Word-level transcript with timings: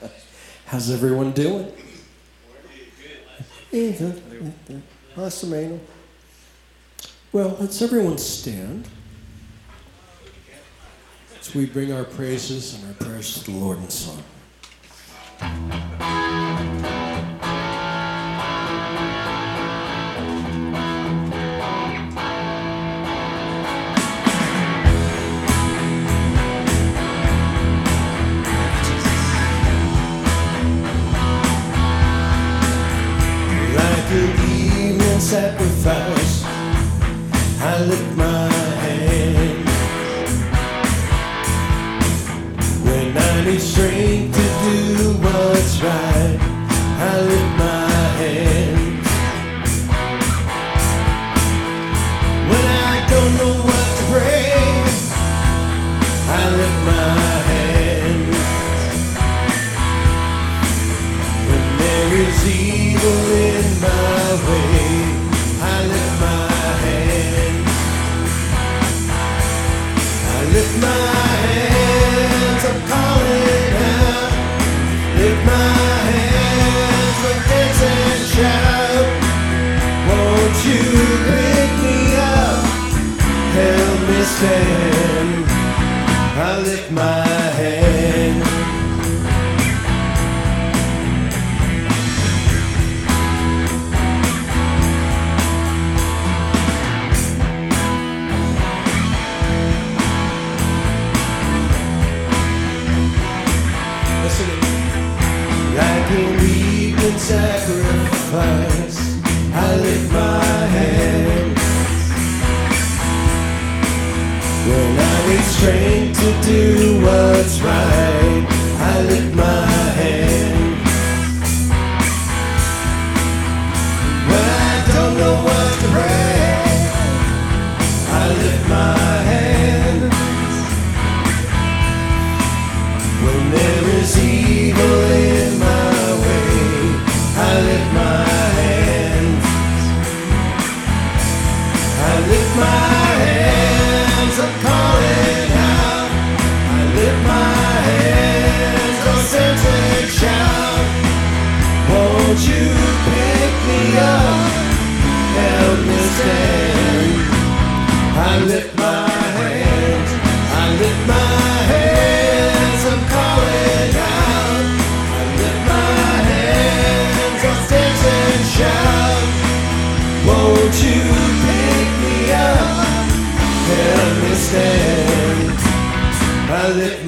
How's 0.66 0.90
everyone 0.90 1.32
doing? 1.32 1.72
Well, 7.32 7.56
let's 7.60 7.82
everyone 7.82 8.18
stand 8.18 8.88
as 11.40 11.54
we 11.54 11.66
bring 11.66 11.92
our 11.92 12.04
praises 12.04 12.74
and 12.74 12.86
our 12.88 12.94
prayers 12.94 13.34
to 13.34 13.50
the 13.50 13.56
Lord 13.58 13.78
and 13.78 13.90
Son. 13.90 14.22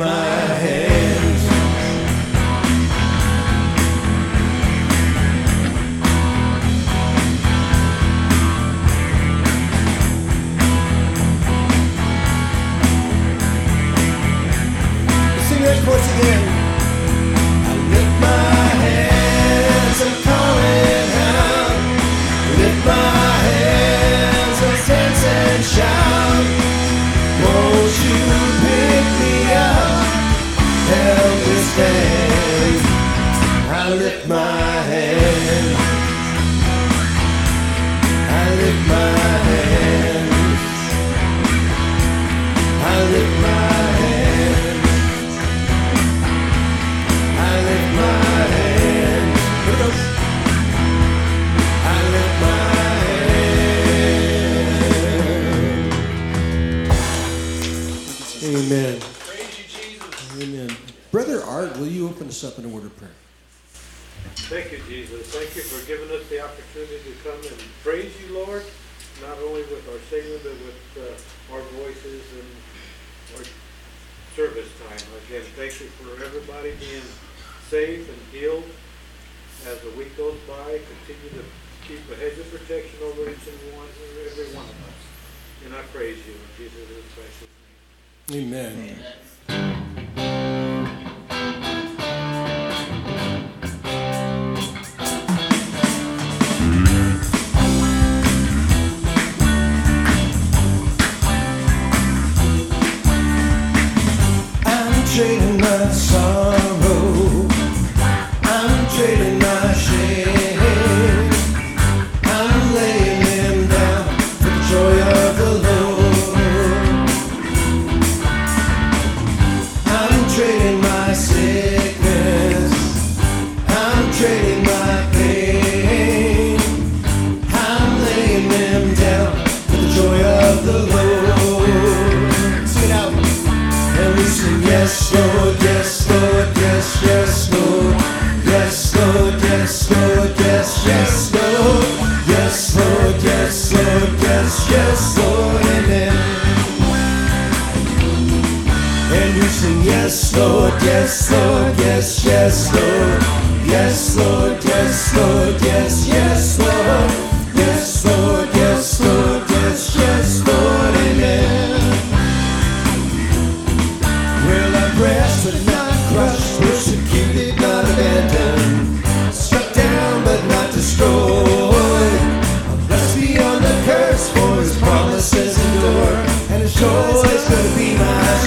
my 0.08 0.54
head. 0.64 1.17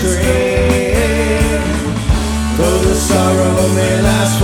Strength. 0.01 1.77
Though 2.57 2.80
the 2.88 2.95
sorrow 2.95 3.68
may 3.75 4.01
last 4.01 4.42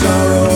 sorrow 0.00 0.47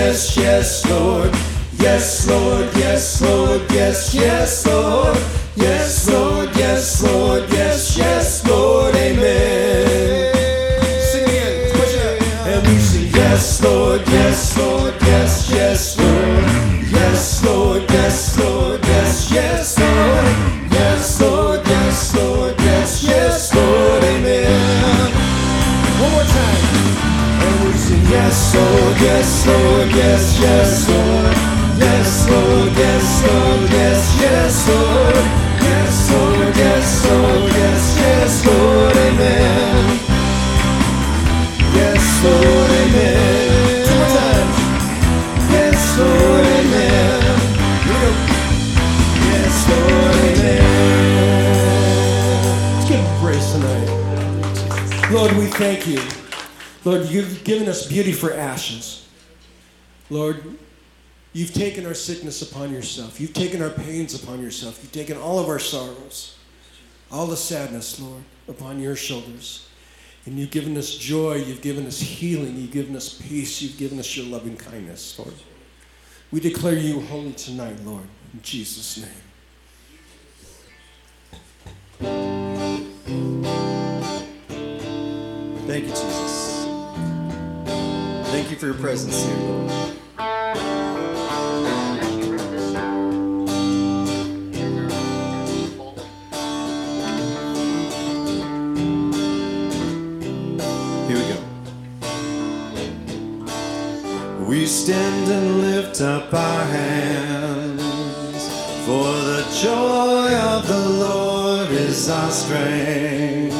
yes, 0.00 0.36
yes, 0.36 0.68
Lord. 0.88 1.30
Yes, 1.78 2.28
Lord, 2.28 2.68
yes, 2.76 3.20
Lord, 3.22 3.60
yes, 3.70 4.14
yes, 4.14 4.66
Lord. 4.66 5.16
Yes, 5.56 6.08
Lord, 6.08 6.48
yes, 6.56 7.02
Lord, 7.02 7.42
yes, 7.50 7.96
yes, 7.98 8.46
Lord, 8.48 8.94
amen. 8.94 10.32
Sing 11.10 11.24
again, 11.24 11.72
push 11.76 11.94
it 11.94 12.22
out. 12.22 12.46
And 12.48 12.66
we 12.66 12.76
sing, 12.78 13.10
Yes, 13.14 13.62
Lord, 13.62 14.00
yes, 14.08 14.56
Lord, 14.56 14.79
yes, 29.94 30.38
yes, 30.40 30.88
Lord. 30.88 31.36
Yes, 31.78 32.28
Lord, 32.30 32.72
yes, 32.76 33.22
Lord, 33.26 33.70
yes, 33.70 34.20
yes, 34.20 34.68
Lord. 34.68 35.24
Yes, 35.62 36.10
Lord, 36.12 36.56
yes, 36.56 37.06
Lord, 37.06 37.50
yes, 37.52 37.96
yes, 37.98 38.46
Lord, 38.46 38.96
amen. 38.96 39.98
Yes, 41.74 42.24
Lord, 42.24 42.70
amen. 42.82 43.86
Two 43.86 43.94
more 43.96 44.12
times. 44.20 44.56
Yes, 45.50 45.98
Lord, 45.98 46.44
amen. 46.58 47.22
Yes, 49.30 49.54
Lord, 49.70 50.16
amen. 50.28 50.62
Let's 52.76 52.88
give 52.88 53.00
him 53.00 53.08
praise 53.20 53.46
tonight. 53.52 53.88
Lord, 55.10 55.32
we 55.32 55.46
thank 55.46 55.86
you. 55.86 56.00
Lord, 56.84 57.06
you've 57.08 57.42
given 57.44 57.68
us 57.68 57.86
beauty 57.86 58.12
for 58.12 58.32
ashes. 58.32 59.06
Lord, 60.10 60.58
you've 61.32 61.54
taken 61.54 61.86
our 61.86 61.94
sickness 61.94 62.42
upon 62.42 62.72
yourself. 62.72 63.20
You've 63.20 63.32
taken 63.32 63.62
our 63.62 63.70
pains 63.70 64.20
upon 64.20 64.42
yourself. 64.42 64.80
You've 64.82 64.92
taken 64.92 65.16
all 65.16 65.38
of 65.38 65.48
our 65.48 65.60
sorrows, 65.60 66.36
all 67.10 67.26
the 67.26 67.36
sadness, 67.36 68.00
Lord, 68.00 68.22
upon 68.48 68.80
your 68.80 68.96
shoulders. 68.96 69.68
And 70.26 70.38
you've 70.38 70.50
given 70.50 70.76
us 70.76 70.94
joy. 70.94 71.36
You've 71.36 71.62
given 71.62 71.86
us 71.86 72.00
healing. 72.00 72.56
You've 72.56 72.72
given 72.72 72.94
us 72.96 73.14
peace. 73.14 73.62
You've 73.62 73.78
given 73.78 73.98
us 73.98 74.16
your 74.16 74.26
loving 74.26 74.56
kindness, 74.56 75.18
Lord. 75.18 75.34
We 76.30 76.40
declare 76.40 76.76
you 76.76 77.00
holy 77.00 77.32
tonight, 77.32 77.76
Lord, 77.84 78.06
in 78.34 78.42
Jesus' 78.42 78.98
name. 78.98 79.08
Thank 85.66 85.84
you, 85.84 85.90
Jesus. 85.90 86.66
Thank 88.30 88.50
you 88.50 88.56
for 88.56 88.66
your 88.66 88.74
presence 88.74 89.24
here, 89.24 89.36
Lord. 89.36 89.99
We 104.50 104.66
stand 104.66 105.30
and 105.30 105.60
lift 105.60 106.00
up 106.00 106.34
our 106.34 106.64
hands, 106.64 107.82
for 108.84 109.12
the 109.30 109.44
joy 109.62 110.34
of 110.34 110.66
the 110.66 110.88
Lord 111.04 111.70
is 111.70 112.10
our 112.10 112.30
strength. 112.30 113.54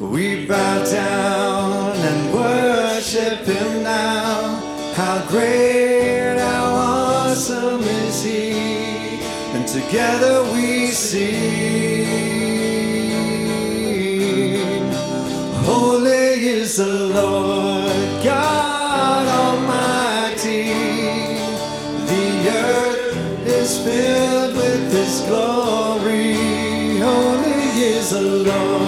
We 0.00 0.46
bow 0.46 0.84
down 0.84 1.96
and 1.96 2.34
worship 2.34 3.46
Him 3.46 3.84
now. 3.84 4.25
How 5.16 5.24
great, 5.28 6.36
how 6.36 6.74
awesome 6.74 7.80
is 7.80 8.22
He! 8.22 8.52
And 9.56 9.66
together 9.66 10.42
we 10.52 10.88
sing. 10.88 12.04
Holy 15.64 16.48
is 16.58 16.76
the 16.76 17.06
Lord 17.16 18.22
God 18.22 19.26
Almighty. 19.26 20.74
The 22.12 22.50
earth 22.50 23.46
is 23.46 23.78
filled 23.82 24.54
with 24.54 24.92
His 24.92 25.22
glory. 25.22 26.34
Holy 26.98 27.80
is 27.80 28.10
the 28.10 28.20
Lord 28.20 28.85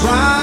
try 0.00 0.37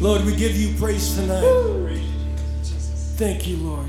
Lord, 0.00 0.24
we 0.24 0.36
give 0.36 0.56
you 0.56 0.74
praise 0.78 1.14
tonight. 1.14 1.42
Thank 3.16 3.46
you, 3.46 3.56
Lord. 3.56 3.88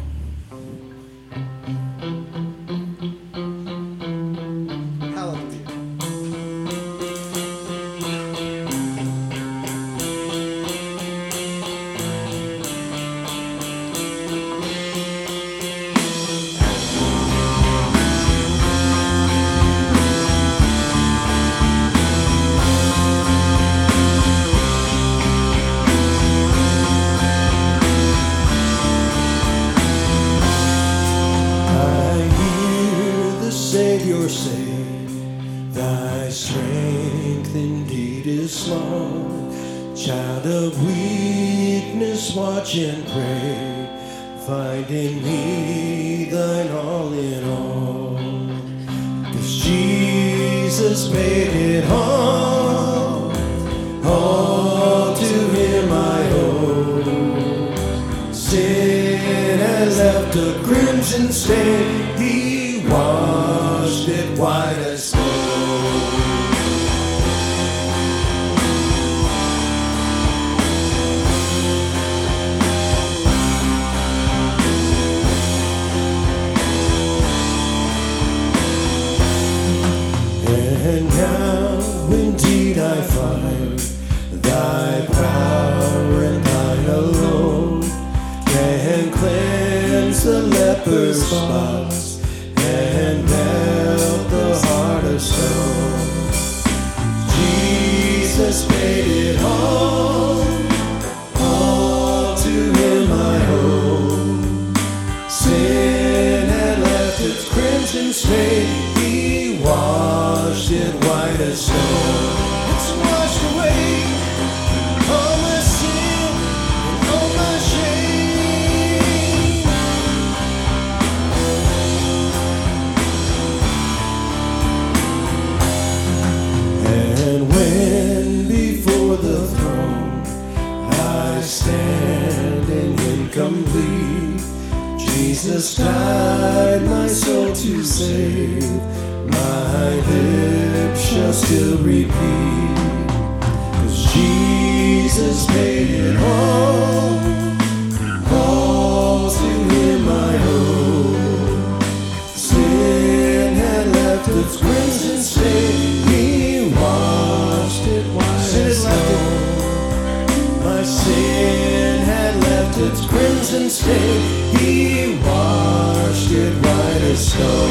as 167.15 167.31
snow. 167.31 167.67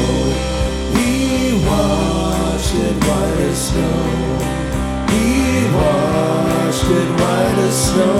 We 0.95 1.09
washed 1.67 2.75
it 2.85 2.95
white 3.05 3.39
as 3.49 3.57
snow. 3.67 3.97
We 5.09 5.25
washed 5.77 6.89
it 6.99 7.09
white 7.21 7.59
as 7.67 7.75
snow. 7.85 8.15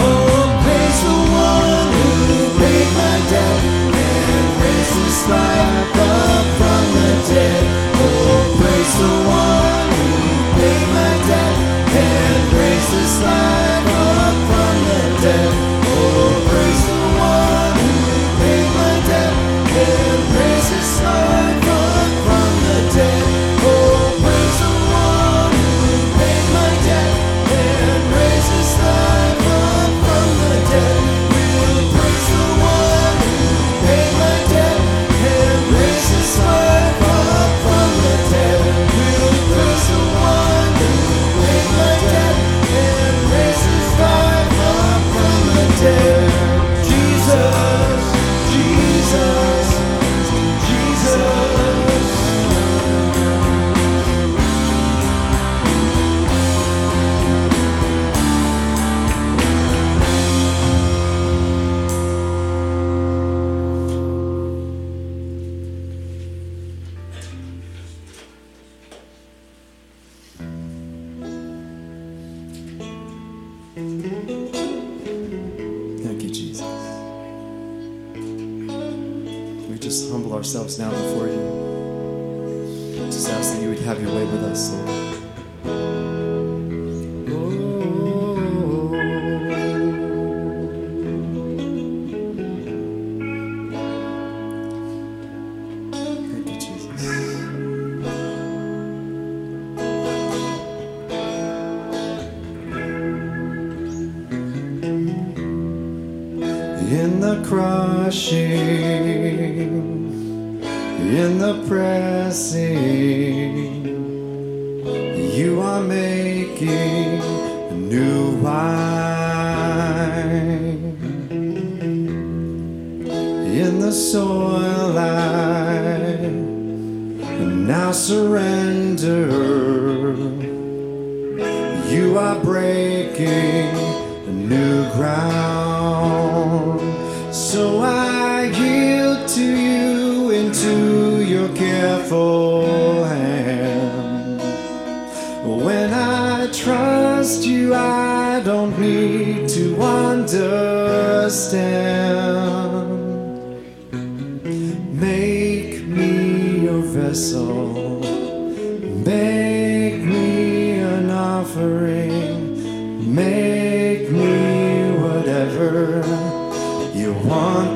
Oh, 0.00 0.28
Life. 5.28 5.77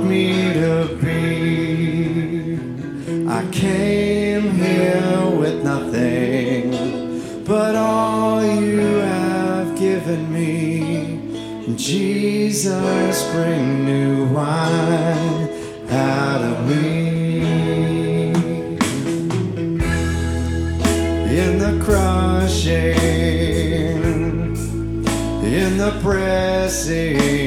me 0.03 0.53
to 0.53 0.99
be. 1.01 2.59
I 3.29 3.45
came 3.51 4.51
here 4.51 5.31
with 5.31 5.63
nothing 5.65 7.45
but 7.45 7.75
all 7.75 8.45
you 8.45 8.81
have 8.81 9.79
given 9.79 10.33
me. 10.33 11.77
Jesus, 11.77 13.31
bring 13.33 13.85
new 13.85 14.27
wine 14.27 15.49
out 15.91 16.43
of 16.43 16.69
me. 16.69 18.33
In 21.43 21.59
the 21.59 21.81
crushing, 21.85 22.99
in 25.45 25.77
the 25.79 25.99
pressing. 26.03 27.42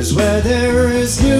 Cause 0.00 0.14
where 0.14 0.40
there 0.40 0.88
is 0.88 1.22
new 1.22 1.39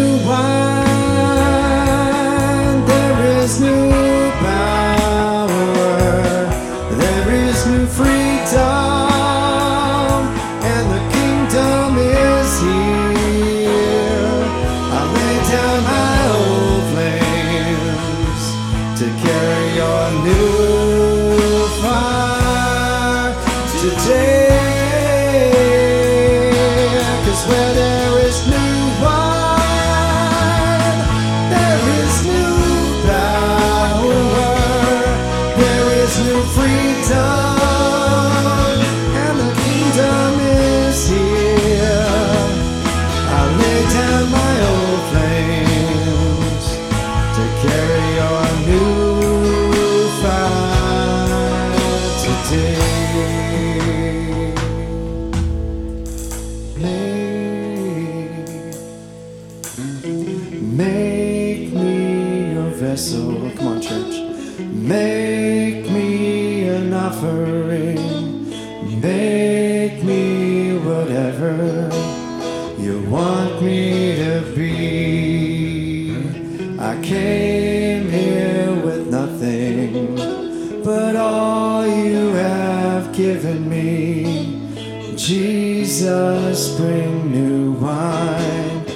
Jesus, 86.01 86.77
bring 86.79 87.31
new 87.31 87.73
wine 87.73 88.87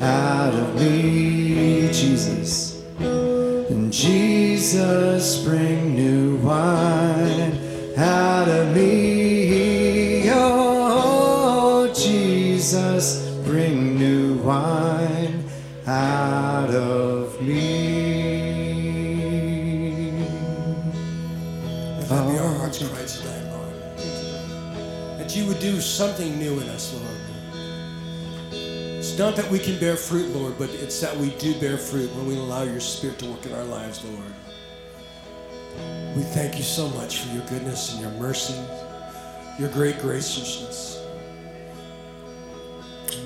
out 0.00 0.54
of 0.54 0.74
me, 0.80 1.90
Jesus. 1.92 2.82
And 3.00 3.92
Jesus, 3.92 5.44
bring 5.44 5.94
new 5.94 6.38
wine 6.38 7.58
out 7.98 8.48
of 8.48 8.74
me. 8.74 10.30
Oh, 10.30 11.92
Jesus, 11.94 13.28
bring 13.44 13.98
new 13.98 14.38
wine 14.38 15.44
out 15.86 16.70
of 16.70 17.42
me. 17.42 17.74
Let 22.00 22.10
our 22.10 22.54
heart's 22.54 22.78
cry 22.78 23.04
tonight, 23.04 23.52
Lord. 23.52 23.98
That 25.18 25.36
you 25.36 25.46
would 25.46 25.58
do 25.58 25.78
something 25.78 26.33
Not 29.16 29.36
that 29.36 29.48
we 29.48 29.60
can 29.60 29.78
bear 29.78 29.94
fruit, 29.94 30.30
Lord, 30.30 30.58
but 30.58 30.70
it's 30.70 31.00
that 31.00 31.16
we 31.16 31.30
do 31.38 31.54
bear 31.60 31.78
fruit 31.78 32.12
when 32.16 32.26
we 32.26 32.36
allow 32.36 32.64
your 32.64 32.80
Spirit 32.80 33.20
to 33.20 33.26
work 33.26 33.46
in 33.46 33.52
our 33.52 33.64
lives, 33.64 34.04
Lord. 34.04 34.34
We 36.16 36.22
thank 36.22 36.56
you 36.56 36.64
so 36.64 36.88
much 36.90 37.20
for 37.20 37.32
your 37.32 37.46
goodness 37.46 37.92
and 37.92 38.00
your 38.02 38.10
mercy, 38.12 38.60
your 39.56 39.68
great 39.68 40.00
graciousness. 40.00 41.00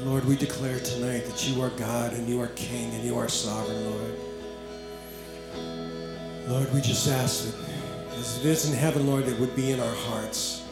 Lord, 0.05 0.27
we 0.27 0.37
declare 0.37 0.79
tonight 0.79 1.25
that 1.25 1.49
you 1.49 1.63
are 1.63 1.71
God 1.71 2.13
and 2.13 2.29
you 2.29 2.41
are 2.43 2.49
King 2.49 2.93
and 2.93 3.03
you 3.03 3.17
are 3.17 3.29
sovereign, 3.29 3.91
Lord. 3.91 4.15
Lord, 6.49 6.73
we 6.75 6.83
just 6.83 7.09
ask 7.09 7.47
that 7.47 7.55
as 8.19 8.39
it 8.39 8.47
is 8.47 8.71
in 8.71 8.77
heaven, 8.77 9.07
Lord, 9.07 9.27
it 9.27 9.41
would 9.41 9.57
be 9.57 9.73
in 9.73 9.81
our 9.81 9.95
hearts. 9.95 10.68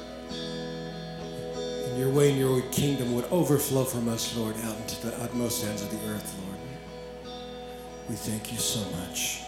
Your 1.96 2.10
way 2.10 2.30
and 2.30 2.38
your 2.38 2.60
kingdom 2.72 3.14
would 3.14 3.24
overflow 3.30 3.84
from 3.84 4.06
us, 4.10 4.36
Lord, 4.36 4.54
out 4.64 4.76
into 4.76 5.06
the 5.06 5.18
utmost 5.22 5.64
ends 5.64 5.80
of 5.80 5.90
the 5.90 5.96
earth, 6.08 6.34
Lord. 6.44 6.60
We 8.10 8.16
thank 8.16 8.52
you 8.52 8.58
so 8.58 8.80
much. 9.00 9.44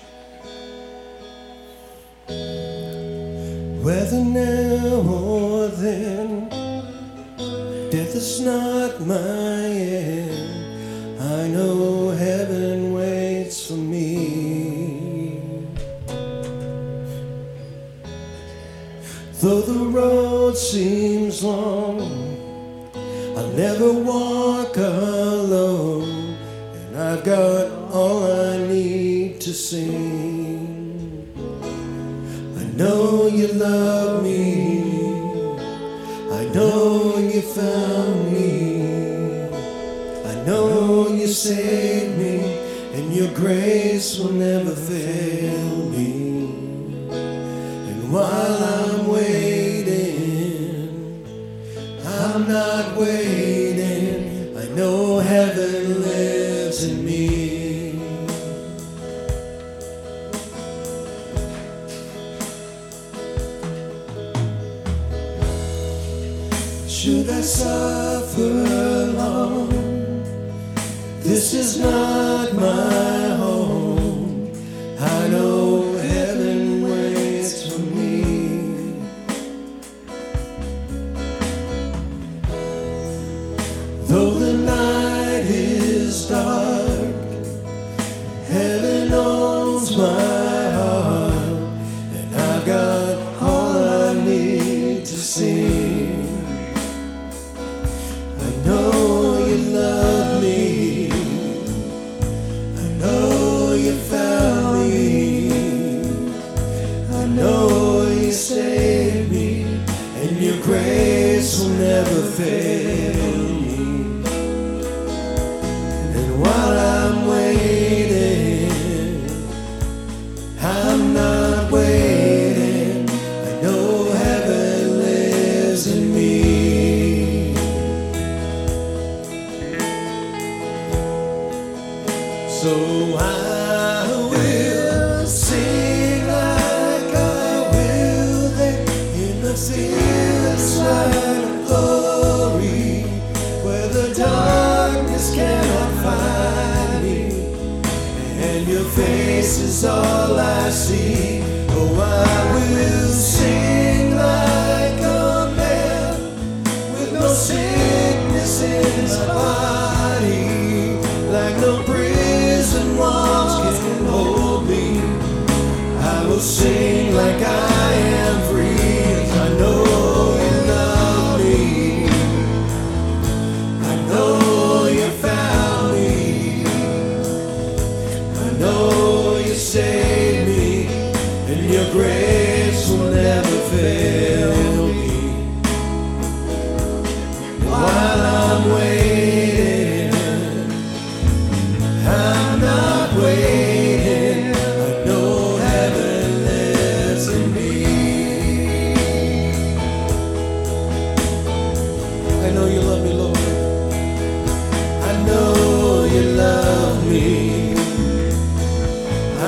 Whether 3.85 4.25
now 4.25 4.97
or 5.07 5.69
then, 5.69 6.49
death 7.91 8.15
is 8.15 8.41
not 8.41 8.99
my 9.03 9.65
end. 9.67 11.21
I 11.21 11.49
know 11.49 12.09
heaven 12.11 12.95
waits 12.95 13.67
for 13.67 13.75
me. 13.75 15.67
Though 19.41 19.61
the 19.61 19.85
road 19.91 20.57
seems 20.57 21.45
long, 21.45 22.28
I'll 23.39 23.53
never 23.53 23.93
walk 23.93 24.77
alone, 24.77 26.37
and 26.75 26.97
I've 26.99 27.23
got 27.23 27.71
all 27.93 28.25
I 28.25 28.67
need 28.67 29.41
to 29.43 29.55
sing. 29.55 31.25
I 32.59 32.65
know 32.77 33.29
you 33.29 33.47
love 33.47 34.25
me, 34.25 34.81
I 36.33 36.47
know 36.53 37.17
you 37.19 37.41
found 37.43 38.33
me, 38.33 39.45
I 40.33 40.35
know 40.45 41.07
you 41.11 41.29
saved 41.29 42.19
me, 42.19 42.41
and 42.95 43.15
your 43.15 43.33
grace 43.35 44.19
will 44.19 44.33
never 44.33 44.75
fail 44.75 45.77
me. 45.91 46.11
And 47.13 48.13
while 48.13 48.65
I'm 48.65 48.98
waiting. 52.99 54.57
I 54.57 54.65
know 54.75 55.19
heaven 55.21 56.03
lives 56.03 56.85
in 56.85 57.05
me. 57.05 57.99
Should 66.89 67.31
I 67.31 67.41
suffer 67.41 68.41
alone? 68.41 69.69
This 71.23 71.55
is 71.55 71.79
not 71.79 72.53
my. 72.55 73.18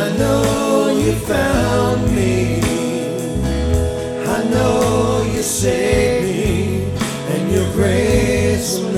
I 0.02 0.16
know 0.18 0.88
you 1.04 1.12
found 1.12 2.14
me. 2.14 2.60
I 4.26 4.44
know 4.44 5.22
you 5.32 5.42
saved 5.42 6.26
me, 6.26 6.84
and 7.32 7.52
your 7.52 7.72
grace. 7.72 8.89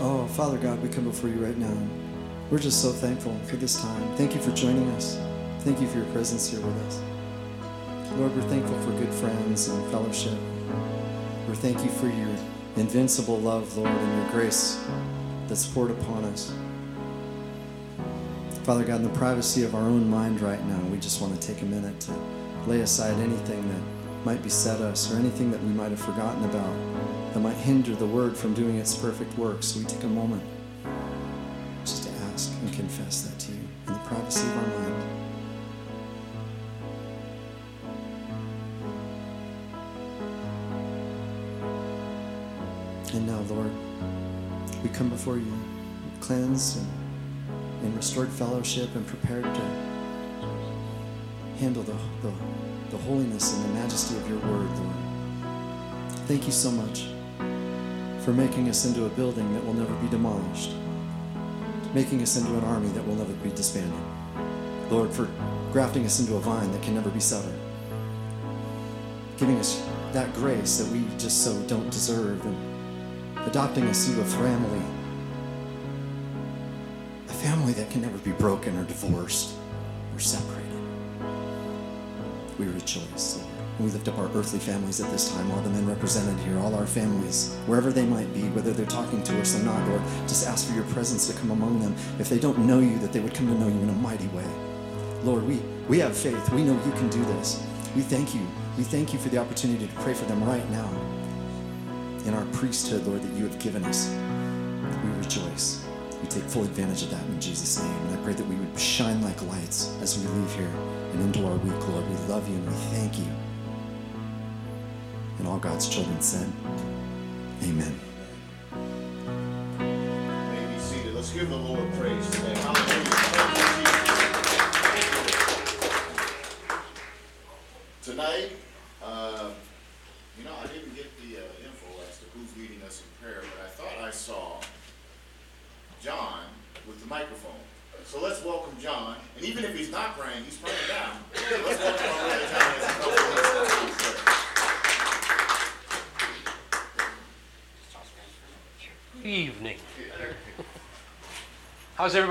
Oh, 0.00 0.26
Father 0.36 0.58
God, 0.58 0.82
we 0.82 0.90
come 0.90 1.04
before 1.04 1.30
you 1.30 1.36
right 1.36 1.56
now. 1.56 1.76
We're 2.50 2.58
just 2.58 2.82
so 2.82 2.92
thankful 2.92 3.34
for 3.46 3.56
this 3.56 3.80
time. 3.80 4.16
Thank 4.16 4.34
you 4.34 4.42
for 4.42 4.50
joining 4.52 4.86
us. 4.90 5.18
Thank 5.60 5.80
you 5.80 5.86
for 5.86 5.96
your 5.96 6.06
presence 6.08 6.50
here 6.50 6.60
with 6.60 6.76
us. 6.86 7.00
Lord, 8.18 8.36
we're 8.36 8.42
thankful 8.50 8.78
for 8.80 8.90
good 8.90 9.14
friends 9.14 9.68
and 9.68 9.90
fellowship. 9.90 10.38
We 11.48 11.54
thank 11.54 11.82
you 11.82 11.90
for 11.90 12.08
your 12.08 12.36
invincible 12.76 13.38
love, 13.38 13.76
Lord, 13.78 13.88
and 13.88 14.22
your 14.22 14.30
grace 14.30 14.78
that's 15.48 15.66
poured 15.66 15.90
upon 15.90 16.24
us. 16.24 16.52
Father 18.64 18.84
God, 18.84 18.96
in 18.96 19.02
the 19.04 19.18
privacy 19.18 19.62
of 19.62 19.74
our 19.74 19.82
own 19.82 20.08
mind 20.08 20.40
right 20.40 20.62
now, 20.66 20.78
we 20.90 20.98
just 20.98 21.20
want 21.22 21.40
to 21.40 21.46
take 21.46 21.62
a 21.62 21.64
minute 21.64 21.98
to 22.00 22.12
lay 22.66 22.80
aside 22.80 23.18
anything 23.18 23.66
that 23.68 24.24
might 24.24 24.42
beset 24.42 24.80
us 24.80 25.12
or 25.12 25.16
anything 25.16 25.50
that 25.50 25.62
we 25.62 25.70
might 25.70 25.90
have 25.90 26.00
forgotten 26.00 26.44
about 26.44 26.76
that 27.32 27.40
might 27.40 27.56
hinder 27.56 27.94
the 27.94 28.06
word 28.06 28.36
from 28.36 28.52
doing 28.52 28.76
its 28.76 28.94
perfect 28.94 29.36
work. 29.38 29.62
So 29.62 29.78
we 29.80 29.86
take 29.86 30.02
a 30.02 30.08
moment 30.08 30.42
before 45.18 45.36
you 45.36 45.52
cleansed 46.20 46.78
and 46.78 46.86
in 47.86 47.96
restored 47.96 48.28
fellowship 48.28 48.88
and 48.94 49.04
prepared 49.04 49.42
to 49.42 49.60
handle 51.58 51.82
the, 51.82 51.96
the, 52.22 52.32
the 52.90 52.96
holiness 52.98 53.52
and 53.52 53.64
the 53.64 53.80
majesty 53.80 54.16
of 54.16 54.28
your 54.28 54.38
word, 54.38 54.70
Lord. 54.78 54.96
Thank 56.28 56.46
you 56.46 56.52
so 56.52 56.70
much 56.70 57.08
for 58.24 58.32
making 58.32 58.68
us 58.68 58.84
into 58.84 59.06
a 59.06 59.08
building 59.08 59.52
that 59.54 59.66
will 59.66 59.74
never 59.74 59.92
be 59.94 60.08
demolished, 60.08 60.70
making 61.94 62.22
us 62.22 62.36
into 62.36 62.56
an 62.56 62.62
army 62.62 62.88
that 62.90 63.04
will 63.04 63.16
never 63.16 63.32
be 63.32 63.50
disbanded. 63.50 63.98
Lord, 64.88 65.12
for 65.12 65.28
grafting 65.72 66.06
us 66.06 66.20
into 66.20 66.36
a 66.36 66.40
vine 66.40 66.70
that 66.70 66.82
can 66.82 66.94
never 66.94 67.10
be 67.10 67.18
severed, 67.18 67.58
giving 69.36 69.58
us 69.58 69.84
that 70.12 70.32
grace 70.34 70.78
that 70.78 70.92
we 70.92 71.04
just 71.18 71.42
so 71.42 71.60
don't 71.62 71.90
deserve, 71.90 72.40
and 72.46 73.48
adopting 73.48 73.82
us 73.88 74.08
into 74.08 74.20
a 74.20 74.24
family, 74.24 74.78
a 74.78 74.80
family 74.80 74.97
that 77.78 77.88
can 77.90 78.02
never 78.02 78.18
be 78.18 78.32
broken 78.32 78.76
or 78.76 78.84
divorced 78.84 79.54
or 80.12 80.18
separated. 80.18 80.64
We 82.58 82.66
rejoice, 82.66 83.44
we 83.78 83.86
lift 83.86 84.08
up 84.08 84.18
our 84.18 84.28
earthly 84.34 84.58
families 84.58 85.00
at 85.00 85.08
this 85.12 85.32
time, 85.32 85.48
all 85.52 85.60
the 85.60 85.70
men 85.70 85.86
represented 85.86 86.36
here, 86.44 86.58
all 86.58 86.74
our 86.74 86.86
families, 86.86 87.54
wherever 87.66 87.92
they 87.92 88.04
might 88.04 88.34
be, 88.34 88.42
whether 88.48 88.72
they're 88.72 88.86
talking 88.86 89.22
to 89.22 89.40
us 89.40 89.58
or 89.58 89.62
not, 89.62 89.88
Lord. 89.88 90.02
Just 90.26 90.48
ask 90.48 90.66
for 90.66 90.74
your 90.74 90.86
presence 90.86 91.28
to 91.28 91.38
come 91.38 91.52
among 91.52 91.78
them. 91.78 91.94
If 92.18 92.28
they 92.28 92.40
don't 92.40 92.58
know 92.66 92.80
you, 92.80 92.98
that 92.98 93.12
they 93.12 93.20
would 93.20 93.32
come 93.32 93.46
to 93.46 93.54
know 93.54 93.68
you 93.68 93.80
in 93.80 93.88
a 93.88 93.92
mighty 93.92 94.26
way. 94.28 94.46
Lord, 95.22 95.46
we, 95.46 95.60
we 95.88 96.00
have 96.00 96.16
faith. 96.16 96.50
We 96.50 96.64
know 96.64 96.74
you 96.84 96.92
can 96.92 97.08
do 97.10 97.24
this. 97.26 97.64
We 97.94 98.02
thank 98.02 98.34
you. 98.34 98.44
We 98.76 98.82
thank 98.82 99.12
you 99.12 99.20
for 99.20 99.28
the 99.28 99.38
opportunity 99.38 99.86
to 99.86 99.94
pray 99.94 100.14
for 100.14 100.24
them 100.24 100.42
right 100.42 100.68
now 100.70 100.90
in 102.26 102.34
our 102.34 102.44
priesthood, 102.46 103.06
Lord, 103.06 103.22
that 103.22 103.38
you 103.38 103.44
have 103.44 103.58
given 103.60 103.84
us. 103.84 104.12
We 105.04 105.10
rejoice. 105.22 105.84
We 106.22 106.28
take 106.28 106.44
full 106.44 106.64
advantage 106.64 107.02
of 107.02 107.10
that 107.10 107.24
in 107.26 107.40
Jesus' 107.40 107.82
name. 107.82 108.06
And 108.08 108.18
I 108.18 108.22
pray 108.22 108.32
that 108.32 108.46
we 108.46 108.56
would 108.56 108.78
shine 108.78 109.22
like 109.22 109.40
lights 109.42 109.96
as 110.00 110.18
we 110.18 110.26
leave 110.26 110.54
here 110.54 110.70
and 111.12 111.22
into 111.22 111.46
our 111.46 111.56
week, 111.56 111.88
Lord. 111.88 112.08
We 112.08 112.16
love 112.26 112.48
you 112.48 112.54
and 112.56 112.66
we 112.66 112.74
thank 112.74 113.18
you. 113.18 113.26
And 115.38 115.46
all 115.46 115.58
God's 115.58 115.88
children 115.88 116.20
said, 116.20 116.50
Amen. 117.62 118.07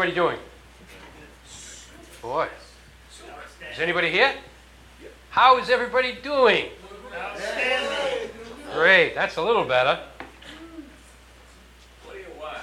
Everybody 0.08 0.36
doing? 0.36 0.40
Boy. 2.22 2.48
Is 3.74 3.80
anybody 3.80 4.10
here? 4.10 4.34
How 5.32 5.58
is 5.58 5.70
everybody 5.70 6.18
doing? 6.24 6.68
Great, 8.74 9.16
that's 9.16 9.36
a 9.36 9.42
little 9.42 9.66
better. 9.66 10.00
What 12.06 12.14
do 12.14 12.20
you 12.20 12.28
want? 12.40 12.58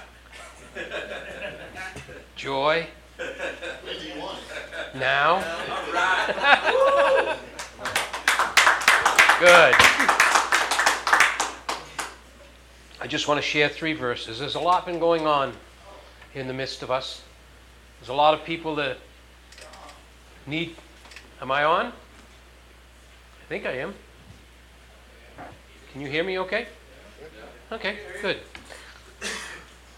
Joy, 2.34 2.86
When 3.16 3.98
do 3.98 4.06
you 4.06 4.18
want 4.18 4.38
now. 4.94 5.40
Good. 9.40 9.74
I 13.00 13.06
just 13.06 13.28
want 13.28 13.36
to 13.38 13.46
share 13.46 13.68
three 13.68 13.92
verses. 13.92 14.38
There's 14.38 14.54
a 14.54 14.60
lot 14.60 14.86
been 14.86 14.98
going 14.98 15.26
on 15.26 15.52
in 16.34 16.48
the 16.48 16.54
midst 16.54 16.82
of 16.82 16.90
us. 16.90 17.20
There's 18.04 18.12
a 18.12 18.16
lot 18.16 18.34
of 18.34 18.44
people 18.44 18.74
that 18.74 18.98
need. 20.46 20.76
Am 21.40 21.50
I 21.50 21.64
on? 21.64 21.86
I 21.86 21.92
think 23.48 23.64
I 23.64 23.78
am. 23.78 23.94
Can 25.90 26.02
you 26.02 26.08
hear 26.08 26.22
me 26.22 26.38
okay? 26.40 26.66
Okay, 27.72 27.96
good. 28.20 28.40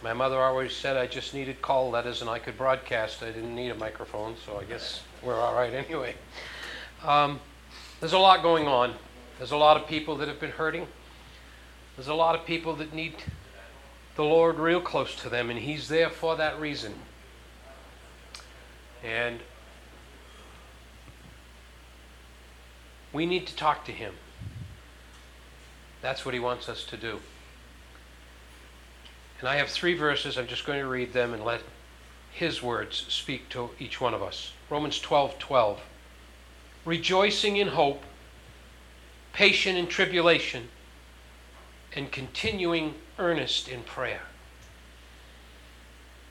My 0.04 0.12
mother 0.12 0.38
always 0.38 0.72
said 0.72 0.96
I 0.96 1.08
just 1.08 1.34
needed 1.34 1.60
call 1.60 1.90
letters 1.90 2.20
and 2.20 2.30
I 2.30 2.38
could 2.38 2.56
broadcast. 2.56 3.24
I 3.24 3.32
didn't 3.32 3.56
need 3.56 3.70
a 3.70 3.74
microphone, 3.74 4.36
so 4.46 4.56
I 4.56 4.62
guess 4.62 5.02
we're 5.20 5.40
all 5.40 5.56
right 5.56 5.74
anyway. 5.74 6.14
Um, 7.02 7.40
there's 7.98 8.12
a 8.12 8.18
lot 8.18 8.40
going 8.40 8.68
on. 8.68 8.94
There's 9.38 9.50
a 9.50 9.56
lot 9.56 9.76
of 9.76 9.88
people 9.88 10.14
that 10.18 10.28
have 10.28 10.38
been 10.38 10.52
hurting. 10.52 10.86
There's 11.96 12.06
a 12.06 12.14
lot 12.14 12.36
of 12.36 12.46
people 12.46 12.76
that 12.76 12.94
need 12.94 13.16
the 14.14 14.22
Lord 14.22 14.60
real 14.60 14.80
close 14.80 15.16
to 15.16 15.28
them, 15.28 15.50
and 15.50 15.58
He's 15.58 15.88
there 15.88 16.08
for 16.08 16.36
that 16.36 16.60
reason. 16.60 16.94
And 19.06 19.38
we 23.12 23.24
need 23.24 23.46
to 23.46 23.54
talk 23.54 23.84
to 23.84 23.92
Him. 23.92 24.14
That's 26.02 26.24
what 26.24 26.34
He 26.34 26.40
wants 26.40 26.68
us 26.68 26.84
to 26.86 26.96
do. 26.96 27.20
And 29.38 29.48
I 29.48 29.56
have 29.56 29.68
three 29.68 29.94
verses. 29.94 30.36
I'm 30.36 30.48
just 30.48 30.66
going 30.66 30.80
to 30.80 30.88
read 30.88 31.12
them 31.12 31.32
and 31.32 31.44
let 31.44 31.62
His 32.32 32.62
words 32.62 33.06
speak 33.08 33.48
to 33.50 33.70
each 33.78 34.00
one 34.00 34.12
of 34.12 34.22
us. 34.22 34.52
Romans 34.68 34.98
12 34.98 35.38
12. 35.38 35.80
Rejoicing 36.84 37.56
in 37.56 37.68
hope, 37.68 38.02
patient 39.32 39.78
in 39.78 39.86
tribulation, 39.86 40.68
and 41.94 42.10
continuing 42.10 42.94
earnest 43.18 43.68
in 43.68 43.82
prayer. 43.82 44.22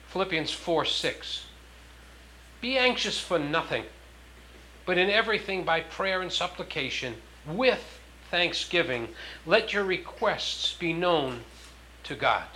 Philippians 0.08 0.52
4 0.52 0.84
6. 0.84 1.45
Be 2.60 2.78
anxious 2.78 3.20
for 3.20 3.38
nothing, 3.38 3.84
but 4.84 4.98
in 4.98 5.10
everything 5.10 5.64
by 5.64 5.80
prayer 5.80 6.22
and 6.22 6.32
supplication, 6.32 7.16
with 7.46 8.00
thanksgiving, 8.30 9.08
let 9.44 9.72
your 9.72 9.84
requests 9.84 10.74
be 10.74 10.92
known 10.92 11.44
to 12.04 12.14
God. 12.14 12.46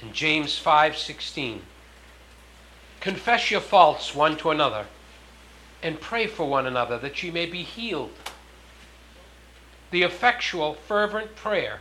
And 0.00 0.14
James 0.14 0.58
5:16 0.58 1.60
Confess 3.00 3.50
your 3.50 3.60
faults 3.60 4.14
one 4.14 4.36
to 4.38 4.50
another 4.50 4.86
and 5.82 6.00
pray 6.00 6.26
for 6.26 6.46
one 6.46 6.66
another 6.66 6.98
that 6.98 7.22
ye 7.22 7.30
may 7.30 7.46
be 7.46 7.62
healed. 7.62 8.12
The 9.90 10.02
effectual 10.02 10.74
fervent 10.74 11.34
prayer 11.34 11.80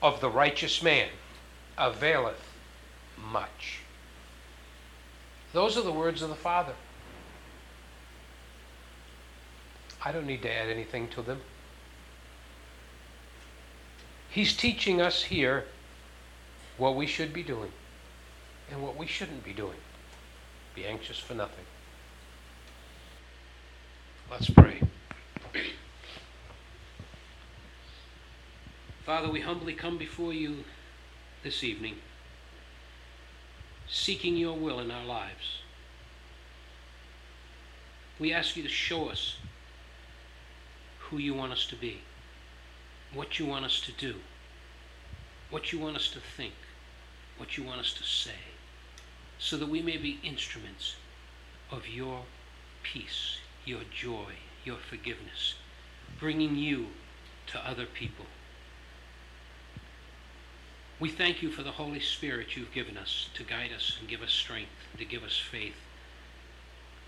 of 0.00 0.20
the 0.20 0.30
righteous 0.30 0.82
man 0.82 1.08
availeth 1.76 2.52
much. 3.16 3.80
Those 5.54 5.78
are 5.78 5.82
the 5.82 5.92
words 5.92 6.20
of 6.20 6.28
the 6.28 6.34
Father. 6.34 6.74
I 10.04 10.10
don't 10.10 10.26
need 10.26 10.42
to 10.42 10.52
add 10.52 10.68
anything 10.68 11.06
to 11.10 11.22
them. 11.22 11.40
He's 14.28 14.56
teaching 14.56 15.00
us 15.00 15.22
here 15.22 15.64
what 16.76 16.96
we 16.96 17.06
should 17.06 17.32
be 17.32 17.44
doing 17.44 17.70
and 18.68 18.82
what 18.82 18.96
we 18.96 19.06
shouldn't 19.06 19.44
be 19.44 19.52
doing. 19.52 19.76
Be 20.74 20.86
anxious 20.86 21.20
for 21.20 21.34
nothing. 21.34 21.64
Let's 24.28 24.50
pray. 24.50 24.80
Father, 29.06 29.30
we 29.30 29.40
humbly 29.40 29.74
come 29.74 29.98
before 29.98 30.32
you 30.32 30.64
this 31.44 31.62
evening, 31.62 31.94
seeking 33.88 34.36
your 34.36 34.56
will 34.56 34.80
in 34.80 34.90
our 34.90 35.04
lives. 35.04 35.58
We 38.18 38.32
ask 38.32 38.56
you 38.56 38.62
to 38.62 38.68
show 38.68 39.08
us 39.08 39.36
who 40.98 41.18
you 41.18 41.34
want 41.34 41.52
us 41.52 41.66
to 41.66 41.76
be, 41.76 42.00
what 43.12 43.38
you 43.38 43.46
want 43.46 43.64
us 43.64 43.80
to 43.82 43.92
do, 43.92 44.14
what 45.50 45.72
you 45.72 45.78
want 45.78 45.96
us 45.96 46.08
to 46.10 46.20
think, 46.20 46.54
what 47.36 47.56
you 47.56 47.64
want 47.64 47.80
us 47.80 47.92
to 47.94 48.02
say, 48.02 48.38
so 49.38 49.56
that 49.56 49.68
we 49.68 49.82
may 49.82 49.96
be 49.96 50.20
instruments 50.22 50.96
of 51.70 51.88
your 51.88 52.22
peace, 52.82 53.38
your 53.64 53.82
joy, 53.90 54.32
your 54.64 54.76
forgiveness, 54.76 55.54
bringing 56.18 56.56
you 56.56 56.86
to 57.48 57.68
other 57.68 57.86
people. 57.86 58.26
We 61.00 61.08
thank 61.08 61.42
you 61.42 61.50
for 61.50 61.62
the 61.62 61.72
Holy 61.72 62.00
Spirit 62.00 62.56
you've 62.56 62.72
given 62.72 62.96
us 62.96 63.28
to 63.34 63.42
guide 63.42 63.70
us 63.74 63.96
and 63.98 64.08
give 64.08 64.22
us 64.22 64.30
strength, 64.30 64.70
to 64.96 65.04
give 65.04 65.24
us 65.24 65.36
faith. 65.38 65.74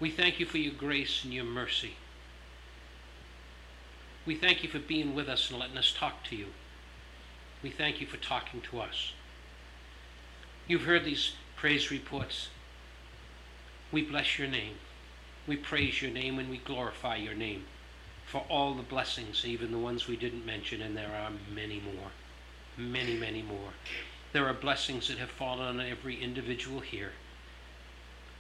We 0.00 0.10
thank 0.10 0.40
you 0.40 0.46
for 0.46 0.58
your 0.58 0.74
grace 0.74 1.22
and 1.24 1.32
your 1.32 1.44
mercy. 1.44 1.94
We 4.26 4.34
thank 4.34 4.64
you 4.64 4.68
for 4.68 4.80
being 4.80 5.14
with 5.14 5.28
us 5.28 5.50
and 5.50 5.58
letting 5.58 5.78
us 5.78 5.94
talk 5.96 6.24
to 6.24 6.36
you. 6.36 6.46
We 7.62 7.70
thank 7.70 8.00
you 8.00 8.06
for 8.06 8.16
talking 8.16 8.60
to 8.62 8.80
us. 8.80 9.12
You've 10.66 10.82
heard 10.82 11.04
these 11.04 11.32
praise 11.54 11.90
reports. 11.92 12.48
We 13.92 14.02
bless 14.02 14.36
your 14.36 14.48
name. 14.48 14.74
We 15.46 15.56
praise 15.56 16.02
your 16.02 16.10
name 16.10 16.40
and 16.40 16.50
we 16.50 16.58
glorify 16.58 17.16
your 17.16 17.34
name 17.34 17.64
for 18.26 18.44
all 18.50 18.74
the 18.74 18.82
blessings, 18.82 19.44
even 19.46 19.70
the 19.70 19.78
ones 19.78 20.08
we 20.08 20.16
didn't 20.16 20.44
mention, 20.44 20.82
and 20.82 20.96
there 20.96 21.14
are 21.14 21.30
many 21.54 21.80
more. 21.80 22.10
Many, 22.76 23.16
many 23.16 23.42
more. 23.42 23.70
There 24.32 24.46
are 24.46 24.54
blessings 24.54 25.08
that 25.08 25.18
have 25.18 25.30
fallen 25.30 25.80
on 25.80 25.80
every 25.80 26.22
individual 26.22 26.80
here. 26.80 27.12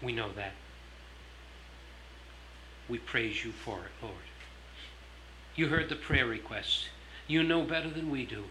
We 0.02 0.12
know 0.12 0.30
that. 0.32 0.52
We 2.88 2.98
praise 2.98 3.44
you 3.44 3.52
for 3.52 3.78
it, 3.78 4.04
Lord. 4.04 4.14
You 5.54 5.68
heard 5.68 5.88
the 5.88 5.96
prayer 5.96 6.26
requests. 6.26 6.86
You 7.26 7.42
know 7.42 7.62
better 7.62 7.90
than 7.90 8.10
we 8.10 8.26
do 8.26 8.44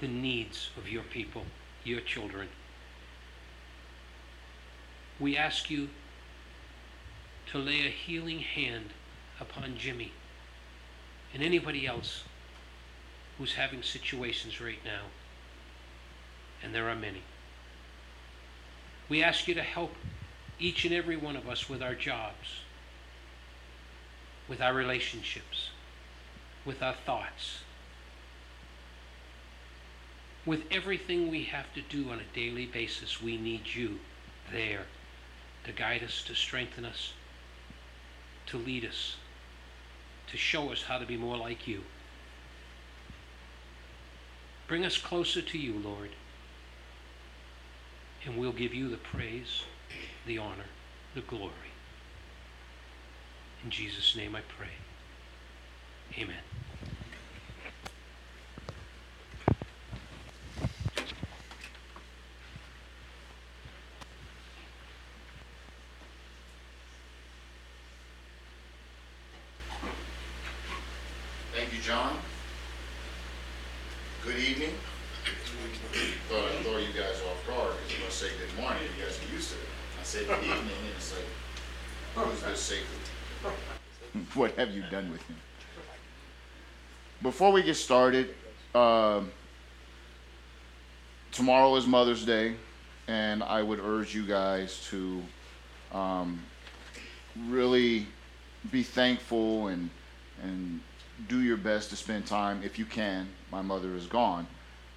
the 0.00 0.08
needs 0.08 0.70
of 0.76 0.88
your 0.88 1.04
people, 1.04 1.44
your 1.84 2.00
children. 2.00 2.48
We 5.20 5.36
ask 5.36 5.70
you 5.70 5.90
to 7.52 7.58
lay 7.58 7.86
a 7.86 7.90
healing 7.90 8.40
hand 8.40 8.90
upon 9.40 9.76
Jimmy 9.78 10.10
and 11.32 11.42
anybody 11.42 11.86
else 11.86 12.24
who's 13.42 13.54
having 13.54 13.82
situations 13.82 14.60
right 14.60 14.78
now. 14.84 15.02
And 16.62 16.72
there 16.72 16.88
are 16.88 16.94
many. 16.94 17.22
We 19.08 19.20
ask 19.20 19.48
you 19.48 19.54
to 19.54 19.62
help 19.62 19.96
each 20.60 20.84
and 20.84 20.94
every 20.94 21.16
one 21.16 21.34
of 21.34 21.48
us 21.48 21.68
with 21.68 21.82
our 21.82 21.96
jobs, 21.96 22.60
with 24.48 24.60
our 24.60 24.72
relationships, 24.72 25.70
with 26.64 26.84
our 26.84 26.94
thoughts, 27.04 27.62
with 30.46 30.62
everything 30.70 31.28
we 31.28 31.42
have 31.42 31.66
to 31.74 31.82
do 31.82 32.10
on 32.10 32.20
a 32.20 32.36
daily 32.36 32.66
basis. 32.66 33.20
We 33.20 33.36
need 33.36 33.74
you 33.74 33.98
there 34.52 34.86
to 35.64 35.72
guide 35.72 36.04
us, 36.04 36.22
to 36.28 36.36
strengthen 36.36 36.84
us, 36.84 37.12
to 38.46 38.56
lead 38.56 38.84
us, 38.84 39.16
to 40.28 40.36
show 40.36 40.70
us 40.70 40.84
how 40.84 40.98
to 40.98 41.06
be 41.06 41.16
more 41.16 41.36
like 41.36 41.66
you. 41.66 41.82
Bring 44.72 44.86
us 44.86 44.96
closer 44.96 45.42
to 45.42 45.58
you, 45.58 45.74
Lord. 45.84 46.08
And 48.24 48.38
we'll 48.38 48.52
give 48.52 48.72
you 48.72 48.88
the 48.88 48.96
praise, 48.96 49.64
the 50.24 50.38
honor, 50.38 50.64
the 51.14 51.20
glory. 51.20 51.52
In 53.62 53.68
Jesus' 53.68 54.16
name 54.16 54.34
I 54.34 54.40
pray. 54.40 54.68
Amen. 56.16 56.36
Thank 71.54 71.74
you, 71.74 71.80
John. 71.82 72.16
Good 74.24 74.38
evening. 74.38 74.70
Thought 76.28 76.44
I'd 76.44 76.64
throw 76.64 76.76
you 76.76 76.92
guys 76.94 77.20
off 77.28 77.44
guard 77.44 77.74
because 77.82 77.94
I'm 77.94 78.00
gonna 78.02 78.12
say 78.12 78.28
good 78.38 78.62
morning, 78.62 78.82
you 78.96 79.04
guys 79.04 79.18
are 79.18 79.34
used 79.34 79.50
to 79.50 79.56
it. 79.56 79.66
I 80.00 80.04
say 80.04 80.24
good 80.24 80.38
evening 80.44 80.78
and 80.78 80.94
it's 80.96 81.12
like, 81.12 81.26
who's 82.14 82.40
this 82.40 82.60
sacred? 82.60 84.21
What 84.34 84.52
have 84.56 84.70
you 84.70 84.82
done 84.90 85.10
with 85.12 85.22
him? 85.26 85.36
Before 87.20 87.52
we 87.52 87.62
get 87.62 87.76
started, 87.76 88.34
um, 88.74 89.30
tomorrow 91.32 91.76
is 91.76 91.86
Mother's 91.86 92.24
Day, 92.24 92.54
and 93.06 93.42
I 93.42 93.62
would 93.62 93.78
urge 93.78 94.14
you 94.14 94.24
guys 94.24 94.86
to 94.88 95.22
um, 95.92 96.40
really 97.46 98.06
be 98.70 98.82
thankful 98.82 99.66
and 99.66 99.90
and 100.42 100.80
do 101.28 101.42
your 101.42 101.58
best 101.58 101.90
to 101.90 101.96
spend 101.96 102.26
time 102.26 102.62
if 102.64 102.78
you 102.78 102.86
can. 102.86 103.28
My 103.50 103.60
mother 103.60 103.94
is 103.94 104.06
gone, 104.06 104.46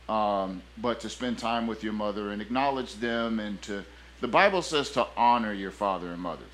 um, 0.08 0.62
but 0.78 1.02
to 1.02 1.10
spend 1.10 1.38
time 1.40 1.68
with 1.68 1.84
your 1.84 1.94
mother 1.94 2.32
and 2.32 2.42
acknowledge 2.42 2.96
them, 2.96 3.42
and 3.42 3.62
to 3.64 3.84
the 4.22 4.30
Bible 4.30 4.62
says 4.62 4.92
to 4.92 5.06
honor 5.18 5.52
your 5.52 5.72
father 5.72 6.08
and 6.08 6.22
mother. 6.22 6.46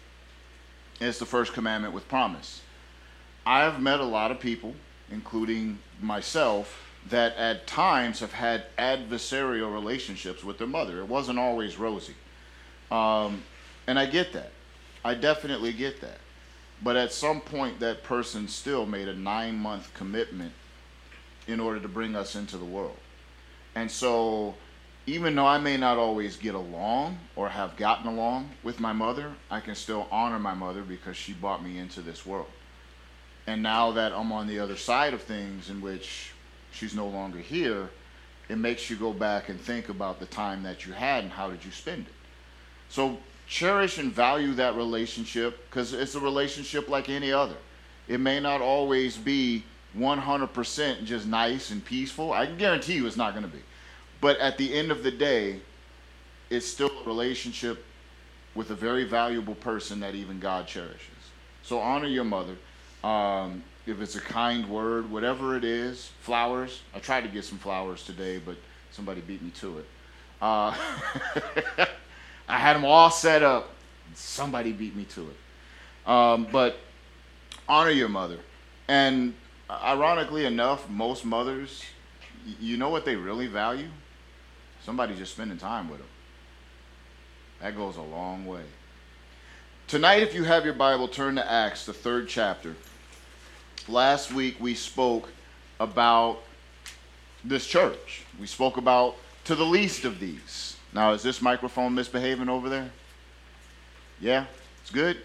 It's 1.00 1.20
the 1.20 1.28
first 1.28 1.54
commandment 1.54 1.94
with 1.94 2.08
promise. 2.08 2.62
I 3.46 3.62
have 3.62 3.82
met 3.82 4.00
a 4.00 4.06
lot 4.06 4.32
of 4.32 4.40
people, 4.40 4.76
including 5.10 5.80
myself, 6.00 6.88
that 7.10 7.36
at 7.38 7.66
times 7.66 8.20
have 8.20 8.34
had 8.34 8.66
adversarial 8.78 9.74
relationships 9.74 10.44
with 10.44 10.58
their 10.60 10.68
mother. 10.68 11.00
It 11.00 11.08
wasn't 11.08 11.40
always 11.40 11.78
rosy. 11.78 12.14
Um, 12.92 13.44
and 13.88 13.98
I 13.98 14.06
get 14.06 14.34
that. 14.34 14.52
I 15.04 15.16
definitely 15.16 15.74
get 15.74 16.02
that. 16.02 16.20
But 16.84 16.96
at 16.96 17.12
some 17.12 17.42
point, 17.42 17.80
that 17.80 18.04
person 18.04 18.48
still 18.48 18.86
made 18.86 19.08
a 19.08 19.16
nine 19.16 19.56
month 19.58 19.94
commitment 19.94 20.54
in 21.48 21.60
order 21.60 21.80
to 21.80 21.88
bring 21.88 22.16
us 22.16 22.36
into 22.36 22.58
the 22.58 22.66
world. 22.66 22.98
And 23.74 23.90
so, 23.90 24.56
even 25.08 25.36
though 25.36 25.48
I 25.48 25.58
may 25.58 25.78
not 25.78 25.98
always 25.98 26.38
get 26.38 26.54
along 26.54 27.18
or 27.36 27.50
have 27.50 27.76
gotten 27.78 28.08
along 28.08 28.52
with 28.62 28.80
my 28.80 28.94
mother, 28.94 29.32
I 29.50 29.60
can 29.60 29.74
still 29.74 30.08
honor 30.12 30.38
my 30.38 30.54
mother 30.54 30.82
because 30.84 31.18
she 31.18 31.34
brought 31.34 31.64
me 31.64 31.80
into 31.80 32.02
this 32.02 32.26
world. 32.26 32.48
And 33.52 33.62
now 33.62 33.92
that 33.92 34.14
I'm 34.14 34.32
on 34.32 34.48
the 34.48 34.60
other 34.60 34.78
side 34.78 35.14
of 35.14 35.22
things, 35.22 35.70
in 35.70 35.82
which 35.82 36.32
she's 36.72 36.96
no 36.96 37.06
longer 37.10 37.40
here, 37.40 37.90
it 38.48 38.58
makes 38.58 38.90
you 38.90 38.96
go 38.96 39.12
back 39.12 39.50
and 39.50 39.60
think 39.60 39.90
about 39.90 40.22
the 40.22 40.26
time 40.26 40.64
that 40.64 40.86
you 40.86 40.94
had 40.94 41.26
and 41.26 41.34
how 41.34 41.50
did 41.50 41.66
you 41.66 41.72
spend 41.72 42.06
it. 42.08 42.14
So 42.88 43.18
cherish 43.50 43.98
and 43.98 44.10
value 44.10 44.54
that 44.54 44.78
relationship 44.78 45.70
because 45.70 45.92
it's 45.92 46.16
a 46.16 46.20
relationship 46.22 46.88
like 46.88 47.10
any 47.10 47.34
other. 47.34 47.58
It 48.08 48.22
may 48.22 48.40
not 48.40 48.62
always 48.62 49.18
be 49.18 49.66
100% 49.98 51.04
just 51.04 51.28
nice 51.28 51.72
and 51.72 51.84
peaceful. 51.84 52.32
I 52.32 52.46
can 52.46 52.58
guarantee 52.58 52.94
you 52.94 53.06
it's 53.06 53.18
not 53.18 53.34
going 53.34 53.44
to 53.44 53.52
be. 53.52 53.64
But 54.22 54.38
at 54.38 54.58
the 54.58 54.74
end 54.74 54.92
of 54.92 55.04
the 55.04 55.12
day, 55.12 55.60
it's 56.50 56.68
still 56.68 56.90
a 57.02 57.06
relationship 57.06 57.84
with 58.56 58.70
a 58.72 58.76
very 58.76 59.04
valuable 59.04 59.56
person 59.56 60.00
that 60.00 60.16
even 60.16 60.40
God 60.40 60.68
cherishes. 60.68 61.10
So 61.64 61.80
honor 61.80 62.08
your 62.08 62.24
mother. 62.24 62.56
Um, 63.04 63.64
if 63.86 64.00
it's 64.00 64.16
a 64.16 64.22
kind 64.22 64.70
word, 64.70 65.10
whatever 65.10 65.56
it 65.56 65.64
is, 65.64 66.12
flowers. 66.22 66.82
I 66.94 67.00
tried 67.00 67.22
to 67.22 67.30
get 67.30 67.46
some 67.46 67.58
flowers 67.58 68.04
today, 68.04 68.40
but 68.44 68.56
somebody 68.92 69.22
beat 69.22 69.42
me 69.42 69.50
to 69.62 69.80
it. 69.80 69.86
Uh, 70.42 70.76
I 72.48 72.58
had 72.58 72.76
them 72.76 72.86
all 72.86 73.10
set 73.10 73.44
up. 73.44 73.74
Somebody 74.14 74.72
beat 74.72 74.96
me 74.96 75.06
to 75.06 75.30
it. 75.30 76.10
Um, 76.10 76.48
but 76.52 76.78
honor 77.68 77.92
your 77.92 78.10
mother. 78.10 78.38
And 78.88 79.34
ironically 79.70 80.46
enough, 80.46 80.90
most 80.90 81.26
mothers, 81.26 81.84
you 82.60 82.78
know 82.78 82.90
what 82.90 83.06
they 83.06 83.16
really 83.16 83.48
value? 83.48 83.90
Somebody 84.84 85.16
just 85.16 85.34
spending 85.34 85.58
time 85.58 85.90
with 85.90 86.00
them. 86.00 86.08
That 87.62 87.76
goes 87.76 87.98
a 87.98 88.02
long 88.02 88.46
way. 88.46 88.64
Tonight, 89.88 90.24
if 90.24 90.34
you 90.34 90.44
have 90.44 90.66
your 90.66 90.74
Bible, 90.74 91.08
turn 91.08 91.36
to 91.36 91.52
Acts, 91.52 91.86
the 91.86 91.94
third 91.94 92.28
chapter. 92.28 92.76
Last 93.88 94.32
week 94.32 94.58
we 94.60 94.76
spoke 94.76 95.30
about 95.80 96.40
this 97.44 97.66
church. 97.66 98.24
We 98.40 98.48
spoke 98.48 98.78
about 98.78 99.16
to 99.46 99.56
the 99.56 99.66
least 99.66 100.06
of 100.06 100.20
these. 100.20 100.78
Now, 100.94 101.14
is 101.14 101.24
this 101.24 101.42
microphone 101.42 101.96
misbehaving 101.96 102.50
over 102.50 102.70
there? 102.70 102.92
Yeah? 104.20 104.46
It's 104.82 104.92
good? 104.92 105.18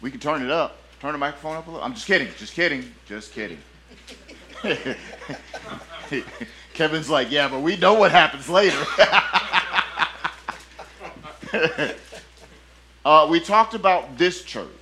We 0.00 0.10
can 0.10 0.18
turn 0.18 0.42
it 0.42 0.50
up. 0.50 0.78
Turn 1.00 1.12
the 1.12 1.18
microphone 1.18 1.56
up 1.56 1.66
a 1.66 1.70
little. 1.70 1.84
I'm 1.84 1.94
just 1.94 2.06
kidding. 2.06 2.28
Just 2.36 2.54
kidding. 2.54 2.92
Just 3.06 3.32
kidding. 3.32 3.58
Kevin's 6.74 7.08
like, 7.08 7.30
yeah, 7.30 7.48
but 7.48 7.60
we 7.60 7.76
know 7.76 7.94
what 7.94 8.10
happens 8.10 8.48
later. 8.48 8.84
uh, 13.04 13.28
we 13.30 13.40
talked 13.40 13.74
about 13.74 14.18
this 14.18 14.42
church 14.42 14.79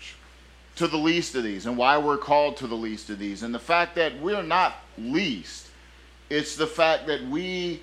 to 0.79 0.89
the 0.89 0.97
least 0.97 1.35
of 1.35 1.43
these 1.43 1.67
and 1.67 1.77
why 1.77 1.99
we're 1.99 2.17
called 2.17 2.57
to 2.57 2.67
the 2.67 2.75
least 2.75 3.11
of 3.11 3.19
these. 3.19 3.43
And 3.43 3.55
the 3.55 3.59
fact 3.59 3.95
that 3.97 4.19
we're 4.21 4.43
not 4.43 4.77
least 4.97 5.69
it's 6.31 6.57
the 6.57 6.67
fact 6.67 7.07
that 7.07 7.27
we 7.29 7.81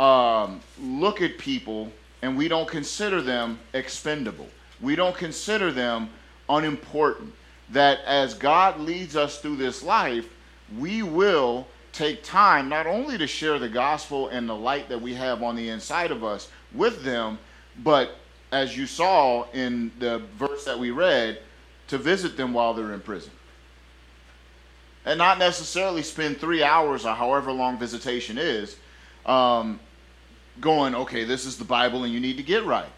um, 0.00 0.60
look 0.80 1.22
at 1.22 1.38
people 1.38 1.92
and 2.22 2.36
we 2.36 2.48
don't 2.48 2.68
consider 2.68 3.22
them 3.22 3.58
expendable. 3.72 4.48
We 4.80 4.96
don't 4.96 5.16
consider 5.16 5.70
them 5.70 6.10
unimportant. 6.48 7.32
That 7.70 8.00
as 8.04 8.34
god 8.34 8.80
leads 8.80 9.16
us 9.16 9.38
through 9.38 9.56
this 9.56 9.82
life 9.82 10.28
we 10.78 11.02
will 11.02 11.66
take 11.92 12.22
time 12.22 12.68
not 12.68 12.86
only 12.86 13.16
to 13.16 13.26
share 13.26 13.58
the 13.58 13.68
gospel 13.68 14.28
and 14.28 14.48
the 14.48 14.54
light 14.54 14.88
that 14.88 15.00
we 15.00 15.14
have 15.14 15.42
on 15.42 15.56
the 15.56 15.68
inside 15.68 16.10
of 16.10 16.24
us 16.24 16.48
with 16.74 17.02
them 17.04 17.38
but 17.82 18.16
as 18.52 18.76
you 18.76 18.86
saw 18.86 19.46
in 19.52 19.90
the 19.98 20.18
verse 20.36 20.64
that 20.64 20.78
we 20.78 20.90
read 20.90 21.38
to 21.88 21.98
visit 21.98 22.36
them 22.36 22.52
while 22.52 22.74
they're 22.74 22.92
in 22.92 23.00
prison. 23.00 23.32
And 25.04 25.18
not 25.18 25.38
necessarily 25.38 26.02
spend 26.02 26.38
three 26.38 26.62
hours 26.62 27.04
or 27.04 27.14
however 27.14 27.52
long 27.52 27.78
visitation 27.78 28.38
is 28.38 28.76
um, 29.26 29.78
going, 30.60 30.94
okay, 30.94 31.24
this 31.24 31.44
is 31.44 31.58
the 31.58 31.64
Bible 31.64 32.04
and 32.04 32.12
you 32.12 32.20
need 32.20 32.36
to 32.38 32.42
get 32.42 32.64
right. 32.64 32.90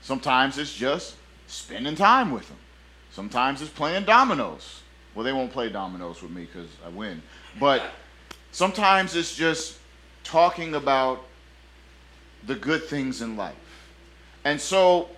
Sometimes 0.00 0.58
it's 0.58 0.72
just 0.72 1.16
spending 1.46 1.96
time 1.96 2.30
with 2.30 2.48
them. 2.48 2.58
Sometimes 3.10 3.60
it's 3.60 3.70
playing 3.70 4.04
dominoes. 4.04 4.82
Well, 5.14 5.24
they 5.24 5.32
won't 5.32 5.52
play 5.52 5.68
dominoes 5.68 6.22
with 6.22 6.30
me 6.30 6.44
because 6.44 6.68
I 6.84 6.88
win. 6.88 7.22
But 7.58 7.82
sometimes 8.52 9.16
it's 9.16 9.34
just 9.34 9.78
talking 10.22 10.74
about 10.74 11.24
the 12.46 12.54
good 12.54 12.84
things 12.84 13.20
in 13.20 13.36
life. 13.36 13.54
And 14.44 14.60
so, 14.60 15.08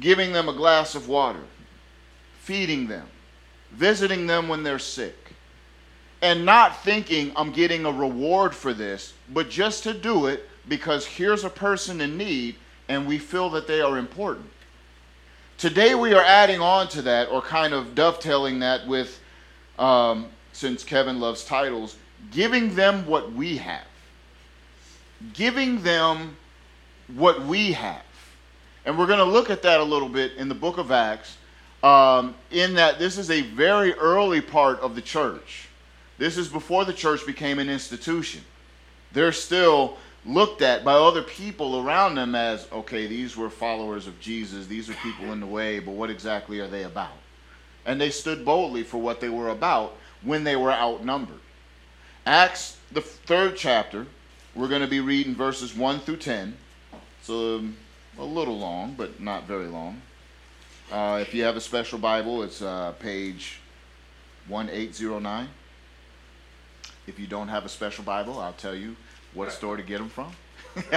giving 0.00 0.32
them 0.32 0.48
a 0.48 0.52
glass 0.52 0.94
of 0.94 1.08
water, 1.08 1.42
feeding 2.42 2.88
them, 2.88 3.06
visiting 3.70 4.26
them 4.26 4.48
when 4.48 4.64
they're 4.64 4.78
sick, 4.78 5.34
and 6.20 6.44
not 6.44 6.82
thinking 6.82 7.32
I'm 7.36 7.52
getting 7.52 7.86
a 7.86 7.92
reward 7.92 8.52
for 8.54 8.74
this, 8.74 9.14
but 9.32 9.48
just 9.48 9.84
to 9.84 9.94
do 9.94 10.26
it 10.26 10.48
because 10.68 11.06
here's 11.06 11.44
a 11.44 11.50
person 11.50 12.00
in 12.00 12.16
need 12.16 12.56
and 12.88 13.06
we 13.06 13.18
feel 13.18 13.48
that 13.50 13.68
they 13.68 13.80
are 13.80 13.96
important. 13.96 14.50
Today 15.56 15.94
we 15.94 16.14
are 16.14 16.22
adding 16.22 16.60
on 16.60 16.88
to 16.88 17.02
that, 17.02 17.28
or 17.28 17.40
kind 17.40 17.72
of 17.72 17.94
dovetailing 17.94 18.58
that 18.58 18.86
with, 18.88 19.20
um, 19.78 20.26
since 20.52 20.82
Kevin 20.82 21.20
loves 21.20 21.44
titles, 21.44 21.96
giving 22.32 22.74
them 22.74 23.06
what 23.06 23.32
we 23.32 23.56
have. 23.58 23.86
Giving 25.32 25.82
them 25.82 26.36
what 27.14 27.46
we 27.46 27.72
have. 27.72 28.02
And 28.84 28.98
we're 28.98 29.06
going 29.06 29.20
to 29.20 29.24
look 29.24 29.50
at 29.50 29.62
that 29.62 29.78
a 29.78 29.84
little 29.84 30.08
bit 30.08 30.32
in 30.36 30.48
the 30.48 30.54
book 30.56 30.78
of 30.78 30.90
Acts, 30.90 31.36
um, 31.82 32.34
in 32.50 32.74
that 32.74 32.98
this 32.98 33.18
is 33.18 33.30
a 33.30 33.42
very 33.42 33.94
early 33.94 34.40
part 34.40 34.80
of 34.80 34.94
the 34.94 35.02
church. 35.02 35.68
This 36.18 36.38
is 36.38 36.48
before 36.48 36.84
the 36.84 36.92
church 36.92 37.26
became 37.26 37.58
an 37.58 37.68
institution. 37.68 38.42
They're 39.12 39.32
still 39.32 39.98
looked 40.24 40.62
at 40.62 40.84
by 40.84 40.92
other 40.92 41.22
people 41.22 41.80
around 41.80 42.14
them 42.14 42.34
as 42.34 42.68
okay, 42.70 43.06
these 43.06 43.36
were 43.36 43.50
followers 43.50 44.06
of 44.06 44.20
Jesus, 44.20 44.66
these 44.66 44.88
are 44.88 44.94
people 44.94 45.32
in 45.32 45.40
the 45.40 45.46
way, 45.46 45.80
but 45.80 45.92
what 45.92 46.10
exactly 46.10 46.60
are 46.60 46.68
they 46.68 46.84
about? 46.84 47.16
And 47.84 48.00
they 48.00 48.10
stood 48.10 48.44
boldly 48.44 48.84
for 48.84 48.98
what 48.98 49.20
they 49.20 49.28
were 49.28 49.48
about 49.48 49.96
when 50.22 50.44
they 50.44 50.54
were 50.54 50.72
outnumbered. 50.72 51.40
Acts, 52.24 52.76
the 52.92 53.00
third 53.00 53.56
chapter, 53.56 54.06
we're 54.54 54.68
going 54.68 54.82
to 54.82 54.88
be 54.88 55.00
reading 55.00 55.34
verses 55.34 55.74
1 55.74 56.00
through 56.00 56.18
10. 56.18 56.56
So 57.22 57.56
um, 57.56 57.76
a 58.18 58.24
little 58.24 58.58
long, 58.58 58.94
but 58.94 59.20
not 59.20 59.44
very 59.44 59.66
long. 59.66 60.00
Uh, 60.92 61.20
if 61.22 61.32
you 61.32 61.42
have 61.42 61.56
a 61.56 61.60
special 61.60 61.98
Bible, 61.98 62.42
it's 62.42 62.60
uh, 62.60 62.92
page 62.98 63.60
1809. 64.48 65.48
If 67.06 67.18
you 67.18 67.26
don't 67.26 67.48
have 67.48 67.64
a 67.64 67.70
special 67.70 68.04
Bible, 68.04 68.38
I'll 68.38 68.52
tell 68.52 68.74
you 68.74 68.94
what 69.32 69.52
store 69.52 69.78
to 69.78 69.82
get 69.82 69.96
them 69.96 70.10
from. 70.10 70.32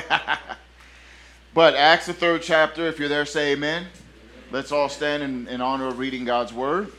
but 1.53 1.75
Acts, 1.75 2.07
the 2.07 2.13
third 2.13 2.41
chapter, 2.41 2.85
if 2.87 2.99
you're 2.99 3.07
there, 3.07 3.25
say 3.25 3.53
amen. 3.53 3.85
Let's 4.51 4.73
all 4.73 4.89
stand 4.89 5.23
in, 5.23 5.47
in 5.47 5.61
honor 5.61 5.87
of 5.87 5.97
reading 5.97 6.25
God's 6.25 6.51
word. 6.51 6.91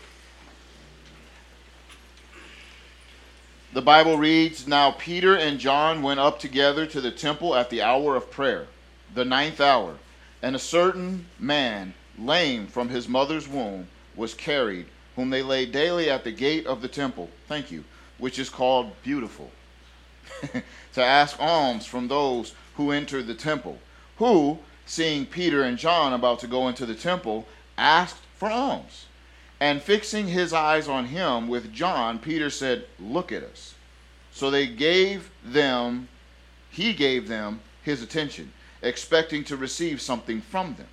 The 3.75 3.83
Bible 3.83 4.17
reads 4.17 4.67
Now 4.67 4.93
Peter 4.93 5.37
and 5.37 5.59
John 5.59 6.03
went 6.03 6.19
up 6.19 6.41
together 6.41 6.87
to 6.87 7.03
the 7.03 7.11
temple 7.11 7.55
at 7.57 7.69
the 7.69 7.83
hour 7.83 8.17
of 8.17 8.31
prayer, 8.31 8.69
the 9.15 9.27
ninth 9.27 9.61
hour, 9.61 9.97
and 10.41 10.57
a 10.57 10.59
certain 10.59 11.27
man, 11.39 11.93
lame 12.19 12.67
from 12.67 12.89
his 12.89 13.09
mother's 13.09 13.49
womb, 13.49 13.89
was 14.15 14.35
carried, 14.35 14.87
whom 15.15 15.31
they 15.31 15.43
laid 15.43 15.73
daily 15.73 16.11
at 16.11 16.25
the 16.25 16.33
gate 16.33 16.67
of 16.67 16.83
the 16.83 16.89
temple. 16.89 17.31
Thank 17.49 17.71
you, 17.71 17.85
which 18.19 18.39
is 18.39 18.49
called 18.49 18.93
Beautiful, 19.03 19.51
to 20.95 21.03
ask 21.03 21.37
alms 21.41 21.87
from 21.87 22.09
those 22.09 22.55
who 22.77 22.91
entered 22.91 23.27
the 23.27 23.35
temple, 23.35 23.79
who, 24.17 24.59
seeing 24.85 25.27
Peter 25.27 25.63
and 25.63 25.79
John 25.79 26.13
about 26.13 26.41
to 26.41 26.47
go 26.47 26.69
into 26.69 26.87
the 26.87 26.95
temple, 26.95 27.47
asked 27.77 28.23
for 28.37 28.51
alms. 28.51 29.07
And 29.59 29.81
fixing 29.81 30.29
his 30.29 30.53
eyes 30.53 30.87
on 30.87 31.07
him 31.07 31.49
with 31.49 31.73
John, 31.73 32.19
Peter 32.19 32.51
said, 32.51 32.85
Look 33.01 33.33
at 33.33 33.43
us. 33.43 33.75
So 34.31 34.51
they 34.51 34.67
gave 34.67 35.31
them, 35.43 36.09
he 36.71 36.93
gave 36.93 37.27
them 37.27 37.61
his 37.83 38.03
attention, 38.03 38.53
expecting 38.83 39.45
to 39.45 39.57
receive 39.57 40.03
something 40.03 40.43
from 40.43 40.75
them. 40.75 40.89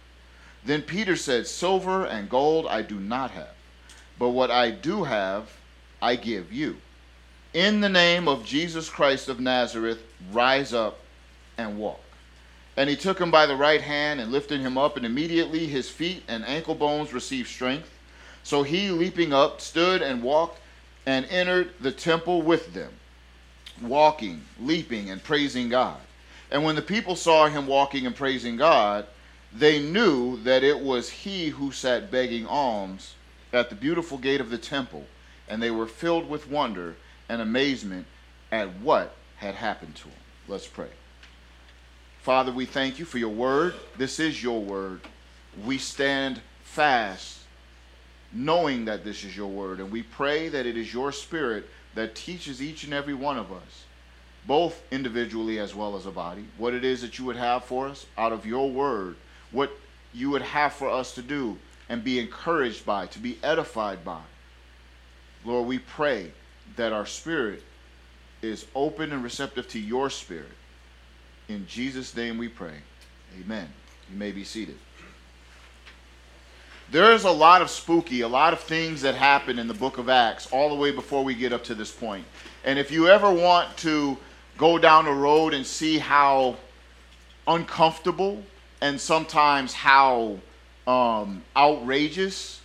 Then 0.66 0.82
Peter 0.82 1.16
said, 1.16 1.48
Silver 1.48 2.06
and 2.06 2.30
gold 2.30 2.68
I 2.68 2.82
do 2.82 3.00
not 3.00 3.32
have, 3.32 3.54
but 4.18 4.30
what 4.30 4.52
I 4.52 4.72
do 4.72 5.04
have, 5.04 5.50
I 6.02 6.16
give 6.16 6.52
you. 6.54 6.78
In 7.54 7.82
the 7.82 7.90
name 7.90 8.28
of 8.28 8.46
Jesus 8.46 8.90
Christ 8.90 9.30
of 9.30 9.40
Nazareth, 9.40 10.02
rise 10.32 10.74
up 10.74 11.00
and 11.58 11.78
walk. 11.78 12.02
And 12.76 12.90
he 12.90 12.96
took 12.96 13.20
him 13.20 13.30
by 13.30 13.46
the 13.46 13.56
right 13.56 13.82
hand 13.82 14.20
and 14.20 14.32
lifted 14.32 14.60
him 14.62 14.78
up, 14.78 14.98
and 14.98 15.06
immediately 15.06 15.68
his 15.68 15.90
feet 15.90 16.24
and 16.28 16.46
ankle 16.46 16.76
bones 16.76 17.14
received 17.14 17.50
strength. 17.50 17.90
So 18.44 18.64
he, 18.64 18.90
leaping 18.90 19.34
up, 19.34 19.62
stood 19.62 20.02
and 20.02 20.24
walked 20.24 20.60
and 21.06 21.26
entered 21.28 21.72
the 21.80 21.92
temple 21.92 22.42
with 22.42 22.74
them, 22.74 22.92
walking, 23.82 24.44
leaping, 24.60 25.10
and 25.10 25.22
praising 25.24 25.70
God. 25.70 25.98
And 26.50 26.64
when 26.64 26.76
the 26.76 26.82
people 26.82 27.16
saw 27.16 27.48
him 27.48 27.68
walking 27.68 28.06
and 28.06 28.16
praising 28.16 28.58
God, 28.58 29.06
they 29.56 29.80
knew 29.80 30.42
that 30.44 30.64
it 30.64 30.80
was 30.80 31.10
he 31.10 31.50
who 31.50 31.72
sat 31.72 32.10
begging 32.10 32.46
alms 32.48 33.16
at 33.52 33.70
the 33.70 33.76
beautiful 33.76 34.18
gate 34.18 34.42
of 34.42 34.50
the 34.50 34.58
temple, 34.58 35.06
and 35.48 35.62
they 35.62 35.72
were 35.72 35.86
filled 35.86 36.28
with 36.30 36.50
wonder 36.50 36.96
and 37.30 37.42
amazement 37.42 38.06
at 38.52 38.80
what 38.80 39.16
had 39.38 39.56
happened 39.56 39.96
to 39.96 40.06
him. 40.06 40.18
Let's 40.48 40.68
pray. 40.68 40.90
Father, 42.22 42.52
we 42.52 42.66
thank 42.66 43.00
you 43.00 43.06
for 43.06 43.18
your 43.18 43.30
word. 43.30 43.76
This 43.98 44.20
is 44.20 44.42
your 44.42 44.62
word. 44.62 45.02
We 45.66 45.78
stand 45.78 46.42
fast 46.64 47.40
knowing 48.32 48.86
that 48.86 49.04
this 49.04 49.24
is 49.24 49.36
your 49.38 49.50
word. 49.50 49.80
And 49.80 49.92
we 49.92 50.02
pray 50.02 50.50
that 50.50 50.66
it 50.66 50.78
is 50.78 50.94
your 50.94 51.12
spirit 51.12 51.70
that 51.96 52.16
teaches 52.16 52.62
each 52.62 52.84
and 52.84 52.94
every 52.94 53.14
one 53.14 53.38
of 53.38 53.52
us, 53.52 53.84
both 54.48 54.82
individually 54.92 55.60
as 55.60 55.76
well 55.76 55.96
as 55.96 56.06
a 56.06 56.12
body, 56.12 56.46
what 56.58 56.74
it 56.74 56.84
is 56.84 57.02
that 57.02 57.20
you 57.20 57.26
would 57.26 57.36
have 57.36 57.64
for 57.66 57.88
us 57.88 58.06
out 58.18 58.32
of 58.32 58.46
your 58.46 58.72
word, 58.72 59.16
what 59.54 59.72
you 60.14 60.30
would 60.32 60.42
have 60.42 60.74
for 60.74 60.90
us 60.90 61.16
to 61.16 61.22
do 61.22 61.58
and 61.88 62.04
be 62.04 62.20
encouraged 62.20 62.86
by, 62.86 63.06
to 63.08 63.20
be 63.20 63.38
edified 63.42 64.04
by. 64.04 64.22
Lord, 65.46 65.68
we 65.68 65.80
pray 65.80 66.32
that 66.76 66.92
our 66.92 67.06
spirit 67.06 67.64
is 68.42 68.66
open 68.76 69.14
and 69.14 69.24
receptive 69.24 69.70
to 69.70 69.80
your 69.80 70.10
spirit. 70.10 70.52
In 71.48 71.66
Jesus' 71.68 72.16
name 72.16 72.38
we 72.38 72.50
pray. 72.50 72.76
Amen. 73.40 73.70
You 74.12 74.18
may 74.18 74.32
be 74.32 74.44
seated 74.44 74.78
there's 76.94 77.24
a 77.24 77.32
lot 77.32 77.64
of 77.64 77.72
spooky, 77.72 78.22
a 78.22 78.28
lot 78.28 78.54
of 78.54 78.60
things 78.60 79.02
that 79.02 79.16
happen 79.16 79.58
in 79.58 79.68
the 79.68 79.74
book 79.74 79.98
of 79.98 80.10
Acts 80.10 80.48
all 80.52 80.70
the 80.70 80.76
way 80.76 80.92
before 80.92 81.24
we 81.24 81.34
get 81.34 81.52
up 81.52 81.64
to 81.66 81.76
this 81.76 81.92
point. 81.92 82.24
And 82.64 82.78
if 82.78 82.92
you 82.92 83.08
ever 83.08 83.32
want 83.32 83.76
to 83.78 84.16
go 84.60 84.78
down 84.78 85.06
the 85.06 85.12
road 85.12 85.56
and 85.56 85.66
see 85.66 85.98
how 85.98 86.56
uncomfortable 87.48 88.44
and 88.84 89.00
sometimes 89.00 89.74
how 89.74 90.38
um, 90.86 91.42
outrageous 91.56 92.62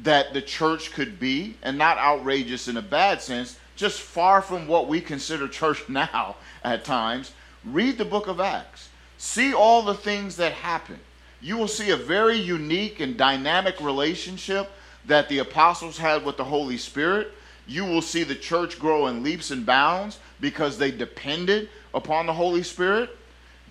that 0.00 0.32
the 0.32 0.42
church 0.42 0.92
could 0.92 1.20
be, 1.20 1.56
and 1.62 1.78
not 1.78 1.98
outrageous 1.98 2.66
in 2.66 2.76
a 2.76 2.82
bad 2.82 3.22
sense, 3.22 3.58
just 3.76 4.00
far 4.00 4.42
from 4.42 4.66
what 4.66 4.88
we 4.88 5.00
consider 5.00 5.46
church 5.46 5.82
now 5.88 6.34
at 6.64 6.84
times, 6.84 7.32
read 7.64 7.98
the 7.98 8.04
book 8.04 8.26
of 8.26 8.40
Acts. 8.40 8.88
See 9.18 9.54
all 9.54 9.82
the 9.82 9.94
things 9.94 10.36
that 10.38 10.52
happen 10.52 10.98
you 11.42 11.56
will 11.56 11.68
see 11.68 11.90
a 11.90 11.96
very 11.96 12.36
unique 12.36 13.00
and 13.00 13.16
dynamic 13.16 13.80
relationship 13.80 14.70
that 15.06 15.28
the 15.28 15.38
apostles 15.40 15.98
had 15.98 16.24
with 16.24 16.36
the 16.36 16.44
Holy 16.44 16.76
Spirit. 16.76 17.32
You 17.66 17.84
will 17.84 18.00
see 18.00 18.22
the 18.22 18.36
church 18.36 18.78
grow 18.78 19.08
in 19.08 19.24
leaps 19.24 19.50
and 19.50 19.66
bounds 19.66 20.20
because 20.40 20.78
they 20.78 20.92
depended 20.92 21.68
upon 21.92 22.26
the 22.26 22.32
Holy 22.32 22.62
Spirit. 22.62 23.10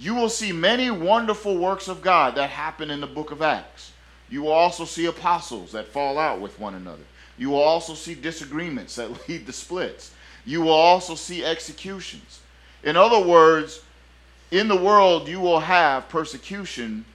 You 0.02 0.16
will 0.16 0.28
see 0.30 0.52
many 0.52 0.92
wonderful 0.92 1.58
works 1.58 1.88
of 1.88 2.02
God 2.02 2.36
that 2.36 2.50
happen 2.50 2.92
in 2.92 3.00
the 3.00 3.08
book 3.08 3.32
of 3.32 3.42
Acts. 3.42 3.94
You 4.30 4.42
will 4.42 4.52
also 4.52 4.84
see 4.84 5.06
apostles 5.06 5.72
that 5.72 5.88
fall 5.88 6.18
out 6.18 6.42
with 6.42 6.60
one 6.60 6.76
another. 6.76 7.04
You 7.38 7.52
will 7.52 7.62
also 7.62 7.94
see 7.94 8.16
disagreements 8.16 8.96
that 8.96 9.10
lead 9.30 9.46
to 9.46 9.54
splits. 9.54 10.12
You 10.46 10.62
will 10.62 10.72
also 10.72 11.16
see 11.16 11.46
executions. 11.46 12.42
In 12.84 12.98
other 12.98 13.20
words, 13.20 13.82
in 14.50 14.68
the 14.68 14.76
world, 14.76 15.30
you 15.30 15.40
will 15.40 15.62
have 15.62 16.10
persecution 16.10 17.06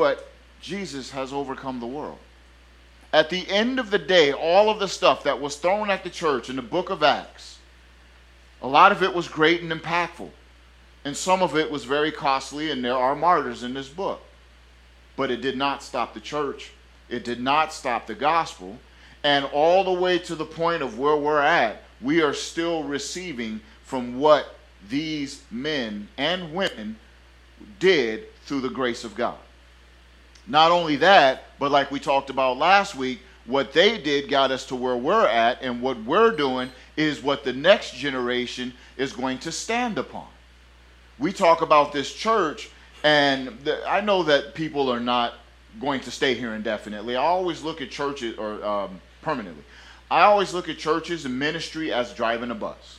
but 0.00 0.30
Jesus 0.62 1.10
has 1.10 1.30
overcome 1.30 1.78
the 1.78 1.86
world. 1.86 2.16
At 3.12 3.28
the 3.28 3.46
end 3.50 3.78
of 3.78 3.90
the 3.90 3.98
day, 3.98 4.32
all 4.32 4.70
of 4.70 4.78
the 4.78 4.88
stuff 4.88 5.24
that 5.24 5.38
was 5.38 5.56
thrown 5.56 5.90
at 5.90 6.04
the 6.04 6.08
church 6.08 6.48
in 6.48 6.56
the 6.56 6.62
book 6.62 6.88
of 6.88 7.02
Acts, 7.02 7.58
a 8.62 8.66
lot 8.66 8.92
of 8.92 9.02
it 9.02 9.12
was 9.12 9.28
great 9.28 9.60
and 9.60 9.70
impactful. 9.70 10.30
And 11.04 11.16
some 11.16 11.42
of 11.42 11.56
it 11.56 11.70
was 11.70 11.84
very 11.84 12.12
costly, 12.12 12.70
and 12.70 12.84
there 12.84 12.96
are 12.96 13.16
martyrs 13.16 13.62
in 13.62 13.74
this 13.74 13.88
book. 13.88 14.20
But 15.16 15.30
it 15.30 15.40
did 15.40 15.56
not 15.56 15.82
stop 15.82 16.14
the 16.14 16.20
church, 16.20 16.72
it 17.08 17.24
did 17.24 17.40
not 17.40 17.72
stop 17.72 18.06
the 18.06 18.14
gospel. 18.14 18.78
And 19.22 19.44
all 19.46 19.84
the 19.84 20.00
way 20.00 20.18
to 20.20 20.34
the 20.34 20.46
point 20.46 20.82
of 20.82 20.98
where 20.98 21.16
we're 21.16 21.42
at, 21.42 21.82
we 22.00 22.22
are 22.22 22.32
still 22.32 22.84
receiving 22.84 23.60
from 23.84 24.18
what 24.18 24.56
these 24.88 25.42
men 25.50 26.08
and 26.16 26.54
women 26.54 26.96
did 27.78 28.24
through 28.46 28.62
the 28.62 28.70
grace 28.70 29.04
of 29.04 29.14
God. 29.14 29.36
Not 30.46 30.72
only 30.72 30.96
that, 30.96 31.44
but 31.58 31.70
like 31.70 31.90
we 31.90 32.00
talked 32.00 32.30
about 32.30 32.56
last 32.56 32.94
week, 32.94 33.20
what 33.44 33.72
they 33.72 34.00
did 34.00 34.30
got 34.30 34.50
us 34.50 34.64
to 34.66 34.76
where 34.76 34.96
we're 34.96 35.26
at, 35.26 35.60
and 35.62 35.82
what 35.82 36.02
we're 36.04 36.30
doing 36.30 36.70
is 36.96 37.22
what 37.22 37.44
the 37.44 37.52
next 37.52 37.94
generation 37.94 38.72
is 38.96 39.12
going 39.12 39.38
to 39.40 39.52
stand 39.52 39.98
upon. 39.98 40.26
We 41.20 41.34
talk 41.34 41.60
about 41.60 41.92
this 41.92 42.14
church, 42.14 42.70
and 43.04 43.48
the, 43.64 43.86
I 43.86 44.00
know 44.00 44.22
that 44.22 44.54
people 44.54 44.90
are 44.90 45.00
not 45.00 45.34
going 45.78 46.00
to 46.00 46.10
stay 46.10 46.32
here 46.34 46.54
indefinitely. 46.54 47.14
I 47.14 47.22
always 47.22 47.62
look 47.62 47.82
at 47.82 47.90
churches, 47.90 48.38
or 48.38 48.64
um, 48.64 49.00
permanently, 49.20 49.62
I 50.10 50.22
always 50.22 50.54
look 50.54 50.70
at 50.70 50.78
churches 50.78 51.26
and 51.26 51.38
ministry 51.38 51.92
as 51.92 52.14
driving 52.14 52.50
a 52.50 52.54
bus. 52.54 52.98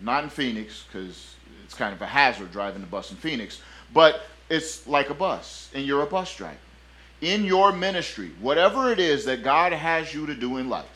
Not 0.00 0.24
in 0.24 0.30
Phoenix, 0.30 0.84
because 0.90 1.34
it's 1.64 1.74
kind 1.74 1.92
of 1.92 2.00
a 2.00 2.06
hazard 2.06 2.50
driving 2.50 2.82
a 2.82 2.86
bus 2.86 3.10
in 3.10 3.18
Phoenix, 3.18 3.60
but 3.92 4.22
it's 4.48 4.86
like 4.86 5.10
a 5.10 5.14
bus, 5.14 5.70
and 5.74 5.84
you're 5.84 6.02
a 6.02 6.06
bus 6.06 6.34
driver. 6.34 6.56
In 7.20 7.44
your 7.44 7.72
ministry, 7.72 8.30
whatever 8.40 8.90
it 8.90 8.98
is 8.98 9.26
that 9.26 9.42
God 9.42 9.72
has 9.72 10.14
you 10.14 10.24
to 10.26 10.34
do 10.34 10.56
in 10.56 10.70
life, 10.70 10.86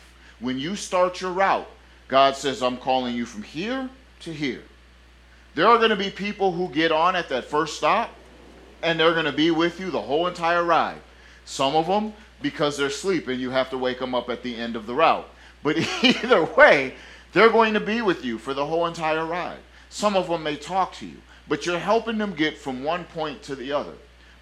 when 0.41 0.59
you 0.59 0.77
start 0.77 1.21
your 1.21 1.33
route, 1.33 1.69
God 2.09 2.37
says, 2.37 2.63
I'm 2.63 2.79
calling 2.79 3.15
you 3.15 3.27
from 3.27 3.43
here 3.43 3.91
to 4.21 4.33
here. 4.33 4.63
There 5.55 5.67
are 5.67 5.79
going 5.79 5.91
to 5.91 5.97
be 5.97 6.11
people 6.11 6.53
who 6.53 6.69
get 6.69 6.93
on 6.93 7.17
at 7.17 7.29
that 7.29 7.45
first 7.45 7.77
stop, 7.77 8.11
and 8.83 8.99
they're 8.99 9.13
going 9.13 9.27
to 9.27 9.33
be 9.33 9.51
with 9.51 9.79
you 9.81 9.91
the 9.91 10.01
whole 10.01 10.27
entire 10.27 10.65
ride. 10.65 11.01
Some 11.45 11.77
of 11.77 11.87
them, 11.87 12.15
because 12.41 12.77
they're 12.77 12.91
sleeping, 12.91 13.39
you 13.39 13.51
have 13.51 13.71
to 13.71 13.79
wake 13.79 13.99
them 13.99 14.15
up 14.15 14.31
at 14.31 14.43
the 14.43 14.57
end 14.57 14.77
of 14.77 14.87
the 14.87 14.95
route. 14.95 15.29
But 15.63 15.77
either 16.03 16.45
way, 16.45 16.95
they're 17.33 17.51
going 17.51 17.75
to 17.75 17.81
be 17.81 18.03
with 18.03 18.25
you 18.25 18.39
for 18.39 18.55
the 18.55 18.67
whole 18.67 18.87
entire 18.87 19.27
ride. 19.27 19.61
Some 19.91 20.17
of 20.17 20.29
them 20.29 20.43
may 20.43 20.57
talk 20.57 20.95
to 20.95 21.07
you 21.07 21.19
but 21.49 21.67
you're 21.67 21.79
helping 21.79 22.19
them 22.19 22.33
get 22.33 22.57
from 22.57 22.85
one 22.85 23.05
point 23.05 23.43
to 23.45 23.55
the 23.55 23.73
other. 23.73 23.93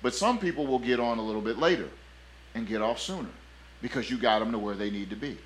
But 0.03 0.15
some 0.15 0.39
people 0.39 0.67
will 0.67 0.79
get 0.79 1.01
on 1.01 1.19
a 1.19 1.23
little 1.23 1.41
bit 1.41 1.59
later 1.59 1.89
and 2.55 2.67
get 2.67 2.83
off 2.83 3.01
sooner 3.01 3.29
because 3.83 4.11
you 4.11 4.19
got 4.19 4.39
them 4.39 4.53
to 4.53 4.59
where 4.59 4.75
they 4.75 4.91
need 4.91 5.11
to 5.11 5.17
be. 5.17 5.37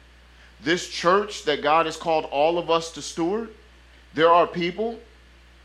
This 0.62 0.88
church 0.88 1.44
that 1.44 1.62
God 1.62 1.86
has 1.86 1.96
called 1.96 2.26
all 2.26 2.58
of 2.58 2.70
us 2.70 2.92
to 2.92 3.02
steward, 3.02 3.50
there 4.14 4.30
are 4.30 4.46
people 4.46 4.98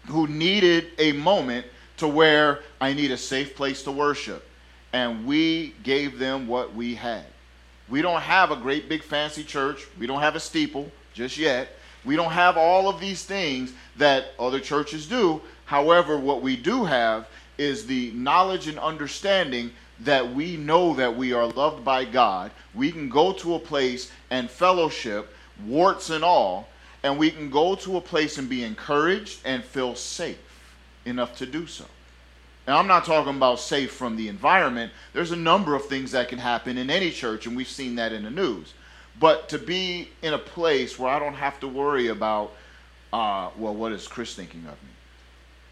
who 0.10 0.28
needed 0.28 0.88
a 0.97 1.12
moment 1.14 1.66
to 1.97 2.07
where 2.07 2.60
I 2.80 2.93
need 2.93 3.12
a 3.12 3.18
safe 3.18 3.55
place 3.55 3.84
to 3.84 3.91
worship. 3.91 4.45
And 4.93 5.26
we 5.26 5.76
gave 5.84 6.18
them 6.18 6.47
what 6.47 6.74
we 6.74 6.95
had. 6.95 7.26
We 7.89 8.01
don't 8.01 8.22
have 8.22 8.51
a 8.51 8.55
great 8.55 8.89
big 8.89 9.03
fancy 9.03 9.43
church. 9.43 9.86
We 9.99 10.07
don't 10.07 10.22
have 10.22 10.36
a 10.36 10.39
steeple 10.39 10.91
just 11.14 11.38
yet. 11.38 11.70
We 12.05 12.16
don't 12.16 12.32
have 12.32 12.57
all 12.57 12.88
of 12.88 12.99
these 12.99 13.24
things 13.24 13.74
that 13.97 14.32
other 14.39 14.60
churches 14.60 15.05
do. 15.07 15.41
However, 15.66 16.18
what 16.18 16.41
we 16.41 16.55
do 16.55 16.86
have 16.86 17.28
is 17.57 17.86
the 17.86 18.12
knowledge 18.12 18.68
and 18.68 18.80
understanding 18.80 19.72
that 19.99 20.34
we 20.34 20.55
know 20.55 20.93
that 20.95 21.16
we 21.16 21.34
are 21.34 21.47
loved 21.47 21.84
by 21.84 22.05
God. 22.05 22.51
We 22.74 22.91
can 22.91 23.10
go 23.10 23.34
to 23.34 23.55
a 23.55 23.60
place 23.60 24.12
and 24.30 24.49
fellowship, 24.49 25.36
warts 25.66 26.10
and 26.10 26.24
all, 26.24 26.70
and 27.04 27.18
we 27.18 27.32
can 27.32 27.50
go 27.50 27.76
to 27.76 27.97
a 27.97 28.02
place 28.02 28.38
and 28.38 28.50
be 28.50 28.64
encouraged 28.64 29.39
and 29.45 29.64
feel 29.64 29.95
safe 29.95 30.38
enough 31.06 31.38
to 31.38 31.45
do 31.45 31.66
so. 31.68 31.86
Now, 32.68 32.78
I'm 32.78 32.88
not 32.88 33.06
talking 33.06 33.36
about 33.36 33.60
safe 33.60 33.91
from 33.91 34.16
the 34.16 34.28
environment. 34.28 34.91
There's 35.14 35.32
a 35.32 35.36
number 35.36 35.76
of 35.76 35.86
things 35.86 36.12
that 36.12 36.30
can 36.30 36.38
happen 36.38 36.78
in 36.78 36.89
any 36.89 37.10
church, 37.10 37.47
and 37.47 37.56
we've 37.58 37.68
seen 37.68 37.95
that 37.95 38.14
in 38.14 38.24
the 38.24 38.30
news. 38.30 38.74
But 39.20 39.50
to 39.50 39.58
be 39.58 40.10
in 40.22 40.34
a 40.34 40.38
place 40.38 41.00
where 41.00 41.12
I 41.12 41.20
don't 41.20 41.34
have 41.34 41.60
to 41.62 41.68
worry 41.68 42.08
about, 42.08 42.54
uh, 43.12 43.50
well, 43.58 43.74
what 43.74 43.91
is 43.91 44.08
Chris 44.08 44.36
thinking 44.36 44.62
of 44.62 44.74
me? 44.84 44.89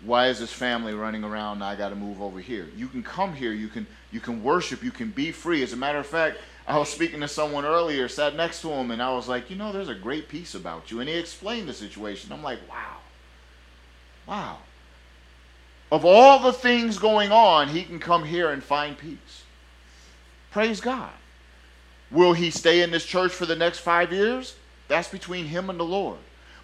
Why 0.02 0.28
is 0.28 0.40
this 0.40 0.52
family 0.52 0.94
running 0.94 1.24
around 1.24 1.58
and 1.58 1.64
I 1.64 1.76
got 1.76 1.90
to 1.90 1.96
move 1.96 2.22
over 2.22 2.40
here? 2.40 2.68
You 2.76 2.88
can 2.88 3.04
come 3.04 3.34
here, 3.34 3.52
you 3.52 3.68
can 3.68 3.88
you 4.12 4.20
can 4.20 4.44
worship, 4.44 4.84
you 4.84 4.92
can 4.92 5.10
be 5.10 5.32
free. 5.32 5.64
As 5.64 5.74
a 5.74 5.78
matter 5.78 5.98
of 5.98 6.06
fact, 6.06 6.38
I 6.68 6.78
was 6.78 6.90
speaking 6.90 7.22
to 7.22 7.30
someone 7.30 7.64
earlier, 7.64 8.10
sat 8.10 8.36
next 8.36 8.62
to 8.62 8.70
him, 8.70 8.92
and 8.92 9.02
I 9.02 9.14
was 9.14 9.30
like, 9.30 9.50
you 9.50 9.56
know, 9.56 9.72
there's 9.72 9.88
a 9.88 9.96
great 9.96 10.28
peace 10.28 10.54
about 10.54 10.92
you. 10.92 11.00
And 11.00 11.08
he 11.08 11.16
explained 11.16 11.70
the 11.70 11.74
situation. 11.74 12.34
I'm 12.34 12.44
like, 12.44 12.60
wow, 12.70 12.98
wow. 14.28 14.58
Of 15.90 16.04
all 16.04 16.40
the 16.40 16.52
things 16.52 16.98
going 16.98 17.32
on, 17.32 17.70
he 17.70 17.84
can 17.84 18.00
come 18.00 18.26
here 18.26 18.52
and 18.52 18.62
find 18.62 18.98
peace. 18.98 19.44
Praise 20.52 20.82
God. 20.82 21.12
Will 22.12 22.34
he 22.34 22.52
stay 22.52 22.82
in 22.82 22.92
this 22.92 23.06
church 23.06 23.32
for 23.32 23.46
the 23.46 23.56
next 23.56 23.80
five 23.80 24.12
years? 24.12 24.56
That's 24.90 25.08
between 25.08 25.46
him 25.46 25.70
and 25.70 25.80
the 25.80 25.86
Lord. 25.86 26.18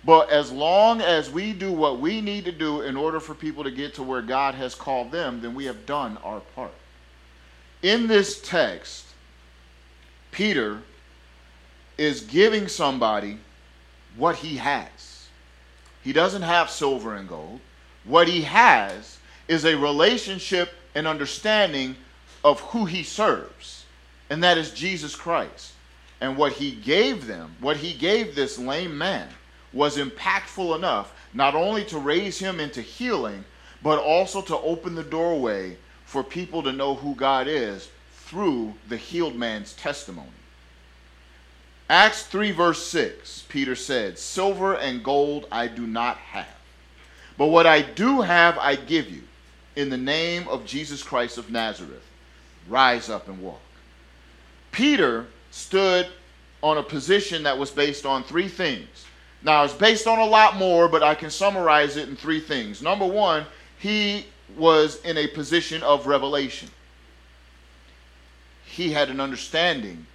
But 0.03 0.29
as 0.29 0.51
long 0.51 0.99
as 0.99 1.29
we 1.29 1.53
do 1.53 1.71
what 1.71 1.99
we 1.99 2.19
need 2.19 2.43
to 2.43 2.51
do 2.51 2.81
in 2.81 2.97
order 2.97 3.21
for 3.21 3.33
people 3.33 3.63
to 3.63 3.71
get 3.71 3.93
to 3.95 4.03
where 4.03 4.21
God 4.21 4.55
has 4.55 4.75
called 4.75 5.11
them, 5.11 5.39
then 5.41 5.55
we 5.55 5.63
have 5.65 5.85
done 5.85 6.17
our 6.17 6.41
part. 6.41 6.73
In 7.81 8.07
this 8.07 8.41
text, 8.41 9.12
Peter 10.33 10.79
is 11.97 12.21
giving 12.21 12.67
somebody 12.67 13.37
what 14.17 14.35
he 14.37 14.57
has. 14.57 15.27
He 16.03 16.11
doesn't 16.11 16.41
have 16.41 16.69
silver 16.69 17.15
and 17.15 17.29
gold. 17.29 17.61
What 18.03 18.27
he 18.27 18.41
has 18.41 19.19
is 19.47 19.63
a 19.63 19.77
relationship 19.77 20.73
and 20.95 21.07
understanding 21.07 21.95
of 22.43 22.59
who 22.59 22.85
he 22.85 23.03
serves, 23.03 23.85
and 24.29 24.43
that 24.43 24.57
is 24.57 24.71
Jesus 24.71 25.15
Christ. 25.15 25.73
And 26.19 26.37
what 26.37 26.53
he 26.53 26.71
gave 26.71 27.27
them, 27.27 27.55
what 27.59 27.77
he 27.77 27.93
gave 27.93 28.35
this 28.35 28.57
lame 28.57 28.97
man, 28.97 29.29
was 29.71 29.97
impactful 29.97 30.75
enough 30.75 31.13
not 31.33 31.55
only 31.55 31.83
to 31.85 31.97
raise 31.97 32.39
him 32.39 32.59
into 32.59 32.81
healing, 32.81 33.43
but 33.81 33.99
also 33.99 34.41
to 34.41 34.57
open 34.59 34.95
the 34.95 35.03
doorway 35.03 35.77
for 36.05 36.23
people 36.23 36.63
to 36.63 36.71
know 36.71 36.95
who 36.95 37.15
God 37.15 37.47
is 37.47 37.89
through 38.33 38.73
the 38.89 38.97
healed 38.97 39.35
man's 39.35 39.73
testimony. 39.73 40.27
Acts 41.87 42.23
3, 42.23 42.51
verse 42.51 42.83
6, 42.87 43.45
Peter 43.47 43.75
said, 43.75 44.17
Silver 44.17 44.73
and 44.73 45.03
gold 45.03 45.47
I 45.51 45.67
do 45.67 45.85
not 45.85 46.17
have, 46.17 46.47
but 47.37 47.47
what 47.47 47.67
I 47.67 47.83
do 47.83 48.21
have 48.21 48.57
I 48.57 48.75
give 48.75 49.11
you. 49.11 49.21
In 49.75 49.89
the 49.89 49.97
name 49.97 50.47
of 50.47 50.65
Jesus 50.65 51.03
Christ 51.03 51.37
of 51.37 51.51
Nazareth, 51.51 52.05
rise 52.67 53.07
up 53.07 53.27
and 53.27 53.39
walk. 53.39 53.61
Peter 54.71 55.27
stood 55.51 56.07
on 56.63 56.79
a 56.79 56.83
position 56.83 57.43
that 57.43 57.57
was 57.57 57.69
based 57.69 58.05
on 58.05 58.23
three 58.23 58.47
things 58.47 59.05
now, 59.43 59.65
it's 59.65 59.73
based 59.73 60.07
on 60.07 60.19
a 60.19 60.25
lot 60.25 60.55
more, 60.55 60.87
but 60.87 61.03
I 61.03 61.15
can 61.15 61.29
summarize 61.29 61.97
it 61.97 62.07
in 62.07 62.15
three 62.15 62.39
things. 62.39 62.81
Number 62.81 63.05
one, 63.05 63.45
he 63.77 64.25
was 64.55 65.01
in 65.03 65.17
a 65.17 65.27
position 65.27 65.83
of 65.83 66.07
revelation. 66.07 66.69
He 68.75 68.91
had 68.91 69.11
an 69.11 69.19
understanding, 69.19 70.07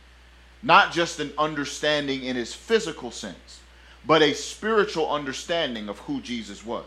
not 0.64 0.90
just 0.90 1.20
an 1.20 1.32
understanding 1.38 2.24
in 2.24 2.34
his 2.34 2.52
physical 2.52 3.12
sense, 3.12 3.60
but 4.04 4.20
a 4.20 4.34
spiritual 4.34 5.08
understanding 5.08 5.88
of 5.88 6.00
who 6.00 6.20
Jesus 6.20 6.66
was. 6.66 6.84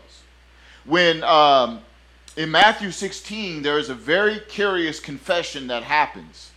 When 0.84 1.24
um, 1.24 1.80
in 2.36 2.50
Matthew 2.50 2.90
16, 2.90 3.62
there 3.62 3.78
is 3.78 3.88
a 3.88 3.94
very 3.94 4.40
curious 4.40 5.00
confession 5.00 5.68
that 5.68 5.82
happens. 5.82 6.50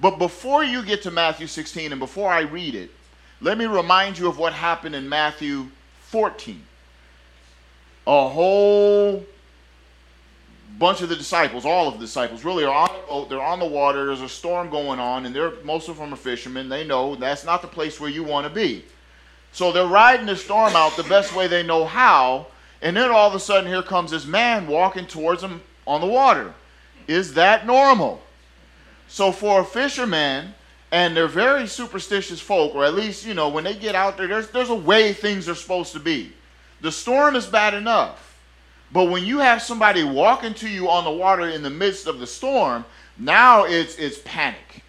But 0.00 0.18
before 0.18 0.64
you 0.64 0.82
get 0.82 1.00
to 1.04 1.10
Matthew 1.10 1.46
16 1.46 1.90
and 1.90 1.98
before 1.98 2.30
I 2.30 2.40
read 2.40 2.74
it, 2.74 2.90
let 3.40 3.56
me 3.56 3.64
remind 3.64 4.18
you 4.18 4.28
of 4.28 4.36
what 4.36 4.52
happened 4.52 4.94
in 4.94 5.08
Matthew 5.08 5.68
14. 6.02 6.62
A 8.06 8.28
whole 8.28 9.24
bunch 10.78 11.02
of 11.02 11.08
the 11.08 11.16
disciples, 11.16 11.64
all 11.64 11.88
of 11.88 11.94
the 11.94 12.00
disciples, 12.00 12.44
really 12.44 12.64
are 12.64 12.72
on 12.72 12.90
a 12.90 13.06
boat. 13.06 13.28
They're 13.28 13.42
on 13.42 13.58
the 13.58 13.66
water. 13.66 14.06
There's 14.06 14.20
a 14.20 14.28
storm 14.28 14.70
going 14.70 15.00
on, 15.00 15.26
and 15.26 15.34
they're 15.34 15.52
most 15.64 15.88
of 15.88 15.98
them 15.98 16.12
are 16.12 16.16
fishermen. 16.16 16.68
They 16.68 16.86
know 16.86 17.16
that's 17.16 17.44
not 17.44 17.62
the 17.62 17.68
place 17.68 18.00
where 18.00 18.10
you 18.10 18.22
want 18.22 18.46
to 18.46 18.52
be. 18.52 18.84
So 19.52 19.72
they're 19.72 19.86
riding 19.86 20.26
the 20.26 20.36
storm 20.36 20.74
out 20.76 20.96
the 20.96 21.04
best 21.04 21.34
way 21.34 21.46
they 21.46 21.62
know 21.62 21.84
how. 21.84 22.46
And 22.80 22.96
then 22.96 23.10
all 23.10 23.28
of 23.28 23.34
a 23.34 23.40
sudden, 23.40 23.68
here 23.68 23.82
comes 23.82 24.12
this 24.12 24.26
man 24.26 24.66
walking 24.66 25.06
towards 25.06 25.42
them 25.42 25.62
on 25.86 26.00
the 26.00 26.06
water. 26.06 26.54
Is 27.08 27.34
that 27.34 27.66
normal? 27.66 28.22
So 29.08 29.32
for 29.32 29.62
a 29.62 29.64
fisherman, 29.64 30.54
and 30.92 31.16
they're 31.16 31.26
very 31.26 31.66
superstitious 31.66 32.40
folk, 32.40 32.74
or 32.74 32.84
at 32.84 32.94
least, 32.94 33.26
you 33.26 33.34
know, 33.34 33.48
when 33.48 33.64
they 33.64 33.74
get 33.74 33.94
out 33.94 34.16
there, 34.16 34.26
there's, 34.26 34.50
there's 34.50 34.70
a 34.70 34.74
way 34.74 35.12
things 35.12 35.48
are 35.48 35.54
supposed 35.54 35.92
to 35.94 36.00
be. 36.00 36.32
The 36.80 36.92
storm 36.92 37.34
is 37.34 37.46
bad 37.46 37.74
enough, 37.74 38.27
but 38.92 39.04
when 39.06 39.24
you 39.24 39.38
have 39.38 39.60
somebody 39.62 40.02
walking 40.02 40.54
to 40.54 40.68
you 40.68 40.88
on 40.88 41.04
the 41.04 41.10
water 41.10 41.48
in 41.48 41.62
the 41.62 41.70
midst 41.70 42.06
of 42.06 42.18
the 42.18 42.26
storm, 42.26 42.84
now 43.18 43.64
it's, 43.64 43.96
it's 43.96 44.18
panic. 44.24 44.82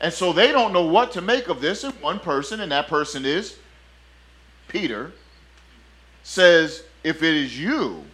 And 0.00 0.12
so 0.12 0.32
they 0.32 0.52
don't 0.52 0.72
know 0.72 0.84
what 0.84 1.12
to 1.12 1.22
make 1.22 1.48
of 1.48 1.60
this, 1.60 1.84
and 1.84 1.94
one 2.02 2.18
person, 2.18 2.60
and 2.60 2.70
that 2.72 2.88
person 2.88 3.24
is 3.24 3.58
Peter, 4.68 5.12
says, 6.22 6.82
If 7.02 7.22
it 7.22 7.34
is 7.34 7.58
you, 7.58 8.04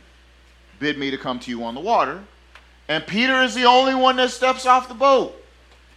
bid 0.78 0.98
me 0.98 1.10
to 1.10 1.18
come 1.18 1.40
to 1.40 1.50
you 1.50 1.64
on 1.64 1.74
the 1.74 1.80
water. 1.80 2.22
And 2.88 3.06
Peter 3.06 3.42
is 3.42 3.54
the 3.54 3.64
only 3.64 3.94
one 3.94 4.16
that 4.16 4.30
steps 4.30 4.66
off 4.66 4.88
the 4.88 4.94
boat. 4.94 5.34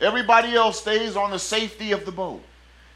Everybody 0.01 0.55
else 0.55 0.79
stays 0.79 1.15
on 1.15 1.31
the 1.31 1.39
safety 1.39 1.91
of 1.91 2.05
the 2.05 2.11
boat. 2.11 2.43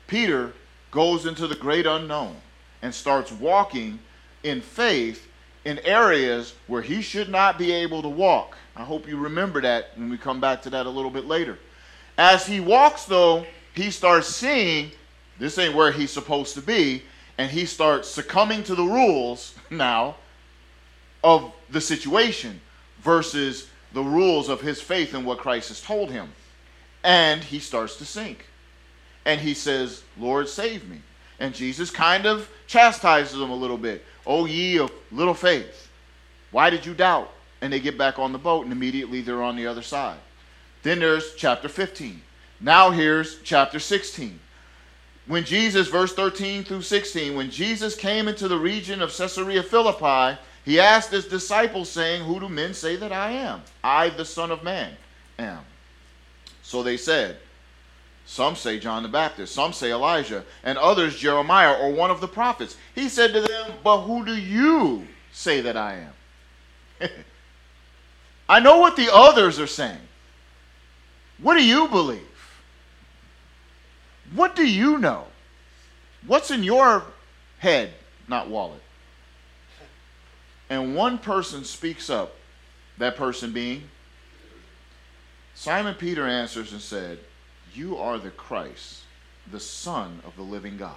Peter 0.07 0.53
goes 0.91 1.25
into 1.25 1.47
the 1.47 1.55
great 1.55 1.85
unknown 1.85 2.35
and 2.81 2.93
starts 2.93 3.31
walking 3.31 3.99
in 4.43 4.61
faith 4.61 5.28
in 5.65 5.79
areas 5.79 6.53
where 6.67 6.81
he 6.81 7.01
should 7.01 7.29
not 7.29 7.57
be 7.57 7.71
able 7.71 8.01
to 8.01 8.09
walk. 8.09 8.57
I 8.75 8.83
hope 8.83 9.07
you 9.07 9.17
remember 9.17 9.61
that 9.61 9.91
when 9.95 10.09
we 10.09 10.17
come 10.17 10.39
back 10.39 10.61
to 10.63 10.69
that 10.69 10.85
a 10.85 10.89
little 10.89 11.11
bit 11.11 11.25
later. 11.25 11.57
As 12.17 12.45
he 12.45 12.59
walks, 12.59 13.05
though, 13.05 13.45
he 13.73 13.91
starts 13.91 14.27
seeing 14.27 14.91
this 15.37 15.57
ain't 15.57 15.75
where 15.75 15.91
he's 15.91 16.11
supposed 16.11 16.53
to 16.55 16.61
be, 16.61 17.03
and 17.37 17.49
he 17.49 17.65
starts 17.65 18.09
succumbing 18.09 18.63
to 18.63 18.75
the 18.75 18.83
rules 18.83 19.55
now 19.69 20.15
of 21.23 21.51
the 21.69 21.81
situation 21.81 22.59
versus 22.99 23.69
the 23.93 24.03
rules 24.03 24.49
of 24.49 24.61
his 24.61 24.81
faith 24.81 25.13
and 25.13 25.25
what 25.25 25.39
Christ 25.39 25.69
has 25.69 25.81
told 25.81 26.11
him 26.11 26.29
and 27.03 27.43
he 27.43 27.59
starts 27.59 27.95
to 27.97 28.05
sink. 28.05 28.45
And 29.25 29.39
he 29.39 29.53
says, 29.53 30.03
Lord, 30.17 30.49
save 30.49 30.87
me. 30.89 31.01
And 31.39 31.53
Jesus 31.53 31.89
kind 31.89 32.25
of 32.25 32.49
chastises 32.67 33.39
him 33.39 33.49
a 33.49 33.55
little 33.55 33.77
bit. 33.77 34.03
Oh, 34.29 34.45
ye 34.45 34.77
of 34.77 34.91
little 35.11 35.33
faith, 35.33 35.89
why 36.51 36.69
did 36.69 36.85
you 36.85 36.93
doubt? 36.93 37.33
And 37.61 37.73
they 37.73 37.79
get 37.79 37.97
back 37.97 38.19
on 38.19 38.31
the 38.31 38.37
boat, 38.37 38.63
and 38.63 38.71
immediately 38.71 39.21
they're 39.21 39.41
on 39.41 39.55
the 39.55 39.65
other 39.65 39.81
side. 39.81 40.19
Then 40.83 40.99
there's 40.99 41.33
chapter 41.33 41.67
15. 41.67 42.21
Now 42.61 42.91
here's 42.91 43.41
chapter 43.41 43.79
16. 43.79 44.39
When 45.25 45.43
Jesus, 45.45 45.87
verse 45.87 46.13
13 46.13 46.63
through 46.63 46.83
16, 46.83 47.35
when 47.35 47.49
Jesus 47.49 47.95
came 47.95 48.27
into 48.27 48.47
the 48.47 48.57
region 48.57 49.01
of 49.01 49.11
Caesarea 49.15 49.63
Philippi, 49.63 50.39
he 50.63 50.79
asked 50.79 51.09
his 51.09 51.25
disciples, 51.25 51.89
saying, 51.89 52.23
Who 52.23 52.39
do 52.39 52.49
men 52.49 52.75
say 52.75 52.97
that 52.97 53.11
I 53.11 53.31
am? 53.31 53.63
I, 53.83 54.09
the 54.09 54.25
Son 54.25 54.51
of 54.51 54.63
Man, 54.63 54.95
am. 55.39 55.61
So 56.61 56.83
they 56.83 56.97
said, 56.97 57.37
Some 58.29 58.55
say 58.55 58.77
John 58.77 59.01
the 59.01 59.09
Baptist, 59.09 59.55
some 59.55 59.73
say 59.73 59.91
Elijah, 59.91 60.45
and 60.63 60.77
others 60.77 61.17
Jeremiah 61.17 61.73
or 61.73 61.91
one 61.91 62.11
of 62.11 62.21
the 62.21 62.27
prophets. 62.27 62.77
He 62.93 63.09
said 63.09 63.33
to 63.33 63.41
them, 63.41 63.71
But 63.83 64.01
who 64.01 64.23
do 64.23 64.37
you 64.37 65.07
say 65.31 65.61
that 65.61 65.75
I 65.75 66.05
am? 67.01 67.09
I 68.47 68.59
know 68.59 68.77
what 68.77 68.95
the 68.95 69.09
others 69.11 69.59
are 69.59 69.65
saying. 69.65 69.97
What 71.39 71.55
do 71.55 71.65
you 71.65 71.87
believe? 71.87 72.21
What 74.35 74.55
do 74.55 74.63
you 74.63 74.99
know? 74.99 75.25
What's 76.27 76.51
in 76.51 76.61
your 76.61 77.05
head, 77.57 77.95
not 78.27 78.47
wallet? 78.47 78.83
And 80.69 80.95
one 80.95 81.17
person 81.17 81.63
speaks 81.63 82.11
up 82.11 82.35
That 82.99 83.17
person 83.17 83.51
being? 83.53 83.85
Simon 85.55 85.95
Peter 85.95 86.27
answers 86.27 86.73
and 86.73 86.79
said, 86.81 87.17
You 87.73 87.97
are 87.97 88.17
the 88.17 88.31
Christ, 88.31 89.03
the 89.51 89.59
Son 89.59 90.21
of 90.25 90.35
the 90.35 90.41
living 90.41 90.77
God. 90.77 90.95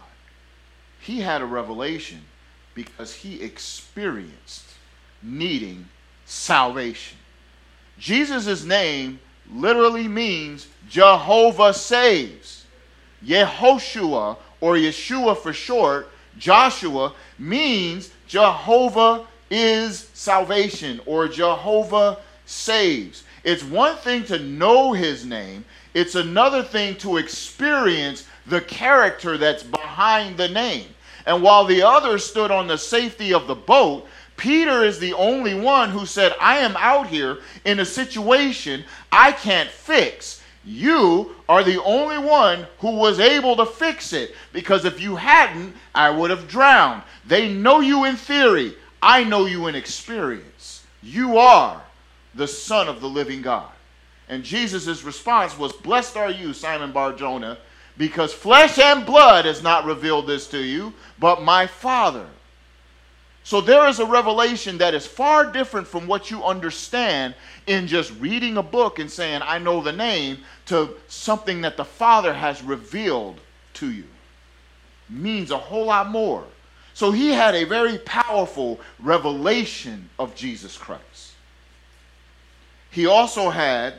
He 1.00 1.20
had 1.20 1.42
a 1.42 1.46
revelation 1.46 2.22
because 2.74 3.14
he 3.14 3.42
experienced 3.42 4.64
needing 5.22 5.88
salvation. 6.24 7.18
Jesus' 7.98 8.64
name 8.64 9.20
literally 9.52 10.08
means 10.08 10.68
Jehovah 10.88 11.74
saves. 11.74 12.64
Yehoshua, 13.24 14.36
or 14.60 14.74
Yeshua 14.74 15.36
for 15.36 15.52
short, 15.52 16.08
Joshua, 16.38 17.14
means 17.38 18.10
Jehovah 18.26 19.26
is 19.50 20.08
salvation, 20.14 21.00
or 21.04 21.28
Jehovah 21.28 22.18
saves. 22.46 23.24
It's 23.44 23.62
one 23.62 23.96
thing 23.96 24.24
to 24.24 24.38
know 24.38 24.92
his 24.92 25.24
name, 25.24 25.64
it's 25.94 26.14
another 26.14 26.62
thing 26.62 26.96
to 26.96 27.18
experience 27.18 28.26
the 28.46 28.60
character 28.60 29.36
that's 29.36 29.62
behind 29.62 30.36
the 30.36 30.48
name. 30.48 30.86
And 31.26 31.42
while 31.42 31.64
the 31.64 31.82
others 31.82 32.24
stood 32.24 32.50
on 32.50 32.66
the 32.66 32.78
safety 32.78 33.32
of 33.32 33.46
the 33.46 33.54
boat, 33.54 34.06
Peter 34.36 34.82
is 34.82 34.98
the 34.98 35.12
only 35.12 35.54
one 35.54 35.90
who 35.90 36.06
said, 36.06 36.34
I 36.40 36.58
am 36.58 36.76
out 36.76 37.06
here 37.06 37.38
in 37.64 37.80
a 37.80 37.84
situation 37.84 38.84
I 39.10 39.32
can't 39.32 39.70
fix. 39.70 40.42
You 40.64 41.36
are 41.48 41.64
the 41.64 41.82
only 41.82 42.18
one 42.18 42.66
who 42.78 42.96
was 42.96 43.20
able 43.20 43.56
to 43.56 43.66
fix 43.66 44.12
it 44.12 44.34
because 44.52 44.84
if 44.84 45.00
you 45.00 45.16
hadn't, 45.16 45.74
I 45.94 46.10
would 46.10 46.30
have 46.30 46.48
drowned. 46.48 47.02
They 47.26 47.52
know 47.52 47.80
you 47.80 48.04
in 48.04 48.16
theory, 48.16 48.74
I 49.02 49.24
know 49.24 49.46
you 49.46 49.66
in 49.66 49.74
experience. 49.74 50.84
You 51.02 51.36
are 51.38 51.82
the 52.34 52.46
Son 52.46 52.88
of 52.88 53.00
the 53.00 53.08
living 53.08 53.42
God. 53.42 53.71
And 54.32 54.42
Jesus' 54.42 55.02
response 55.02 55.58
was, 55.58 55.74
Blessed 55.74 56.16
are 56.16 56.30
you, 56.30 56.54
Simon 56.54 56.90
Bar 56.90 57.12
Jonah, 57.12 57.58
because 57.98 58.32
flesh 58.32 58.78
and 58.78 59.04
blood 59.04 59.44
has 59.44 59.62
not 59.62 59.84
revealed 59.84 60.26
this 60.26 60.46
to 60.48 60.58
you, 60.58 60.94
but 61.18 61.42
my 61.42 61.66
Father. 61.66 62.26
So 63.44 63.60
there 63.60 63.86
is 63.88 63.98
a 63.98 64.06
revelation 64.06 64.78
that 64.78 64.94
is 64.94 65.06
far 65.06 65.52
different 65.52 65.86
from 65.86 66.06
what 66.06 66.30
you 66.30 66.42
understand 66.44 67.34
in 67.66 67.86
just 67.86 68.10
reading 68.18 68.56
a 68.56 68.62
book 68.62 68.98
and 68.98 69.10
saying, 69.10 69.42
I 69.44 69.58
know 69.58 69.82
the 69.82 69.92
name, 69.92 70.38
to 70.64 70.94
something 71.08 71.60
that 71.60 71.76
the 71.76 71.84
Father 71.84 72.32
has 72.32 72.62
revealed 72.62 73.38
to 73.74 73.92
you. 73.92 74.06
Means 75.10 75.50
a 75.50 75.58
whole 75.58 75.84
lot 75.84 76.08
more. 76.08 76.44
So 76.94 77.10
he 77.10 77.32
had 77.32 77.54
a 77.54 77.64
very 77.64 77.98
powerful 77.98 78.80
revelation 78.98 80.08
of 80.18 80.34
Jesus 80.34 80.78
Christ. 80.78 81.32
He 82.90 83.04
also 83.04 83.50
had 83.50 83.96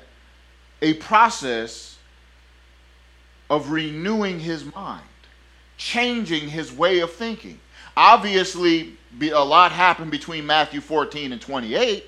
a 0.83 0.93
process 0.95 1.97
of 3.49 3.71
renewing 3.71 4.39
his 4.39 4.65
mind, 4.75 5.01
changing 5.77 6.49
his 6.49 6.71
way 6.71 6.99
of 6.99 7.11
thinking. 7.11 7.59
Obviously, 7.95 8.97
a 9.21 9.45
lot 9.45 9.71
happened 9.71 10.11
between 10.11 10.45
Matthew 10.45 10.81
14 10.81 11.31
and 11.31 11.41
28. 11.41 12.05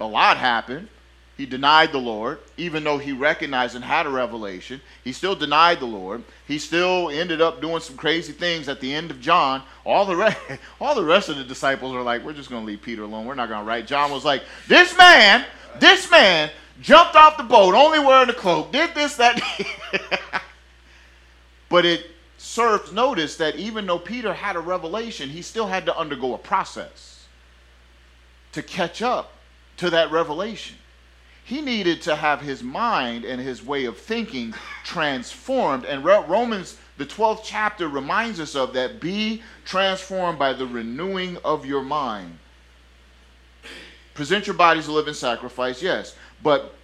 A 0.00 0.06
lot 0.06 0.36
happened. 0.36 0.88
He 1.36 1.46
denied 1.46 1.92
the 1.92 1.98
Lord, 1.98 2.38
even 2.56 2.84
though 2.84 2.98
he 2.98 3.12
recognized 3.12 3.74
and 3.74 3.84
had 3.84 4.06
a 4.06 4.10
revelation. 4.10 4.80
He 5.02 5.12
still 5.12 5.34
denied 5.34 5.80
the 5.80 5.86
Lord. 5.86 6.22
He 6.46 6.58
still 6.58 7.10
ended 7.10 7.40
up 7.40 7.60
doing 7.60 7.80
some 7.80 7.96
crazy 7.96 8.32
things 8.32 8.68
at 8.68 8.80
the 8.80 8.92
end 8.92 9.10
of 9.10 9.20
John. 9.20 9.62
All 9.84 10.04
the 10.04 10.16
rest, 10.16 10.36
all 10.80 10.94
the 10.94 11.04
rest 11.04 11.28
of 11.28 11.36
the 11.36 11.44
disciples 11.44 11.94
are 11.94 12.02
like, 12.02 12.24
"We're 12.24 12.32
just 12.32 12.50
going 12.50 12.62
to 12.62 12.66
leave 12.66 12.82
Peter 12.82 13.02
alone. 13.02 13.24
We're 13.24 13.36
not 13.36 13.48
going 13.48 13.60
to 13.60 13.66
write." 13.66 13.86
John 13.86 14.10
was 14.10 14.24
like, 14.24 14.42
"This 14.66 14.96
man, 14.98 15.44
this 15.78 16.10
man 16.10 16.50
jumped 16.80 17.16
off 17.16 17.36
the 17.36 17.42
boat, 17.42 17.74
only 17.74 17.98
wearing 17.98 18.28
a 18.28 18.34
cloak, 18.34 18.72
did 18.72 18.94
this, 18.94 19.16
that." 19.16 19.40
but 21.68 21.84
it 21.84 22.06
serves 22.38 22.92
notice 22.92 23.36
that 23.36 23.56
even 23.56 23.86
though 23.86 23.98
Peter 23.98 24.32
had 24.32 24.56
a 24.56 24.60
revelation, 24.60 25.28
he 25.28 25.42
still 25.42 25.66
had 25.66 25.86
to 25.86 25.96
undergo 25.96 26.34
a 26.34 26.38
process 26.38 27.26
to 28.52 28.62
catch 28.62 29.02
up 29.02 29.32
to 29.76 29.90
that 29.90 30.10
revelation. 30.10 30.76
He 31.44 31.62
needed 31.62 32.02
to 32.02 32.14
have 32.14 32.42
his 32.42 32.62
mind 32.62 33.24
and 33.24 33.40
his 33.40 33.64
way 33.64 33.86
of 33.86 33.96
thinking 33.96 34.54
transformed. 34.84 35.86
And 35.86 36.04
Romans, 36.04 36.76
the 36.98 37.06
12th 37.06 37.40
chapter, 37.42 37.88
reminds 37.88 38.38
us 38.38 38.54
of 38.54 38.74
that 38.74 39.00
be 39.00 39.42
transformed 39.64 40.38
by 40.38 40.52
the 40.52 40.66
renewing 40.66 41.38
of 41.44 41.64
your 41.64 41.82
mind. 41.82 42.38
Present 44.12 44.46
your 44.46 44.56
bodies 44.56 44.88
a 44.88 44.92
living 44.92 45.14
sacrifice, 45.14 45.80
yes, 45.80 46.16
but 46.42 46.74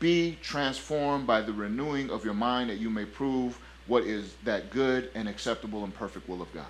be 0.00 0.38
transformed 0.42 1.26
by 1.26 1.40
the 1.40 1.52
renewing 1.52 2.10
of 2.10 2.24
your 2.24 2.34
mind 2.34 2.70
that 2.70 2.78
you 2.78 2.90
may 2.90 3.04
prove 3.04 3.58
what 3.86 4.04
is 4.04 4.34
that 4.44 4.70
good 4.70 5.10
and 5.14 5.28
acceptable 5.28 5.84
and 5.84 5.94
perfect 5.94 6.28
will 6.28 6.42
of 6.42 6.52
God. 6.52 6.66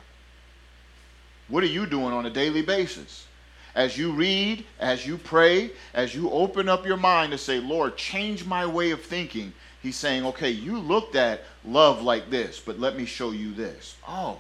What 1.49 1.63
are 1.63 1.67
you 1.67 1.87
doing 1.87 2.13
on 2.13 2.27
a 2.27 2.31
daily 2.31 2.63
basis? 2.63 3.27
As 3.75 3.99
you 3.99 4.13
read, 4.13 4.65
as 4.81 5.07
you 5.07 5.19
pray, 5.19 5.73
as 5.95 6.15
you 6.15 6.31
open 6.31 6.69
up 6.69 6.87
your 6.87 6.97
mind 6.97 7.33
to 7.33 7.39
say, 7.39 7.59
Lord, 7.59 7.97
change 7.97 8.45
my 8.45 8.67
way 8.67 8.91
of 8.91 9.03
thinking, 9.03 9.53
he's 9.83 9.97
saying, 9.97 10.25
okay, 10.27 10.51
you 10.51 10.79
looked 10.79 11.17
at 11.17 11.45
love 11.65 12.03
like 12.03 12.31
this, 12.31 12.61
but 12.61 12.79
let 12.79 12.97
me 12.97 13.05
show 13.05 13.31
you 13.31 13.53
this. 13.53 13.97
Oh, 14.07 14.39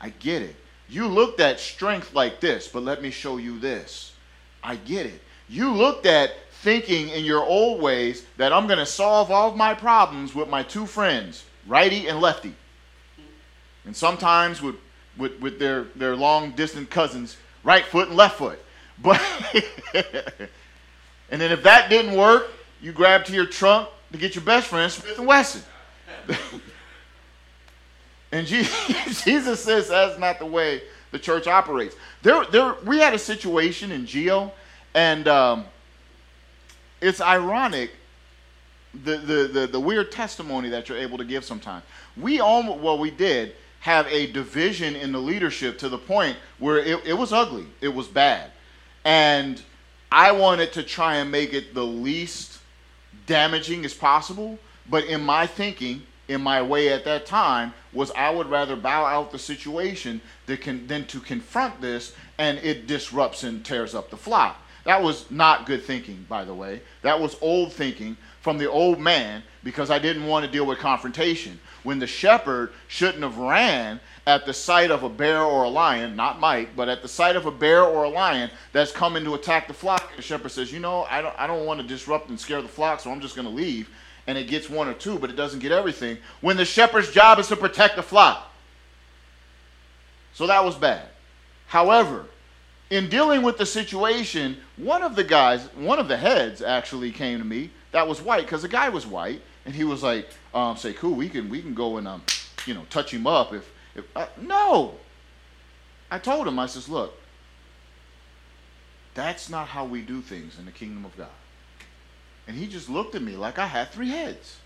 I 0.00 0.10
get 0.10 0.42
it. 0.42 0.56
You 0.88 1.06
looked 1.06 1.40
at 1.40 1.60
strength 1.60 2.14
like 2.14 2.40
this, 2.40 2.68
but 2.68 2.82
let 2.82 3.02
me 3.02 3.10
show 3.10 3.36
you 3.36 3.58
this. 3.58 4.12
I 4.62 4.76
get 4.76 5.06
it. 5.06 5.20
You 5.52 5.70
looked 5.70 6.06
at 6.06 6.32
thinking 6.62 7.10
in 7.10 7.26
your 7.26 7.44
old 7.44 7.82
ways 7.82 8.24
that 8.38 8.54
I'm 8.54 8.66
going 8.66 8.78
to 8.78 8.86
solve 8.86 9.30
all 9.30 9.50
of 9.50 9.56
my 9.56 9.74
problems 9.74 10.34
with 10.34 10.48
my 10.48 10.62
two 10.62 10.86
friends, 10.86 11.44
righty 11.66 12.08
and 12.08 12.22
lefty. 12.22 12.54
And 13.84 13.94
sometimes 13.94 14.62
with, 14.62 14.76
with, 15.18 15.38
with 15.40 15.58
their, 15.58 15.84
their 15.94 16.16
long 16.16 16.52
distant 16.52 16.88
cousins, 16.88 17.36
right 17.64 17.84
foot 17.84 18.08
and 18.08 18.16
left 18.16 18.38
foot. 18.38 18.64
But 18.98 19.20
and 21.30 21.38
then 21.38 21.52
if 21.52 21.62
that 21.64 21.90
didn't 21.90 22.16
work, 22.16 22.50
you 22.80 22.92
grab 22.92 23.26
to 23.26 23.34
your 23.34 23.44
trunk 23.44 23.90
to 24.12 24.16
get 24.16 24.34
your 24.34 24.44
best 24.44 24.68
friend 24.68 24.90
Smith 24.90 25.18
and 25.18 25.26
Wesson. 25.26 25.60
and 28.32 28.46
Jesus 28.46 29.62
says 29.62 29.88
that's 29.88 30.18
not 30.18 30.38
the 30.38 30.46
way 30.46 30.80
the 31.10 31.18
church 31.18 31.46
operates. 31.46 31.94
There, 32.22 32.46
there, 32.46 32.74
we 32.86 33.00
had 33.00 33.12
a 33.12 33.18
situation 33.18 33.92
in 33.92 34.06
Geo, 34.06 34.50
and 34.94 35.28
um, 35.28 35.64
it's 37.00 37.20
ironic 37.20 37.90
the, 39.04 39.16
the, 39.16 39.48
the, 39.60 39.66
the, 39.66 39.80
weird 39.80 40.12
testimony 40.12 40.68
that 40.68 40.88
you're 40.88 40.98
able 40.98 41.16
to 41.18 41.24
give 41.24 41.44
sometimes. 41.44 41.82
We 42.16 42.40
almost, 42.40 42.80
well, 42.80 42.98
we 42.98 43.10
did 43.10 43.54
have 43.80 44.06
a 44.08 44.30
division 44.30 44.94
in 44.94 45.12
the 45.12 45.18
leadership 45.18 45.78
to 45.78 45.88
the 45.88 45.98
point 45.98 46.36
where 46.58 46.78
it, 46.78 47.06
it 47.06 47.14
was 47.14 47.32
ugly, 47.32 47.66
it 47.80 47.88
was 47.88 48.06
bad. 48.06 48.50
And 49.04 49.62
I 50.10 50.32
wanted 50.32 50.72
to 50.74 50.82
try 50.82 51.16
and 51.16 51.30
make 51.30 51.54
it 51.54 51.74
the 51.74 51.84
least 51.84 52.58
damaging 53.26 53.84
as 53.84 53.94
possible, 53.94 54.58
but 54.90 55.04
in 55.04 55.22
my 55.22 55.46
thinking, 55.46 56.02
in 56.28 56.40
my 56.40 56.60
way 56.62 56.90
at 56.90 57.04
that 57.04 57.24
time, 57.24 57.72
was 57.92 58.10
I 58.12 58.30
would 58.30 58.48
rather 58.48 58.76
bow 58.76 59.04
out 59.04 59.32
the 59.32 59.38
situation 59.38 60.20
than, 60.46 60.86
than 60.86 61.06
to 61.06 61.20
confront 61.20 61.80
this 61.80 62.14
and 62.38 62.58
it 62.58 62.86
disrupts 62.86 63.42
and 63.42 63.64
tears 63.64 63.94
up 63.94 64.10
the 64.10 64.16
flock. 64.16 64.58
That 64.84 65.02
was 65.02 65.30
not 65.30 65.66
good 65.66 65.84
thinking, 65.84 66.26
by 66.28 66.44
the 66.44 66.54
way. 66.54 66.82
That 67.02 67.20
was 67.20 67.36
old 67.40 67.72
thinking 67.72 68.16
from 68.40 68.58
the 68.58 68.68
old 68.68 68.98
man 68.98 69.42
because 69.62 69.90
I 69.90 69.98
didn't 69.98 70.26
want 70.26 70.44
to 70.44 70.50
deal 70.50 70.66
with 70.66 70.78
confrontation. 70.78 71.60
When 71.84 72.00
the 72.00 72.06
shepherd 72.06 72.72
shouldn't 72.88 73.22
have 73.22 73.38
ran 73.38 74.00
at 74.26 74.44
the 74.44 74.52
sight 74.52 74.90
of 74.90 75.02
a 75.04 75.08
bear 75.08 75.42
or 75.42 75.64
a 75.64 75.68
lion, 75.68 76.16
not 76.16 76.40
Mike, 76.40 76.70
but 76.74 76.88
at 76.88 77.02
the 77.02 77.08
sight 77.08 77.36
of 77.36 77.46
a 77.46 77.50
bear 77.50 77.82
or 77.84 78.04
a 78.04 78.08
lion 78.08 78.50
that's 78.72 78.92
coming 78.92 79.24
to 79.24 79.34
attack 79.34 79.68
the 79.68 79.74
flock, 79.74 80.14
the 80.16 80.22
shepherd 80.22 80.50
says, 80.50 80.72
You 80.72 80.80
know, 80.80 81.04
I 81.04 81.22
don't, 81.22 81.34
I 81.38 81.46
don't 81.46 81.66
want 81.66 81.80
to 81.80 81.86
disrupt 81.86 82.28
and 82.28 82.38
scare 82.38 82.62
the 82.62 82.68
flock, 82.68 83.00
so 83.00 83.10
I'm 83.10 83.20
just 83.20 83.36
going 83.36 83.48
to 83.48 83.54
leave. 83.54 83.88
And 84.26 84.38
it 84.38 84.48
gets 84.48 84.70
one 84.70 84.88
or 84.88 84.94
two, 84.94 85.18
but 85.18 85.30
it 85.30 85.36
doesn't 85.36 85.60
get 85.60 85.72
everything. 85.72 86.18
When 86.40 86.56
the 86.56 86.64
shepherd's 86.64 87.10
job 87.10 87.38
is 87.38 87.48
to 87.48 87.56
protect 87.56 87.96
the 87.96 88.02
flock. 88.02 88.52
So 90.34 90.46
that 90.46 90.64
was 90.64 90.76
bad. 90.76 91.08
However, 91.66 92.26
in 92.90 93.08
dealing 93.08 93.42
with 93.42 93.58
the 93.58 93.66
situation, 93.66 94.58
one 94.76 95.02
of 95.02 95.16
the 95.16 95.24
guys, 95.24 95.64
one 95.74 95.98
of 95.98 96.08
the 96.08 96.16
heads 96.16 96.60
actually 96.60 97.10
came 97.10 97.38
to 97.38 97.44
me 97.44 97.70
that 97.92 98.06
was 98.06 98.20
white 98.20 98.42
because 98.42 98.62
the 98.62 98.68
guy 98.68 98.88
was 98.88 99.06
white, 99.06 99.42
and 99.64 99.74
he 99.74 99.84
was 99.84 100.02
like, 100.02 100.28
um, 100.54 100.76
"Say, 100.76 100.92
cool, 100.92 101.14
we 101.14 101.28
can 101.28 101.48
we 101.48 101.62
can 101.62 101.74
go 101.74 101.96
and 101.96 102.08
um, 102.08 102.22
you 102.66 102.74
know, 102.74 102.84
touch 102.90 103.12
him 103.12 103.26
up 103.26 103.52
if 103.52 103.70
if 103.94 104.04
uh, 104.16 104.26
no." 104.40 104.94
I 106.10 106.18
told 106.18 106.46
him, 106.46 106.58
I 106.58 106.66
says, 106.66 106.88
"Look, 106.88 107.18
that's 109.14 109.48
not 109.48 109.68
how 109.68 109.84
we 109.84 110.02
do 110.02 110.20
things 110.20 110.58
in 110.58 110.66
the 110.66 110.72
kingdom 110.72 111.04
of 111.04 111.16
God." 111.16 111.28
And 112.46 112.56
he 112.56 112.66
just 112.66 112.88
looked 112.88 113.14
at 113.14 113.22
me 113.22 113.36
like 113.36 113.58
I 113.58 113.66
had 113.66 113.90
three 113.90 114.10
heads. 114.10 114.56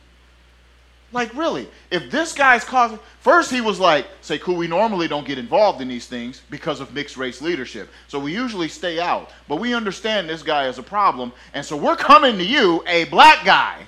Like, 1.13 1.33
really? 1.35 1.69
If 1.91 2.11
this 2.11 2.33
guy's 2.33 2.65
causing. 2.65 2.99
First, 3.21 3.51
he 3.51 3.61
was 3.61 3.79
like, 3.79 4.07
say, 4.23 4.39
cool, 4.39 4.57
we 4.57 4.67
normally 4.67 5.09
don't 5.09 5.27
get 5.27 5.39
involved 5.39 5.81
in 5.81 5.89
these 5.89 6.07
things 6.07 6.43
because 6.51 6.81
of 6.81 6.93
mixed 6.93 7.17
race 7.17 7.41
leadership. 7.41 7.89
So 8.09 8.19
we 8.19 8.33
usually 8.33 8.69
stay 8.69 8.99
out. 9.01 9.31
But 9.49 9.57
we 9.57 9.73
understand 9.73 10.29
this 10.29 10.43
guy 10.43 10.67
is 10.67 10.79
a 10.79 10.83
problem. 10.83 11.33
And 11.55 11.65
so 11.65 11.77
we're 11.77 11.97
coming 11.97 12.37
to 12.39 12.45
you, 12.45 12.83
a 12.87 13.05
black 13.05 13.45
guy. 13.45 13.83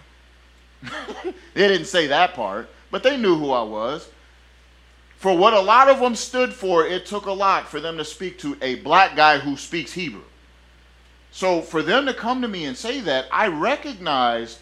they 1.55 1.69
didn't 1.69 1.87
say 1.87 2.07
that 2.07 2.35
part, 2.35 2.69
but 2.91 3.03
they 3.03 3.17
knew 3.17 3.37
who 3.37 3.51
I 3.51 3.63
was. 3.63 4.09
For 5.17 5.37
what 5.37 5.53
a 5.53 5.61
lot 5.61 5.89
of 5.89 5.99
them 5.99 6.15
stood 6.15 6.53
for, 6.53 6.87
it 6.87 7.05
took 7.05 7.27
a 7.27 7.33
lot 7.33 7.69
for 7.69 7.81
them 7.81 7.99
to 7.99 8.05
speak 8.05 8.39
to 8.39 8.57
a 8.63 8.77
black 8.77 9.17
guy 9.17 9.39
who 9.39 9.57
speaks 9.57 9.93
Hebrew. 9.93 10.23
So 11.33 11.61
for 11.61 11.83
them 11.83 12.07
to 12.07 12.15
come 12.15 12.41
to 12.43 12.49
me 12.49 12.67
and 12.67 12.77
say 12.77 13.01
that, 13.01 13.27
I 13.33 13.49
recognized 13.49 14.59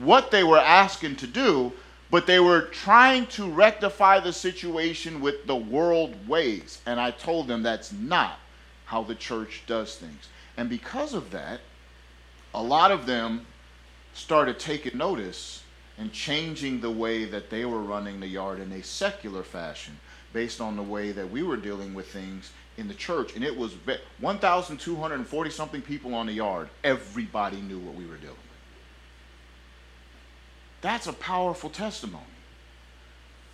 what 0.00 0.32
they 0.32 0.42
were 0.44 0.58
asking 0.58 1.16
to 1.16 1.26
do, 1.26 1.72
but 2.10 2.26
they 2.26 2.40
were 2.40 2.62
trying 2.62 3.26
to 3.26 3.48
rectify 3.48 4.18
the 4.18 4.32
situation 4.32 5.20
with 5.20 5.46
the 5.46 5.56
world 5.56 6.28
ways. 6.28 6.80
And 6.86 7.00
I 7.00 7.12
told 7.12 7.46
them 7.46 7.62
that's 7.62 7.92
not 7.92 8.38
how 8.86 9.04
the 9.04 9.14
church 9.14 9.62
does 9.66 9.96
things. 9.96 10.28
And 10.56 10.68
because 10.68 11.14
of 11.14 11.30
that, 11.30 11.60
a 12.52 12.62
lot 12.62 12.90
of 12.90 13.06
them 13.06 13.46
started 14.12 14.58
taking 14.58 14.98
notice 14.98 15.62
and 15.98 16.12
changing 16.12 16.80
the 16.80 16.90
way 16.90 17.24
that 17.26 17.50
they 17.50 17.64
were 17.64 17.82
running 17.82 18.18
the 18.18 18.26
yard 18.26 18.58
in 18.58 18.72
a 18.72 18.82
secular 18.82 19.44
fashion 19.44 19.98
based 20.32 20.60
on 20.60 20.76
the 20.76 20.82
way 20.82 21.12
that 21.12 21.30
we 21.30 21.42
were 21.42 21.56
dealing 21.56 21.94
with 21.94 22.08
things 22.08 22.50
in 22.76 22.88
the 22.88 22.94
church. 22.94 23.36
And 23.36 23.44
it 23.44 23.56
was 23.56 23.74
1,240 24.20 25.50
something 25.50 25.82
people 25.82 26.14
on 26.14 26.26
the 26.26 26.32
yard. 26.32 26.68
Everybody 26.82 27.58
knew 27.58 27.78
what 27.78 27.94
we 27.94 28.06
were 28.06 28.16
doing. 28.16 28.34
That's 30.80 31.06
a 31.06 31.12
powerful 31.12 31.70
testimony. 31.70 32.24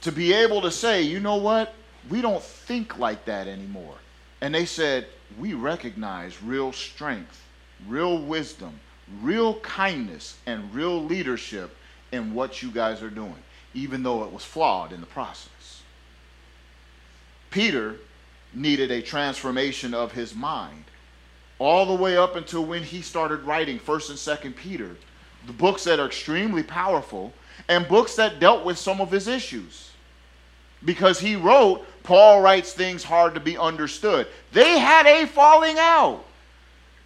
To 0.03 0.12
be 0.12 0.33
able 0.33 0.61
to 0.62 0.70
say, 0.70 1.03
you 1.03 1.20
know 1.20 1.37
what? 1.37 1.74
We 2.09 2.20
don't 2.20 2.43
think 2.43 2.99
like 2.99 3.24
that 3.24 3.49
anymore. 3.49 3.97
And 4.41 4.55
they 4.55 4.66
said, 4.66 5.09
we 5.39 5.55
recognize 5.55 6.43
real 6.43 6.72
strength, 6.72 7.43
real 7.89 8.18
wisdom, 8.18 8.79
real 9.20 9.55
kindness, 9.61 10.37
and 10.47 10.72
real 10.74 11.03
leadership 11.03 11.77
in 12.12 12.35
what 12.35 12.62
you 12.62 12.70
guys 12.70 13.03
are 13.03 13.11
doing, 13.11 13.43
even 13.74 14.03
though 14.03 14.22
it 14.24 14.33
was 14.33 14.45
flawed 14.45 14.93
in 14.93 15.01
the 15.01 15.07
process. 15.07 15.83
Peter 17.51 17.97
needed 18.55 18.91
a 18.91 19.03
transformation 19.03 19.95
of 19.95 20.12
his 20.12 20.35
mind 20.35 20.85
all 21.59 21.87
the 21.87 22.03
way 22.03 22.16
up 22.16 22.37
until 22.37 22.64
when 22.64 22.83
he 22.83 23.01
started 23.01 23.43
writing 23.43 23.79
1st 23.79 24.11
and 24.11 24.55
2nd 24.55 24.57
Peter 24.57 24.97
the 25.47 25.53
books 25.53 25.84
that 25.84 26.01
are 26.01 26.07
extremely 26.07 26.62
powerful, 26.62 27.32
and 27.68 27.88
books 27.88 28.16
that 28.16 28.40
dealt 28.40 28.64
with 28.64 28.78
some 28.78 29.01
of 29.01 29.11
his 29.11 29.28
issues. 29.28 29.90
Because 30.84 31.18
he 31.18 31.36
wrote, 31.36 31.86
Paul 32.03 32.40
writes 32.40 32.72
things 32.72 33.03
hard 33.03 33.34
to 33.34 33.40
be 33.40 33.57
understood. 33.57 34.28
They 34.53 34.78
had 34.78 35.07
a 35.07 35.26
falling 35.26 35.76
out, 35.78 36.24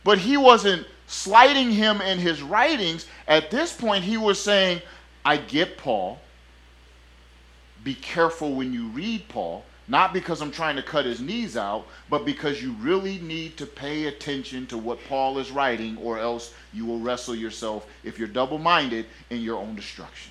but 0.05 0.19
he 0.19 0.37
wasn't 0.37 0.87
slighting 1.07 1.71
him 1.71 2.01
in 2.01 2.19
his 2.19 2.43
writings. 2.43 3.07
At 3.27 3.51
this 3.51 3.73
point, 3.73 4.05
he 4.05 4.17
was 4.17 4.41
saying, 4.41 4.83
I 5.25 5.37
get 5.37 5.79
Paul. 5.79 6.21
Be 7.83 7.95
careful 7.95 8.53
when 8.53 8.73
you 8.73 8.89
read 8.89 9.29
Paul 9.29 9.65
not 9.91 10.13
because 10.13 10.41
I'm 10.41 10.53
trying 10.53 10.77
to 10.77 10.85
cut 10.85 11.05
his 11.05 11.21
knees 11.21 11.57
out, 11.57 11.85
but 12.09 12.25
because 12.25 12.63
you 12.63 12.75
really 12.75 13.19
need 13.19 13.57
to 13.57 13.67
pay 13.67 14.05
attention 14.05 14.69
to 14.69 14.79
what 14.79 15.05
Paul 15.09 15.37
is 15.39 15.51
writing, 15.51 15.99
or 15.99 16.17
else 16.17 16.55
you 16.73 16.87
will 16.87 17.01
wrestle 17.01 17.35
yourself, 17.35 17.89
if 18.05 18.17
you're 18.17 18.29
double 18.29 18.59
minded, 18.59 19.07
in 19.31 19.41
your 19.41 19.59
own 19.59 19.75
destruction. 19.75 20.31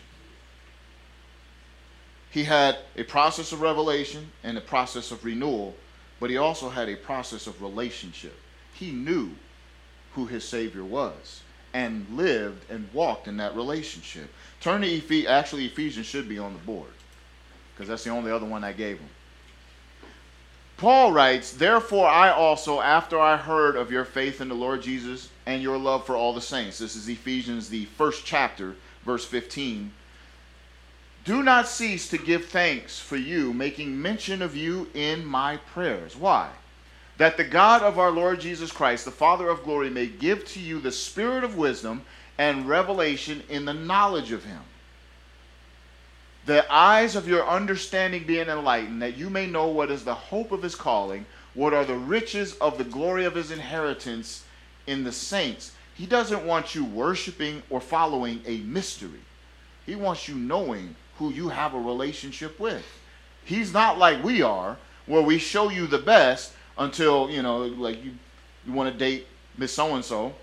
He 2.32 2.46
had 2.46 2.78
a 2.96 3.04
process 3.04 3.52
of 3.52 3.60
revelation 3.60 4.32
and 4.46 4.58
a 4.58 4.62
process 4.62 5.12
of 5.12 5.26
renewal, 5.26 5.76
but 6.22 6.30
he 6.30 6.38
also 6.38 6.70
had 6.70 6.88
a 6.88 6.96
process 6.96 7.46
of 7.46 7.62
relationship. 7.62 8.40
He 8.74 8.92
knew 8.92 9.32
who 10.14 10.26
his 10.26 10.48
Savior 10.48 10.86
was 10.86 11.42
and 11.74 12.08
lived 12.12 12.72
and 12.72 12.88
walked 12.94 13.28
in 13.28 13.36
that 13.38 13.58
relationship. 13.58 14.34
Turn 14.62 14.82
to 14.82 14.88
Ephesians, 14.88 15.30
actually, 15.30 15.66
Ephesians 15.66 16.06
should 16.06 16.30
be 16.30 16.40
on 16.40 16.54
the 16.54 16.60
board 16.60 16.92
because 17.74 17.90
that's 17.90 18.06
the 18.06 18.10
only 18.10 18.32
other 18.32 18.46
one 18.46 18.64
I 18.64 18.72
gave 18.72 19.00
him. 19.00 19.10
Paul 20.80 21.12
writes, 21.12 21.52
Therefore 21.52 22.08
I 22.08 22.32
also, 22.32 22.80
after 22.80 23.20
I 23.20 23.36
heard 23.36 23.76
of 23.76 23.92
your 23.92 24.06
faith 24.06 24.40
in 24.40 24.48
the 24.48 24.56
Lord 24.56 24.82
Jesus 24.82 25.28
and 25.46 25.62
your 25.62 25.78
love 25.78 26.06
for 26.06 26.16
all 26.16 26.32
the 26.32 26.40
saints, 26.40 26.78
this 26.78 26.96
is 26.96 27.10
Ephesians, 27.10 27.68
the 27.68 27.84
first 27.84 28.26
chapter, 28.26 28.76
verse 29.04 29.26
15, 29.26 29.92
do 31.26 31.44
not 31.44 31.68
cease 31.68 32.08
to 32.10 32.18
give 32.18 32.46
thanks 32.46 32.98
for 32.98 33.18
you, 33.18 33.52
making 33.52 34.02
mention 34.02 34.42
of 34.42 34.56
you 34.56 34.88
in 34.94 35.26
my 35.26 35.58
prayers. 35.58 36.16
Why? 36.16 36.50
That 37.18 37.36
the 37.36 37.44
God 37.44 37.82
of 37.82 38.00
our 38.00 38.12
Lord 38.12 38.40
Jesus 38.40 38.72
Christ, 38.72 39.04
the 39.04 39.12
Father 39.12 39.50
of 39.50 39.66
glory, 39.66 39.90
may 39.90 40.08
give 40.08 40.46
to 40.46 40.62
you 40.62 40.80
the 40.80 40.94
spirit 40.94 41.44
of 41.44 41.58
wisdom 41.58 42.04
and 42.38 42.70
revelation 42.70 43.44
in 43.50 43.66
the 43.66 43.74
knowledge 43.74 44.32
of 44.32 44.46
him 44.46 44.62
the 46.46 46.72
eyes 46.72 47.16
of 47.16 47.28
your 47.28 47.48
understanding 47.48 48.24
being 48.26 48.48
enlightened, 48.48 49.02
that 49.02 49.18
you 49.18 49.30
may 49.30 49.48
know 49.48 49.68
what 49.68 49.92
is 49.92 50.04
the 50.04 50.14
hope 50.14 50.52
of 50.52 50.64
his 50.64 50.76
calling, 50.76 51.26
what 51.54 51.74
are 51.74 51.86
the 51.86 51.96
riches 51.96 52.56
of 52.56 52.78
the 52.78 52.84
glory 52.84 53.26
of 53.26 53.36
his 53.36 53.52
inheritance 53.52 54.44
in 54.88 55.04
the 55.04 55.12
saints. 55.12 55.74
He 55.94 56.06
doesn't 56.06 56.46
want 56.46 56.76
you 56.76 56.86
worshiping 56.86 57.62
or 57.70 57.82
following 57.82 58.42
a 58.46 58.58
mystery. 58.60 59.20
He 59.86 59.96
wants 59.96 60.28
you 60.28 60.36
knowing 60.36 60.96
who 61.18 61.32
you 61.32 61.50
have 61.50 61.74
a 61.74 61.80
relationship 61.80 62.60
with. 62.60 62.86
He's 63.44 63.74
not 63.74 63.98
like 63.98 64.24
we 64.24 64.42
are, 64.42 64.78
where 65.06 65.22
we 65.22 65.38
show 65.38 65.70
you 65.70 65.88
the 65.88 65.98
best 65.98 66.54
until, 66.78 67.30
you 67.30 67.42
know, 67.42 67.60
like 67.60 68.04
you, 68.04 68.12
you 68.66 68.72
want 68.72 68.92
to 68.92 68.98
date 68.98 69.28
Miss 69.58 69.74
So 69.74 69.96
and 69.96 70.06
so, 70.06 70.34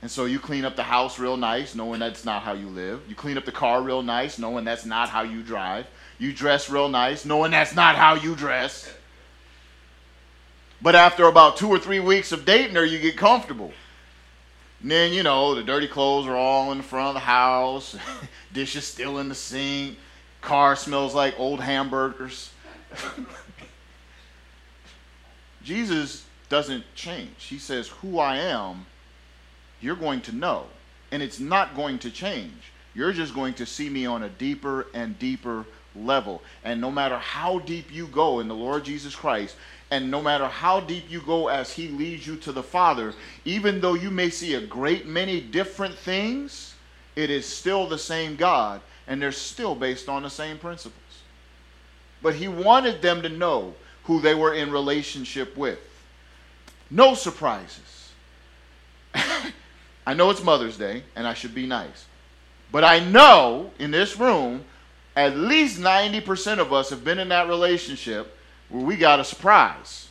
and 0.00 0.10
so 0.10 0.26
you 0.26 0.38
clean 0.38 0.64
up 0.64 0.76
the 0.76 0.84
house 0.84 1.18
real 1.18 1.36
nice, 1.36 1.74
knowing 1.74 2.00
that's 2.00 2.24
not 2.24 2.42
how 2.42 2.52
you 2.52 2.68
live. 2.68 3.02
You 3.08 3.16
clean 3.16 3.36
up 3.36 3.44
the 3.44 3.52
car 3.52 3.82
real 3.82 4.02
nice, 4.02 4.38
knowing 4.38 4.64
that's 4.64 4.86
not 4.86 5.08
how 5.08 5.22
you 5.22 5.42
drive. 5.42 5.86
You 6.18 6.32
dress 6.32 6.70
real 6.70 6.88
nice, 6.88 7.24
knowing 7.24 7.50
that's 7.50 7.74
not 7.74 7.96
how 7.96 8.14
you 8.14 8.36
dress. 8.36 8.92
But 10.80 10.94
after 10.94 11.24
about 11.24 11.56
two 11.56 11.68
or 11.68 11.80
three 11.80 11.98
weeks 11.98 12.30
of 12.30 12.44
dating 12.44 12.76
her, 12.76 12.84
you 12.84 13.00
get 13.00 13.16
comfortable. 13.16 13.72
And 14.82 14.90
then, 14.92 15.12
you 15.12 15.24
know, 15.24 15.56
the 15.56 15.64
dirty 15.64 15.88
clothes 15.88 16.28
are 16.28 16.36
all 16.36 16.70
in 16.70 16.78
the 16.78 16.84
front 16.84 17.08
of 17.08 17.14
the 17.14 17.20
house, 17.20 17.96
dishes 18.52 18.86
still 18.86 19.18
in 19.18 19.28
the 19.28 19.34
sink, 19.34 19.98
car 20.40 20.76
smells 20.76 21.12
like 21.12 21.34
old 21.38 21.60
hamburgers. 21.60 22.52
Jesus 25.64 26.24
doesn't 26.48 26.84
change. 26.94 27.44
He 27.44 27.58
says, 27.58 27.88
Who 27.88 28.20
I 28.20 28.36
am 28.36 28.86
you're 29.80 29.96
going 29.96 30.20
to 30.22 30.34
know. 30.34 30.66
And 31.10 31.22
it's 31.22 31.40
not 31.40 31.74
going 31.74 31.98
to 32.00 32.10
change. 32.10 32.72
You're 32.94 33.12
just 33.12 33.34
going 33.34 33.54
to 33.54 33.66
see 33.66 33.88
me 33.88 34.06
on 34.06 34.22
a 34.22 34.28
deeper 34.28 34.86
and 34.92 35.18
deeper 35.18 35.64
level. 35.94 36.42
And 36.64 36.80
no 36.80 36.90
matter 36.90 37.18
how 37.18 37.60
deep 37.60 37.92
you 37.92 38.06
go 38.08 38.40
in 38.40 38.48
the 38.48 38.54
Lord 38.54 38.84
Jesus 38.84 39.14
Christ, 39.14 39.56
and 39.90 40.10
no 40.10 40.20
matter 40.20 40.46
how 40.46 40.80
deep 40.80 41.10
you 41.10 41.20
go 41.22 41.48
as 41.48 41.72
He 41.72 41.88
leads 41.88 42.26
you 42.26 42.36
to 42.36 42.52
the 42.52 42.62
Father, 42.62 43.14
even 43.44 43.80
though 43.80 43.94
you 43.94 44.10
may 44.10 44.30
see 44.30 44.54
a 44.54 44.60
great 44.60 45.06
many 45.06 45.40
different 45.40 45.94
things, 45.94 46.74
it 47.16 47.30
is 47.30 47.46
still 47.46 47.86
the 47.86 47.98
same 47.98 48.36
God, 48.36 48.80
and 49.06 49.20
they're 49.20 49.32
still 49.32 49.74
based 49.74 50.08
on 50.08 50.22
the 50.22 50.30
same 50.30 50.58
principles. 50.58 50.94
But 52.22 52.34
He 52.34 52.48
wanted 52.48 53.00
them 53.00 53.22
to 53.22 53.28
know 53.28 53.74
who 54.04 54.20
they 54.20 54.34
were 54.34 54.54
in 54.54 54.70
relationship 54.70 55.56
with. 55.56 55.78
No 56.90 57.14
surprises. 57.14 58.10
I 60.08 60.14
know 60.14 60.30
it's 60.30 60.42
Mother's 60.42 60.78
Day 60.78 61.02
and 61.16 61.26
I 61.26 61.34
should 61.34 61.54
be 61.54 61.66
nice. 61.66 62.06
But 62.72 62.82
I 62.82 62.98
know 62.98 63.72
in 63.78 63.90
this 63.90 64.18
room, 64.18 64.64
at 65.14 65.36
least 65.36 65.78
90% 65.78 66.60
of 66.60 66.72
us 66.72 66.88
have 66.88 67.04
been 67.04 67.18
in 67.18 67.28
that 67.28 67.46
relationship 67.46 68.34
where 68.70 68.82
we 68.82 68.96
got 68.96 69.20
a 69.20 69.24
surprise. 69.24 70.08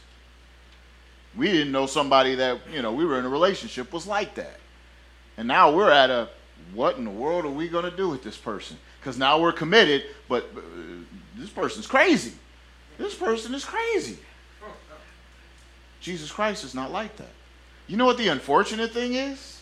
We 1.35 1.47
didn't 1.47 1.71
know 1.71 1.87
somebody 1.87 2.35
that, 2.35 2.59
you 2.71 2.83
know, 2.83 2.93
we 2.93 3.05
were 3.05 3.17
in 3.17 3.25
a 3.25 3.29
relationship 3.29 3.91
was 3.91 4.05
like 4.05 4.35
that. 4.35 4.59
And 5.35 5.47
now 5.47 5.75
we're 5.75 5.89
at 5.89 6.11
a, 6.11 6.29
what 6.75 6.97
in 6.97 7.05
the 7.05 7.09
world 7.09 7.45
are 7.45 7.49
we 7.49 7.67
going 7.67 7.89
to 7.89 7.97
do 7.97 8.07
with 8.07 8.23
this 8.23 8.37
person? 8.37 8.77
Because 8.99 9.17
now 9.17 9.41
we're 9.41 9.51
committed, 9.51 10.03
but 10.29 10.43
uh, 10.55 10.61
this 11.35 11.49
person's 11.49 11.87
crazy. 11.87 12.33
This 12.99 13.15
person 13.15 13.51
is 13.55 13.65
crazy. 13.65 14.19
Jesus 16.01 16.31
Christ 16.31 16.63
is 16.63 16.75
not 16.75 16.91
like 16.91 17.15
that. 17.15 17.31
You 17.87 17.97
know 17.97 18.05
what 18.05 18.19
the 18.19 18.27
unfortunate 18.27 18.91
thing 18.91 19.15
is? 19.15 19.56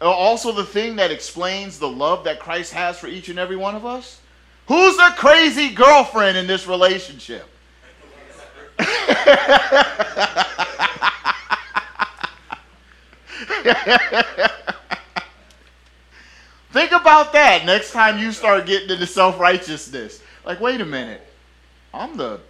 Uh, 0.00 0.10
also 0.10 0.52
the 0.52 0.64
thing 0.64 0.96
that 0.96 1.10
explains 1.10 1.78
the 1.78 1.88
love 1.88 2.24
that 2.24 2.38
Christ 2.38 2.72
has 2.74 2.98
for 2.98 3.06
each 3.06 3.28
and 3.28 3.38
every 3.38 3.56
one 3.56 3.74
of 3.74 3.86
us? 3.86 4.20
Who's 4.68 4.96
the 4.96 5.14
crazy 5.16 5.70
girlfriend 5.70 6.36
in 6.36 6.46
this 6.46 6.66
relationship? 6.66 7.48
Think 16.72 16.92
about 16.92 17.32
that 17.32 17.64
next 17.64 17.92
time 17.92 18.18
you 18.18 18.32
start 18.32 18.66
getting 18.66 18.90
into 18.90 19.06
self 19.06 19.40
righteousness. 19.40 20.20
Like, 20.44 20.60
wait 20.60 20.80
a 20.80 20.84
minute. 20.84 21.22
I'm 21.94 22.16
the 22.16 22.40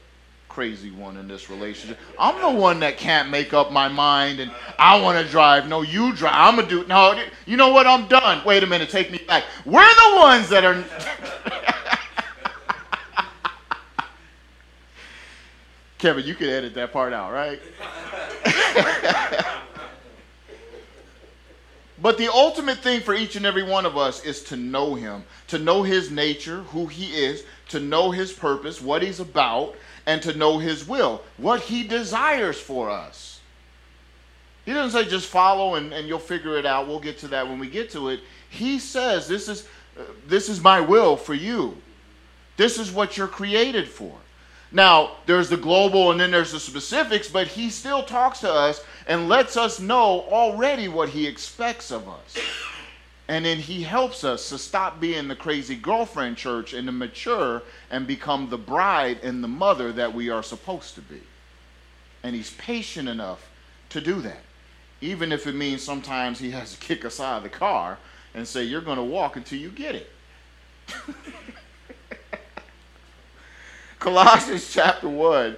crazy 0.56 0.90
one 0.90 1.18
in 1.18 1.28
this 1.28 1.50
relationship. 1.50 1.98
I'm 2.18 2.40
the 2.40 2.58
one 2.58 2.80
that 2.80 2.96
can't 2.96 3.28
make 3.28 3.52
up 3.52 3.70
my 3.70 3.88
mind 3.88 4.40
and 4.40 4.50
I 4.78 4.98
want 4.98 5.22
to 5.22 5.30
drive. 5.30 5.68
No, 5.68 5.82
you 5.82 6.14
drive. 6.14 6.32
I'm 6.34 6.56
to 6.56 6.66
do 6.66 6.86
No, 6.86 7.22
you 7.44 7.58
know 7.58 7.68
what? 7.68 7.86
I'm 7.86 8.08
done. 8.08 8.42
Wait 8.42 8.62
a 8.62 8.66
minute. 8.66 8.88
Take 8.88 9.10
me 9.10 9.18
back. 9.18 9.44
We're 9.66 9.82
the 9.82 10.16
ones 10.16 10.48
that 10.48 10.64
are. 10.64 10.82
Kevin, 15.98 16.24
you 16.24 16.34
can 16.34 16.48
edit 16.48 16.72
that 16.72 16.90
part 16.90 17.12
out, 17.12 17.34
right? 17.34 17.60
But 21.98 22.18
the 22.18 22.32
ultimate 22.32 22.78
thing 22.78 23.00
for 23.00 23.14
each 23.14 23.36
and 23.36 23.46
every 23.46 23.62
one 23.62 23.86
of 23.86 23.96
us 23.96 24.24
is 24.24 24.42
to 24.44 24.56
know 24.56 24.94
him, 24.94 25.24
to 25.48 25.58
know 25.58 25.82
his 25.82 26.10
nature, 26.10 26.62
who 26.64 26.86
he 26.86 27.06
is, 27.06 27.44
to 27.70 27.80
know 27.80 28.10
his 28.10 28.32
purpose, 28.32 28.82
what 28.82 29.02
he's 29.02 29.18
about, 29.18 29.74
and 30.06 30.22
to 30.22 30.36
know 30.36 30.58
his 30.58 30.86
will, 30.86 31.22
what 31.36 31.60
he 31.60 31.82
desires 31.82 32.58
for 32.60 32.88
us. 32.88 33.40
He 34.64 34.72
doesn't 34.72 34.98
say 34.98 35.08
just 35.08 35.28
follow 35.28 35.74
and, 35.74 35.92
and 35.92 36.08
you'll 36.08 36.18
figure 36.18 36.56
it 36.58 36.66
out. 36.66 36.88
We'll 36.88 37.00
get 37.00 37.18
to 37.18 37.28
that 37.28 37.46
when 37.48 37.58
we 37.58 37.68
get 37.68 37.90
to 37.90 38.08
it. 38.08 38.20
He 38.50 38.78
says, 38.78 39.28
This 39.28 39.48
is, 39.48 39.66
uh, 39.98 40.02
this 40.26 40.48
is 40.48 40.60
my 40.60 40.80
will 40.80 41.16
for 41.16 41.34
you. 41.34 41.76
This 42.56 42.78
is 42.78 42.90
what 42.90 43.16
you're 43.16 43.28
created 43.28 43.88
for. 43.88 44.12
Now, 44.72 45.12
there's 45.26 45.48
the 45.48 45.56
global 45.56 46.10
and 46.10 46.18
then 46.18 46.30
there's 46.30 46.52
the 46.52 46.60
specifics, 46.60 47.28
but 47.28 47.46
he 47.46 47.70
still 47.70 48.02
talks 48.02 48.40
to 48.40 48.52
us 48.52 48.84
and 49.06 49.28
lets 49.28 49.56
us 49.56 49.78
know 49.78 50.22
already 50.30 50.88
what 50.88 51.10
he 51.10 51.26
expects 51.26 51.92
of 51.92 52.08
us. 52.08 52.36
And 53.28 53.44
then 53.44 53.58
he 53.58 53.82
helps 53.82 54.22
us 54.22 54.48
to 54.50 54.58
stop 54.58 55.00
being 55.00 55.26
the 55.26 55.34
crazy 55.34 55.74
girlfriend 55.74 56.36
church 56.36 56.72
and 56.72 56.86
to 56.86 56.92
mature 56.92 57.62
and 57.90 58.06
become 58.06 58.50
the 58.50 58.58
bride 58.58 59.18
and 59.22 59.42
the 59.42 59.48
mother 59.48 59.92
that 59.92 60.14
we 60.14 60.30
are 60.30 60.42
supposed 60.42 60.94
to 60.94 61.00
be. 61.00 61.20
And 62.22 62.36
he's 62.36 62.52
patient 62.52 63.08
enough 63.08 63.50
to 63.90 64.00
do 64.00 64.20
that. 64.20 64.42
Even 65.00 65.32
if 65.32 65.46
it 65.46 65.54
means 65.54 65.82
sometimes 65.82 66.38
he 66.38 66.50
has 66.52 66.74
to 66.74 66.78
kick 66.80 67.04
us 67.04 67.20
out 67.20 67.38
of 67.38 67.42
the 67.42 67.48
car 67.48 67.98
and 68.34 68.46
say, 68.46 68.62
You're 68.62 68.80
going 68.80 68.96
to 68.98 69.04
walk 69.04 69.36
until 69.36 69.58
you 69.58 69.70
get 69.70 69.94
it. 69.96 70.10
Colossians 73.98 74.72
chapter 74.72 75.08
1, 75.08 75.56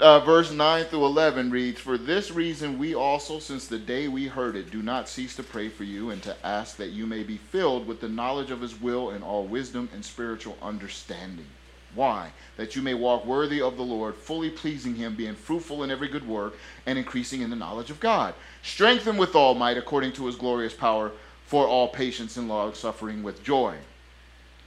uh, 0.00 0.20
verse 0.20 0.50
9 0.50 0.84
through 0.86 1.04
11 1.04 1.50
reads 1.50 1.80
For 1.80 1.98
this 1.98 2.30
reason, 2.30 2.78
we 2.78 2.94
also, 2.94 3.38
since 3.38 3.66
the 3.66 3.78
day 3.78 4.08
we 4.08 4.26
heard 4.26 4.56
it, 4.56 4.70
do 4.70 4.82
not 4.82 5.08
cease 5.08 5.36
to 5.36 5.42
pray 5.42 5.68
for 5.68 5.84
you 5.84 6.10
and 6.10 6.22
to 6.22 6.36
ask 6.44 6.76
that 6.76 6.90
you 6.90 7.06
may 7.06 7.22
be 7.22 7.36
filled 7.36 7.86
with 7.86 8.00
the 8.00 8.08
knowledge 8.08 8.50
of 8.50 8.60
his 8.60 8.80
will 8.80 9.10
and 9.10 9.22
all 9.22 9.44
wisdom 9.44 9.88
and 9.94 10.04
spiritual 10.04 10.56
understanding. 10.62 11.46
Why? 11.94 12.30
That 12.56 12.76
you 12.76 12.82
may 12.82 12.94
walk 12.94 13.26
worthy 13.26 13.60
of 13.60 13.76
the 13.76 13.82
Lord, 13.82 14.14
fully 14.14 14.50
pleasing 14.50 14.94
him, 14.94 15.16
being 15.16 15.34
fruitful 15.34 15.82
in 15.82 15.90
every 15.90 16.08
good 16.08 16.26
work, 16.26 16.54
and 16.86 16.98
increasing 16.98 17.42
in 17.42 17.50
the 17.50 17.56
knowledge 17.56 17.90
of 17.90 18.00
God. 18.00 18.34
Strengthened 18.62 19.18
with 19.18 19.34
all 19.34 19.54
might 19.54 19.76
according 19.76 20.12
to 20.12 20.26
his 20.26 20.36
glorious 20.36 20.74
power, 20.74 21.12
for 21.46 21.66
all 21.66 21.88
patience 21.88 22.36
and 22.36 22.48
long 22.48 22.74
suffering 22.74 23.22
with 23.22 23.42
joy. 23.42 23.74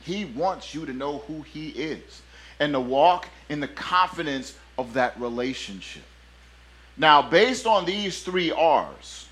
He 0.01 0.26
wants 0.26 0.76
you 0.76 0.85
to 0.85 0.91
know 0.91 1.19
who 1.19 1.43
he 1.43 1.69
is 1.69 2.22
and 2.60 2.73
to 2.73 2.80
walk 2.80 3.30
in 3.49 3.61
the 3.61 3.68
confidence 3.68 4.55
of 4.78 4.94
that 4.94 5.20
relationship. 5.20 6.04
Now, 6.98 7.22
based 7.22 7.66
on 7.66 7.86
these 7.86 8.22
three 8.22 8.52
R's, 8.52 9.28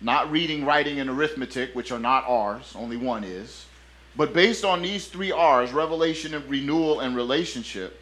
not 0.00 0.30
reading, 0.30 0.64
writing, 0.64 0.98
and 0.98 1.10
arithmetic, 1.10 1.74
which 1.74 1.92
are 1.92 1.98
not 1.98 2.24
R's, 2.26 2.74
only 2.74 2.96
one 2.96 3.22
is, 3.24 3.66
but 4.16 4.32
based 4.32 4.64
on 4.64 4.82
these 4.82 5.06
three 5.06 5.30
R's, 5.30 5.72
revelation, 5.72 6.34
and 6.34 6.48
renewal, 6.48 7.00
and 7.00 7.14
relationship, 7.14 8.00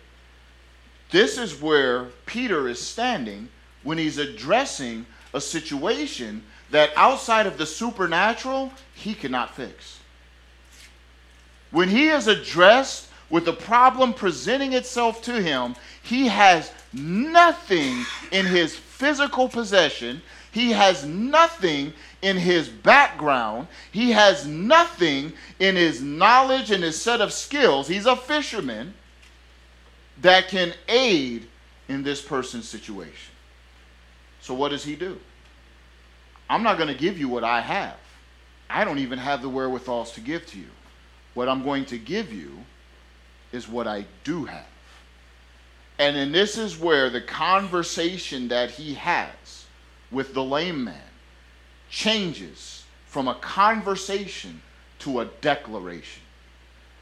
this 1.11 1.39
is 1.39 1.61
where 1.61 2.05
Peter 2.27 2.69
is 2.69 2.81
standing 2.81 3.49
when 3.83 3.99
he's 3.99 4.19
addressing 4.19 5.07
a 5.35 5.41
situation 5.41 6.43
that 6.71 6.91
outside 6.97 7.47
of 7.47 7.59
the 7.59 7.67
supernatural, 7.67 8.73
he 8.95 9.15
cannot 9.15 9.55
fix. 9.55 9.99
When 11.71 11.89
he 11.89 12.09
is 12.09 12.29
addressed 12.29 13.09
with 13.31 13.45
the 13.45 13.53
problem 13.53 14.15
presenting 14.15 14.73
itself 14.73 15.23
to 15.23 15.43
him, 15.43 15.75
he 16.09 16.27
has 16.29 16.73
nothing 16.95 18.07
in 18.33 18.47
his 18.47 18.75
physical 18.75 19.47
possession. 19.47 20.23
He 20.53 20.71
has 20.71 21.05
nothing 21.05 21.93
in 22.23 22.39
his 22.39 22.67
background. 22.67 23.69
He 23.93 24.13
has 24.13 24.47
nothing 24.47 25.35
in 25.59 25.77
his 25.77 26.01
knowledge 26.01 26.71
and 26.71 26.83
his 26.83 27.01
set 27.01 27.21
of 27.21 27.31
skills. 27.31 27.89
He's 27.89 28.07
a 28.07 28.17
fisherman 28.17 28.95
that 30.23 30.49
can 30.49 30.73
aid 30.89 31.47
in 31.89 32.03
this 32.05 32.23
person's 32.23 32.67
situation. 32.67 33.35
So, 34.41 34.55
what 34.55 34.71
does 34.71 34.85
he 34.85 34.97
do? 34.97 35.21
I'm 36.49 36.63
not 36.63 36.79
going 36.79 36.89
to 36.89 36.99
give 36.99 37.19
you 37.19 37.29
what 37.29 37.45
I 37.45 37.61
have. 37.61 37.99
I 38.71 38.83
don't 38.87 38.99
even 38.99 39.19
have 39.19 39.43
the 39.43 39.51
wherewithals 39.51 40.13
to 40.13 40.23
give 40.23 40.47
to 40.47 40.59
you. 40.59 40.71
What 41.35 41.51
I'm 41.51 41.63
going 41.63 41.85
to 41.85 41.99
give 41.99 42.33
you 42.33 42.65
is 43.53 43.69
what 43.69 43.87
I 43.87 44.07
do 44.25 44.47
have. 44.47 44.65
And 45.99 46.17
then 46.17 46.33
this 46.33 46.57
is 46.57 46.79
where 46.79 47.11
the 47.11 47.21
conversation 47.21 48.49
that 48.49 48.71
he 48.71 48.95
has 48.95 49.67
with 50.11 50.33
the 50.33 50.43
lame 50.43 50.85
man 50.85 51.01
changes 51.91 52.85
from 53.07 53.27
a 53.29 53.35
conversation 53.37 54.63
to 55.01 55.21
a 55.21 55.25
declaration. 55.41 56.23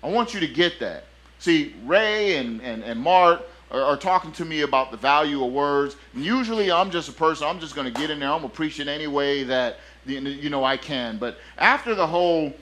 I 0.03 0.11
want 0.11 0.33
you 0.33 0.41
to 0.41 0.49
get 0.49 0.81
that. 0.81 1.05
See, 1.39 1.75
Ray 1.85 2.39
and, 2.39 2.61
and, 2.63 2.83
and 2.83 2.99
Mark 3.01 3.43
are, 3.71 3.83
are 3.83 3.97
talking 3.97 4.33
to 4.33 4.45
me 4.45 4.63
about 4.63 4.91
the 4.91 4.97
value 4.97 5.45
of 5.45 5.53
words. 5.53 5.97
And 6.15 6.25
usually 6.25 6.71
I'm 6.71 6.91
just 6.91 7.09
a 7.09 7.13
person, 7.13 7.47
I'm 7.47 7.61
just 7.61 7.75
going 7.75 7.93
to 7.93 8.01
get 8.01 8.11
in 8.11 8.21
there, 8.21 8.31
I'm 8.31 8.41
going 8.41 8.51
to 8.51 8.57
preach 8.57 8.81
it 8.81 8.89
any 8.89 9.07
way 9.07 9.43
that 9.45 9.79
you 10.07 10.49
know 10.49 10.65
I 10.65 10.77
can. 10.77 11.19
But 11.19 11.39
after 11.59 11.95
the 11.95 12.07
whole 12.07 12.55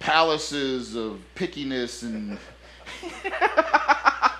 palaces 0.00 0.96
of 0.96 1.20
pickiness 1.36 2.02
and 2.02 2.38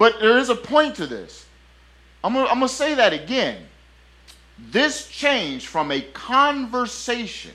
but 0.00 0.18
there 0.18 0.38
is 0.38 0.48
a 0.48 0.54
point 0.54 0.94
to 0.94 1.06
this. 1.06 1.44
I'm 2.24 2.32
going 2.32 2.58
to 2.58 2.68
say 2.68 2.94
that 2.94 3.12
again. 3.12 3.58
This 4.70 5.06
change 5.08 5.66
from 5.66 5.90
a 5.92 6.00
conversation, 6.00 7.50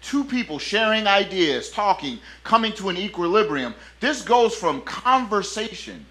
two 0.00 0.24
people 0.24 0.58
sharing 0.58 1.06
ideas, 1.06 1.70
talking, 1.70 2.20
coming 2.42 2.72
to 2.72 2.88
an 2.88 2.96
equilibrium. 2.96 3.74
This 4.00 4.22
goes 4.22 4.54
from 4.54 4.80
conversation 4.80 6.06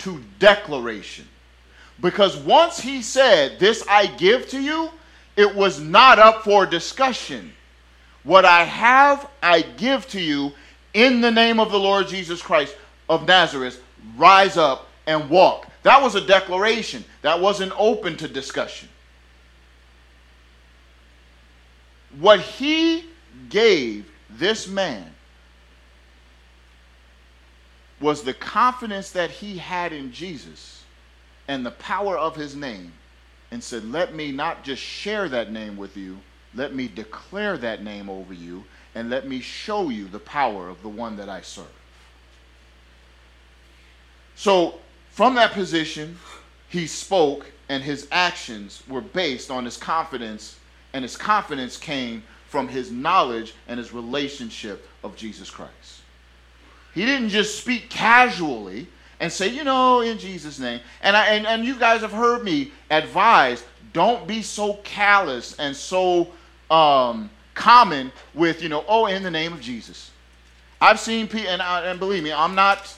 to 0.00 0.22
declaration. 0.38 1.26
Because 2.02 2.36
once 2.36 2.78
he 2.78 3.00
said, 3.00 3.58
This 3.58 3.82
I 3.88 4.04
give 4.04 4.50
to 4.50 4.60
you, 4.60 4.90
it 5.34 5.54
was 5.54 5.80
not 5.80 6.18
up 6.18 6.44
for 6.44 6.66
discussion. 6.66 7.54
What 8.22 8.44
I 8.44 8.64
have, 8.64 9.30
I 9.42 9.62
give 9.62 10.06
to 10.08 10.20
you 10.20 10.52
in 10.92 11.22
the 11.22 11.30
name 11.30 11.58
of 11.58 11.72
the 11.72 11.80
Lord 11.80 12.06
Jesus 12.06 12.42
Christ 12.42 12.76
of 13.08 13.26
Nazareth. 13.26 13.82
Rise 14.16 14.56
up 14.56 14.88
and 15.06 15.28
walk. 15.30 15.66
That 15.82 16.02
was 16.02 16.14
a 16.14 16.20
declaration, 16.20 17.04
that 17.22 17.40
wasn't 17.40 17.72
open 17.76 18.16
to 18.18 18.28
discussion. 18.28 18.88
What 22.18 22.40
he 22.40 23.04
gave 23.48 24.10
this 24.30 24.68
man 24.68 25.12
was 28.00 28.22
the 28.22 28.34
confidence 28.34 29.10
that 29.12 29.30
he 29.30 29.56
had 29.58 29.92
in 29.92 30.12
Jesus 30.12 30.82
and 31.48 31.64
the 31.64 31.70
power 31.70 32.18
of 32.18 32.36
his 32.36 32.54
name 32.54 32.92
and 33.50 33.62
said, 33.62 33.84
Let 33.84 34.14
me 34.14 34.32
not 34.32 34.64
just 34.64 34.82
share 34.82 35.28
that 35.28 35.52
name 35.52 35.76
with 35.76 35.96
you, 35.96 36.18
let 36.54 36.74
me 36.74 36.88
declare 36.88 37.56
that 37.58 37.82
name 37.82 38.10
over 38.10 38.34
you, 38.34 38.64
and 38.94 39.08
let 39.08 39.26
me 39.26 39.40
show 39.40 39.88
you 39.88 40.08
the 40.08 40.18
power 40.18 40.68
of 40.68 40.82
the 40.82 40.88
one 40.88 41.16
that 41.16 41.28
I 41.28 41.40
serve. 41.40 41.66
So, 44.34 44.80
from 45.10 45.34
that 45.34 45.52
position, 45.52 46.18
he 46.68 46.86
spoke, 46.86 47.50
and 47.68 47.82
his 47.82 48.08
actions 48.10 48.82
were 48.88 49.00
based 49.00 49.50
on 49.50 49.64
his 49.64 49.76
confidence, 49.76 50.58
and 50.92 51.04
his 51.04 51.16
confidence 51.16 51.76
came 51.76 52.22
from 52.48 52.68
his 52.68 52.90
knowledge 52.90 53.54
and 53.68 53.78
his 53.78 53.92
relationship 53.92 54.88
of 55.04 55.16
Jesus 55.16 55.50
Christ. 55.50 56.00
He 56.94 57.06
didn't 57.06 57.30
just 57.30 57.58
speak 57.58 57.88
casually 57.88 58.86
and 59.20 59.32
say, 59.32 59.48
you 59.48 59.64
know, 59.64 60.00
in 60.00 60.18
Jesus' 60.18 60.58
name. 60.58 60.80
And, 61.02 61.16
I, 61.16 61.26
and, 61.28 61.46
and 61.46 61.64
you 61.64 61.78
guys 61.78 62.00
have 62.00 62.12
heard 62.12 62.42
me 62.42 62.72
advise 62.90 63.64
don't 63.92 64.26
be 64.26 64.42
so 64.42 64.74
callous 64.84 65.54
and 65.58 65.76
so 65.76 66.28
um, 66.70 67.30
common 67.54 68.10
with, 68.34 68.62
you 68.62 68.68
know, 68.68 68.84
oh, 68.88 69.06
in 69.06 69.22
the 69.22 69.30
name 69.30 69.52
of 69.52 69.60
Jesus. 69.60 70.10
I've 70.80 70.98
seen 70.98 71.28
people, 71.28 71.50
and, 71.50 71.62
and 71.62 71.98
believe 71.98 72.22
me, 72.22 72.32
I'm 72.32 72.54
not 72.54 72.94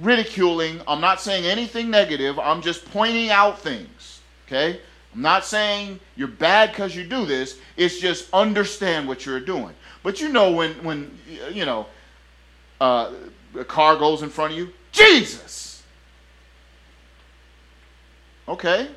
ridiculing, 0.00 0.80
I'm 0.86 1.00
not 1.00 1.20
saying 1.20 1.44
anything 1.44 1.90
negative, 1.90 2.38
I'm 2.38 2.62
just 2.62 2.90
pointing 2.90 3.30
out 3.30 3.58
things, 3.58 4.20
okay? 4.46 4.80
I'm 5.14 5.22
not 5.22 5.44
saying 5.44 6.00
you're 6.16 6.28
bad 6.28 6.70
because 6.70 6.96
you 6.96 7.04
do 7.04 7.26
this. 7.26 7.58
It's 7.76 7.98
just 7.98 8.32
understand 8.32 9.06
what 9.06 9.26
you're 9.26 9.40
doing. 9.40 9.74
But 10.02 10.20
you 10.20 10.30
know 10.30 10.52
when 10.52 10.72
when 10.82 11.18
you 11.52 11.66
know 11.66 11.86
uh, 12.80 13.12
a 13.58 13.64
car 13.64 13.96
goes 13.96 14.22
in 14.22 14.30
front 14.30 14.52
of 14.52 14.58
you, 14.58 14.72
Jesus. 14.90 15.82
Okay, 18.48 18.88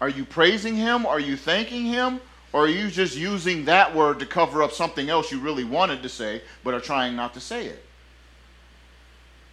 are 0.00 0.08
you 0.08 0.24
praising 0.24 0.74
him? 0.74 1.06
Are 1.06 1.20
you 1.20 1.36
thanking 1.36 1.86
him? 1.86 2.20
Or 2.52 2.64
are 2.64 2.68
you 2.68 2.90
just 2.90 3.16
using 3.16 3.64
that 3.64 3.94
word 3.94 4.18
to 4.18 4.26
cover 4.26 4.62
up 4.62 4.72
something 4.72 5.08
else 5.08 5.32
you 5.32 5.40
really 5.40 5.64
wanted 5.64 6.02
to 6.02 6.08
say, 6.08 6.42
but 6.62 6.74
are 6.74 6.80
trying 6.80 7.16
not 7.16 7.32
to 7.34 7.40
say 7.40 7.66
it? 7.66 7.82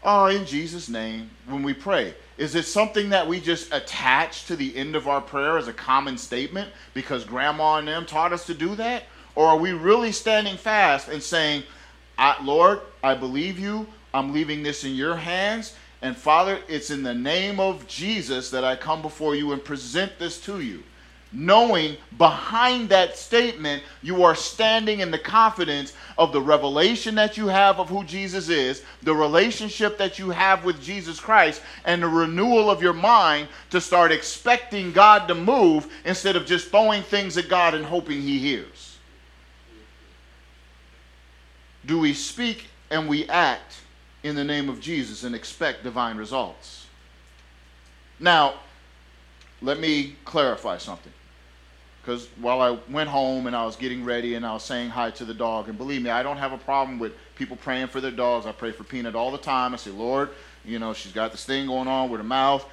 Oh, 0.04 0.28
in 0.28 0.46
Jesus' 0.46 0.88
name, 0.88 1.30
when 1.48 1.62
we 1.62 1.74
pray, 1.74 2.14
is 2.38 2.56
it 2.56 2.66
something 2.66 3.10
that 3.10 3.28
we 3.28 3.42
just 3.42 3.74
attach 3.74 4.46
to 4.46 4.56
the 4.56 4.76
end 4.78 4.96
of 4.96 5.10
our 5.10 5.20
prayer 5.20 5.58
as 5.58 5.68
a 5.68 5.74
common 5.74 6.18
statement 6.18 6.70
because 6.94 7.26
grandma 7.26 7.78
and 7.78 7.88
them 7.88 8.06
taught 8.06 8.32
us 8.32 8.46
to 8.46 8.54
do 8.54 8.76
that? 8.76 9.04
Or 9.36 9.48
are 9.48 9.58
we 9.58 9.74
really 9.74 10.14
standing 10.14 10.56
fast 10.56 11.10
and 11.10 11.22
saying, 11.22 11.64
I, 12.18 12.42
Lord, 12.44 12.82
I 13.04 13.14
believe 13.14 13.60
you. 13.60 13.88
I'm 14.14 14.34
leaving 14.34 14.64
this 14.64 14.84
in 14.84 14.96
your 14.96 15.16
hands. 15.16 15.76
And 16.02 16.16
Father, 16.16 16.60
it's 16.70 16.90
in 16.90 17.04
the 17.04 17.14
name 17.14 17.60
of 17.60 17.86
Jesus 17.88 18.50
that 18.52 18.64
I 18.64 18.78
come 18.78 19.02
before 19.02 19.36
you 19.36 19.52
and 19.52 19.64
present 19.64 20.18
this 20.18 20.40
to 20.42 20.62
you 20.62 20.84
knowing 21.32 21.96
behind 22.18 22.90
that 22.90 23.16
statement 23.16 23.84
you 24.02 24.24
are 24.24 24.36
standing 24.36 25.00
in 25.00 25.12
the 25.12 25.20
confidence 25.20 25.94
of 26.18 26.34
the 26.34 26.42
revelation 26.42 27.16
that 27.16 27.38
you 27.38 27.48
have 27.48 27.80
of 27.80 27.90
who 27.90 28.04
Jesus 28.04 28.50
is, 28.50 28.84
the 29.04 29.14
relationship 29.14 29.98
that 30.00 30.18
you 30.18 30.32
have 30.32 30.66
with 30.66 30.82
Jesus 30.82 31.20
Christ, 31.20 31.62
and 31.86 32.02
the 32.02 32.08
renewal 32.08 32.72
of 32.72 32.82
your 32.82 32.94
mind 32.94 33.48
to 33.70 33.80
start 33.80 34.12
expecting 34.12 34.92
God 34.92 35.28
to 35.28 35.36
move 35.36 35.88
instead 36.04 36.36
of 36.36 36.46
just 36.46 36.70
throwing 36.70 37.04
things 37.04 37.38
at 37.38 37.48
God 37.48 37.76
and 37.76 37.86
hoping 37.86 38.22
He 38.22 38.40
hears. 38.40 38.98
Do 41.86 42.00
we 42.00 42.14
speak 42.14 42.68
and 42.90 43.08
we 43.08 43.28
act 43.30 43.82
in 44.24 44.36
the 44.36 44.44
name 44.44 44.68
of 44.68 44.82
Jesus 44.82 45.24
and 45.24 45.36
expect 45.36 45.84
divine 45.84 46.18
results? 46.18 46.88
Now, 48.20 48.56
let 49.62 49.80
me 49.80 50.16
clarify 50.26 50.78
something 50.78 51.14
because 52.10 52.28
while 52.42 52.60
I 52.60 52.76
went 52.90 53.08
home 53.08 53.46
and 53.46 53.56
I 53.56 53.64
was 53.68 53.76
getting 53.76 54.04
ready 54.04 54.34
and 54.34 54.44
I 54.44 54.52
was 54.54 54.64
saying 54.64 54.90
hi 54.90 55.12
to 55.12 55.26
the 55.26 55.34
dog, 55.34 55.70
and 55.70 55.78
believe 55.78 56.02
me, 56.02 56.10
I 56.10 56.24
don't 56.24 56.38
have 56.38 56.54
a 56.54 56.58
problem 56.58 56.98
with 56.98 57.14
people 57.36 57.56
praying 57.56 57.90
for 57.90 58.02
their 58.02 58.10
dogs. 58.10 58.48
I 58.48 58.52
pray 58.52 58.72
for 58.72 58.84
Peanut 58.84 59.14
all 59.14 59.30
the 59.30 59.38
time. 59.38 59.76
I 59.76 59.78
say, 59.78 59.92
Lord, 59.92 60.32
you 60.66 60.80
know, 60.80 60.92
she's 60.92 61.12
got 61.12 61.30
this 61.30 61.46
thing 61.46 61.68
going 61.68 61.88
on 61.88 62.10
with 62.10 62.20
her 62.20 62.26
mouth, 62.26 62.66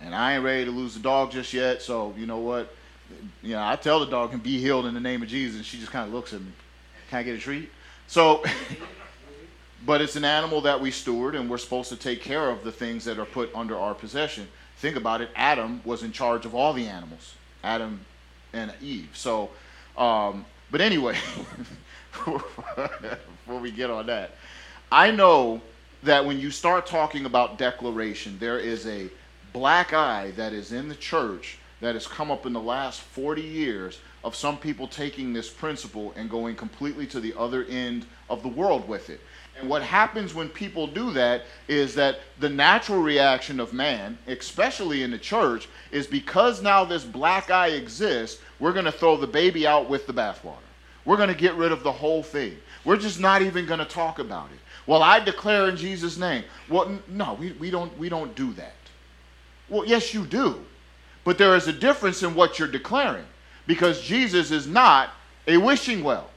and 0.00 0.14
I 0.14 0.36
ain't 0.36 0.44
ready 0.44 0.66
to 0.66 0.70
lose 0.70 0.94
the 0.94 1.00
dog 1.00 1.32
just 1.32 1.52
yet. 1.52 1.82
So, 1.82 2.14
you 2.16 2.26
know 2.26 2.38
what? 2.38 2.72
You 3.42 3.54
know, 3.54 3.66
I 3.66 3.74
tell 3.74 3.98
the 3.98 4.06
dog 4.06 4.30
can 4.30 4.38
be 4.38 4.60
healed 4.60 4.86
in 4.86 4.94
the 4.94 5.00
name 5.00 5.20
of 5.20 5.26
Jesus, 5.26 5.56
and 5.56 5.66
she 5.66 5.78
just 5.80 5.90
kind 5.90 6.06
of 6.06 6.14
looks 6.14 6.32
at 6.32 6.40
me. 6.40 6.52
Can 7.10 7.18
I 7.18 7.22
get 7.24 7.34
a 7.34 7.38
treat? 7.38 7.68
So, 8.06 8.44
but 9.84 10.00
it's 10.00 10.14
an 10.14 10.24
animal 10.24 10.60
that 10.60 10.80
we 10.80 10.92
steward, 10.92 11.34
and 11.34 11.50
we're 11.50 11.58
supposed 11.58 11.88
to 11.88 11.96
take 11.96 12.22
care 12.22 12.50
of 12.50 12.62
the 12.62 12.70
things 12.70 13.04
that 13.06 13.18
are 13.18 13.26
put 13.26 13.52
under 13.52 13.76
our 13.76 13.94
possession. 13.94 14.46
Think 14.76 14.94
about 14.94 15.22
it. 15.22 15.30
Adam 15.34 15.80
was 15.84 16.04
in 16.04 16.12
charge 16.12 16.46
of 16.46 16.54
all 16.54 16.72
the 16.72 16.86
animals. 16.86 17.34
Adam 17.64 17.98
and 18.56 18.72
Eve. 18.82 19.10
So, 19.14 19.50
um, 19.96 20.44
but 20.70 20.80
anyway, 20.80 21.16
before 22.12 23.60
we 23.60 23.70
get 23.70 23.90
on 23.90 24.06
that, 24.06 24.32
I 24.90 25.10
know 25.10 25.60
that 26.02 26.24
when 26.24 26.38
you 26.38 26.50
start 26.50 26.86
talking 26.86 27.26
about 27.26 27.58
declaration, 27.58 28.36
there 28.38 28.58
is 28.58 28.86
a 28.86 29.08
black 29.52 29.92
eye 29.92 30.32
that 30.36 30.52
is 30.52 30.72
in 30.72 30.88
the 30.88 30.94
church 30.94 31.58
that 31.80 31.94
has 31.94 32.06
come 32.06 32.30
up 32.30 32.46
in 32.46 32.52
the 32.52 32.60
last 32.60 33.00
40 33.00 33.42
years 33.42 33.98
of 34.24 34.34
some 34.34 34.56
people 34.56 34.88
taking 34.88 35.32
this 35.32 35.50
principle 35.50 36.12
and 36.16 36.28
going 36.28 36.56
completely 36.56 37.06
to 37.06 37.20
the 37.20 37.34
other 37.38 37.64
end 37.64 38.06
of 38.28 38.42
the 38.42 38.48
world 38.48 38.88
with 38.88 39.10
it. 39.10 39.20
And 39.58 39.70
what 39.70 39.82
happens 39.82 40.34
when 40.34 40.48
people 40.48 40.86
do 40.86 41.12
that 41.12 41.44
is 41.66 41.94
that 41.94 42.20
the 42.40 42.48
natural 42.48 43.00
reaction 43.00 43.58
of 43.58 43.72
man, 43.72 44.18
especially 44.26 45.02
in 45.02 45.10
the 45.10 45.18
church, 45.18 45.68
is 45.90 46.06
because 46.06 46.60
now 46.60 46.84
this 46.84 47.04
black 47.04 47.50
eye 47.50 47.68
exists, 47.68 48.40
we're 48.58 48.74
going 48.74 48.84
to 48.84 48.92
throw 48.92 49.16
the 49.16 49.26
baby 49.26 49.66
out 49.66 49.88
with 49.88 50.06
the 50.06 50.12
bathwater. 50.12 50.58
We're 51.06 51.16
going 51.16 51.30
to 51.30 51.34
get 51.34 51.54
rid 51.54 51.72
of 51.72 51.82
the 51.82 51.92
whole 51.92 52.22
thing. 52.22 52.56
We're 52.84 52.98
just 52.98 53.18
not 53.18 53.40
even 53.40 53.64
going 53.64 53.78
to 53.78 53.86
talk 53.86 54.18
about 54.18 54.50
it. 54.52 54.58
Well, 54.86 55.02
I 55.02 55.20
declare 55.20 55.68
in 55.68 55.76
Jesus' 55.76 56.18
name. 56.18 56.44
Well, 56.68 56.98
no, 57.08 57.34
we, 57.34 57.52
we, 57.52 57.70
don't, 57.70 57.96
we 57.98 58.08
don't 58.08 58.34
do 58.34 58.52
that. 58.54 58.74
Well, 59.68 59.86
yes, 59.86 60.12
you 60.12 60.26
do. 60.26 60.64
But 61.24 61.38
there 61.38 61.56
is 61.56 61.66
a 61.66 61.72
difference 61.72 62.22
in 62.22 62.34
what 62.34 62.58
you're 62.58 62.68
declaring 62.68 63.24
because 63.66 64.00
Jesus 64.02 64.50
is 64.50 64.66
not 64.66 65.10
a 65.48 65.56
wishing 65.56 66.04
well. 66.04 66.30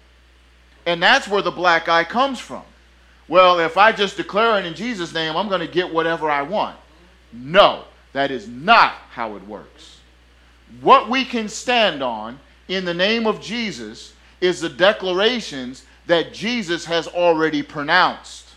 And 0.85 1.03
that's 1.03 1.27
where 1.27 1.41
the 1.41 1.51
black 1.51 1.89
eye 1.89 2.03
comes 2.03 2.39
from 2.39 2.63
well, 3.29 3.59
if 3.59 3.77
I 3.77 3.91
just 3.91 4.17
declare 4.17 4.59
it 4.59 4.65
in 4.65 4.73
Jesus' 4.73 5.13
name, 5.13 5.37
I'm 5.37 5.47
going 5.47 5.61
to 5.61 5.67
get 5.67 5.93
whatever 5.93 6.29
I 6.29 6.41
want. 6.41 6.75
No, 7.31 7.85
that 8.11 8.31
is 8.31 8.47
not 8.47 8.93
how 9.11 9.35
it 9.35 9.47
works. 9.47 9.99
What 10.81 11.09
we 11.09 11.23
can 11.23 11.47
stand 11.47 12.03
on 12.03 12.39
in 12.67 12.85
the 12.85 12.93
name 12.93 13.27
of 13.27 13.39
Jesus 13.39 14.13
is 14.41 14.59
the 14.59 14.69
declarations 14.69 15.85
that 16.07 16.33
Jesus 16.33 16.85
has 16.85 17.07
already 17.07 17.61
pronounced. 17.61 18.47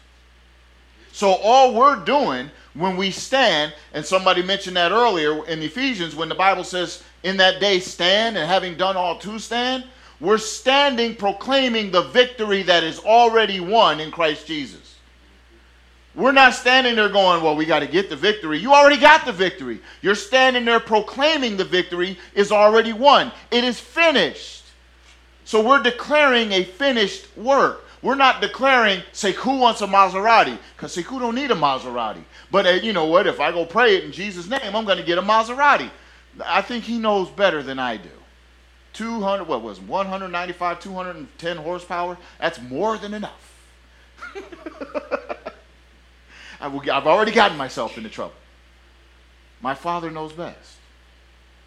So 1.13 1.33
all 1.33 1.75
we're 1.75 2.03
doing 2.03 2.51
when 2.73 2.97
we 2.97 3.11
stand, 3.11 3.75
and 3.93 4.05
somebody 4.05 4.43
mentioned 4.43 4.77
that 4.77 4.93
earlier 4.93 5.47
in 5.47 5.63
Ephesians 5.63 6.17
when 6.17 6.31
the 6.31 6.35
Bible 6.35 6.65
says, 6.65 7.03
in 7.23 7.37
that 7.37 7.61
day 7.61 7.79
stand, 7.79 8.39
and 8.39 8.49
having 8.49 8.77
done 8.77 8.97
all 8.97 9.19
to 9.19 9.39
stand, 9.39 9.85
we're 10.23 10.39
standing 10.39 11.17
proclaiming 11.17 11.91
the 11.91 12.03
victory 12.03 12.63
that 12.63 12.85
is 12.85 13.01
already 13.01 13.59
won 13.59 13.99
in 13.99 14.13
Christ 14.13 14.47
Jesus. 14.47 14.95
We're 16.15 16.31
not 16.31 16.55
standing 16.55 16.95
there 16.95 17.09
going, 17.09 17.43
well, 17.43 17.57
we 17.57 17.65
got 17.65 17.81
to 17.81 17.89
get 17.89 18.09
the 18.09 18.15
victory. 18.15 18.59
You 18.59 18.73
already 18.73 19.01
got 19.01 19.27
the 19.27 19.33
victory. 19.33 19.81
You're 20.01 20.15
standing 20.15 20.65
there 20.65 20.79
proclaiming 20.79 21.57
the 21.57 21.65
victory 21.65 22.19
is 22.35 22.53
already 22.53 22.93
won. 22.93 23.33
It 23.51 23.65
is 23.65 23.81
finished. 23.81 24.65
So 25.45 25.67
we're 25.67 25.83
declaring 25.83 26.53
a 26.53 26.63
finished 26.63 27.37
work. 27.37 27.85
We're 28.01 28.15
not 28.15 28.41
declaring 28.41 29.03
Sekou 29.13 29.59
wants 29.59 29.81
a 29.81 29.89
Maserati 29.89 30.57
because 30.77 30.95
Sekou 30.95 31.19
don't 31.19 31.35
need 31.35 31.51
a 31.51 31.57
Maserati. 31.57 32.23
But 32.49 32.67
uh, 32.67 32.71
you 32.71 32.93
know 32.93 33.07
what? 33.07 33.27
If 33.27 33.41
I 33.41 33.51
go 33.51 33.65
pray 33.65 33.97
it 33.97 34.05
in 34.05 34.13
Jesus' 34.13 34.49
name, 34.49 34.77
I'm 34.77 34.85
going 34.85 34.99
to 34.99 35.05
get 35.05 35.19
a 35.19 35.23
Maserati. 35.23 35.91
I 36.45 36.63
think 36.63 36.85
he 36.85 36.99
knows 36.99 37.29
better 37.29 37.65
than 37.65 37.81
I 37.81 37.97
do. 37.97 38.22
200, 38.93 39.45
what 39.45 39.63
was 39.63 39.81
195, 39.81 40.81
210 40.81 41.57
horsepower? 41.57 42.19
That's 42.39 42.61
more 42.61 42.99
than 42.99 43.15
enough. 43.15 43.49
I 46.61 46.69
will, 46.69 46.83
I've 46.91 47.07
already 47.07 47.33
gotten 47.33 47.57
myself 47.57 47.97
into 47.97 48.11
trouble. 48.11 48.35
My 49.61 49.75
Father 49.75 50.11
knows 50.11 50.33
best. 50.33 50.77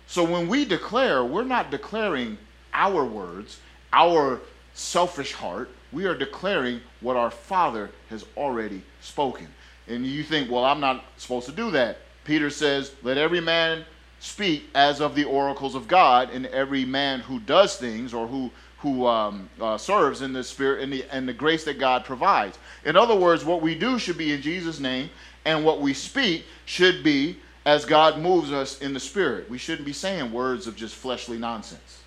So 0.08 0.24
when 0.24 0.48
we 0.48 0.66
declare, 0.66 1.24
we're 1.24 1.44
not 1.44 1.72
declaring 1.72 2.38
our 2.74 3.04
words, 3.04 3.60
our 3.92 4.42
selfish 4.74 5.34
heart. 5.34 5.70
We 5.92 6.06
are 6.06 6.16
declaring 6.16 6.82
what 7.02 7.16
our 7.16 7.32
Father 7.32 7.90
has 8.10 8.26
already 8.38 8.84
spoken. 9.02 9.48
And 9.88 10.06
you 10.06 10.24
think, 10.24 10.52
well, 10.52 10.66
I'm 10.66 10.80
not 10.80 11.04
supposed 11.18 11.46
to 11.48 11.52
do 11.52 11.72
that. 11.72 12.00
Peter 12.24 12.50
says, 12.50 12.92
let 13.04 13.18
every 13.18 13.40
man 13.40 13.86
speak 14.20 14.70
as 14.74 15.02
of 15.02 15.16
the 15.16 15.24
oracles 15.24 15.76
of 15.76 15.88
God, 15.88 16.30
and 16.32 16.46
every 16.48 16.86
man 16.86 17.20
who 17.22 17.40
does 17.40 17.78
things 17.78 18.14
or 18.14 18.28
who 18.28 18.52
who 18.80 19.08
um, 19.08 19.50
uh, 19.60 19.78
serves 19.78 20.22
in 20.22 20.32
the 20.32 20.44
spirit 20.44 20.84
and 20.84 20.94
the 20.94 21.04
and 21.12 21.28
the 21.28 21.34
grace 21.34 21.64
that 21.64 21.80
God 21.80 22.06
provides. 22.06 22.58
In 22.84 22.96
other 22.96 23.16
words, 23.16 23.44
what 23.44 23.62
we 23.62 23.76
do 23.76 23.98
should 23.98 24.18
be 24.18 24.34
in 24.34 24.42
Jesus' 24.42 24.80
name, 24.80 25.10
and 25.46 25.66
what 25.66 25.82
we 25.82 25.94
speak 25.94 26.46
should 26.66 27.04
be 27.04 27.38
as 27.66 27.84
God 27.84 28.20
moves 28.20 28.52
us 28.52 28.80
in 28.82 28.94
the 28.94 29.00
spirit. 29.00 29.50
We 29.50 29.58
shouldn't 29.58 29.86
be 29.86 29.94
saying 29.94 30.32
words 30.32 30.68
of 30.68 30.76
just 30.76 30.94
fleshly 30.94 31.38
nonsense. 31.38 32.04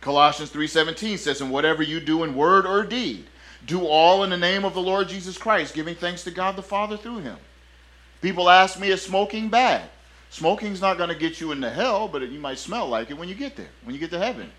Colossians 0.00 0.50
3:17 0.50 1.18
says, 1.18 1.40
"And 1.40 1.50
whatever 1.50 1.82
you 1.82 2.00
do 2.00 2.24
in 2.24 2.34
word 2.34 2.66
or 2.66 2.82
deed, 2.84 3.26
do 3.66 3.86
all 3.86 4.24
in 4.24 4.30
the 4.30 4.36
name 4.36 4.64
of 4.64 4.74
the 4.74 4.80
Lord 4.80 5.08
Jesus 5.08 5.36
Christ, 5.38 5.74
giving 5.74 5.94
thanks 5.94 6.24
to 6.24 6.30
God 6.30 6.56
the 6.56 6.62
Father 6.62 6.96
through 6.96 7.18
him." 7.20 7.36
People 8.22 8.48
ask 8.48 8.78
me, 8.80 8.88
is 8.88 9.02
smoking 9.02 9.50
bad? 9.50 9.82
Smoking's 10.30 10.80
not 10.80 10.96
going 10.96 11.10
to 11.10 11.14
get 11.14 11.40
you 11.40 11.52
into 11.52 11.68
hell, 11.68 12.08
but 12.08 12.22
you 12.22 12.40
might 12.40 12.58
smell 12.58 12.88
like 12.88 13.10
it 13.10 13.18
when 13.18 13.28
you 13.28 13.34
get 13.34 13.56
there, 13.56 13.68
when 13.84 13.94
you 13.94 14.00
get 14.00 14.10
to 14.12 14.18
heaven. 14.18 14.50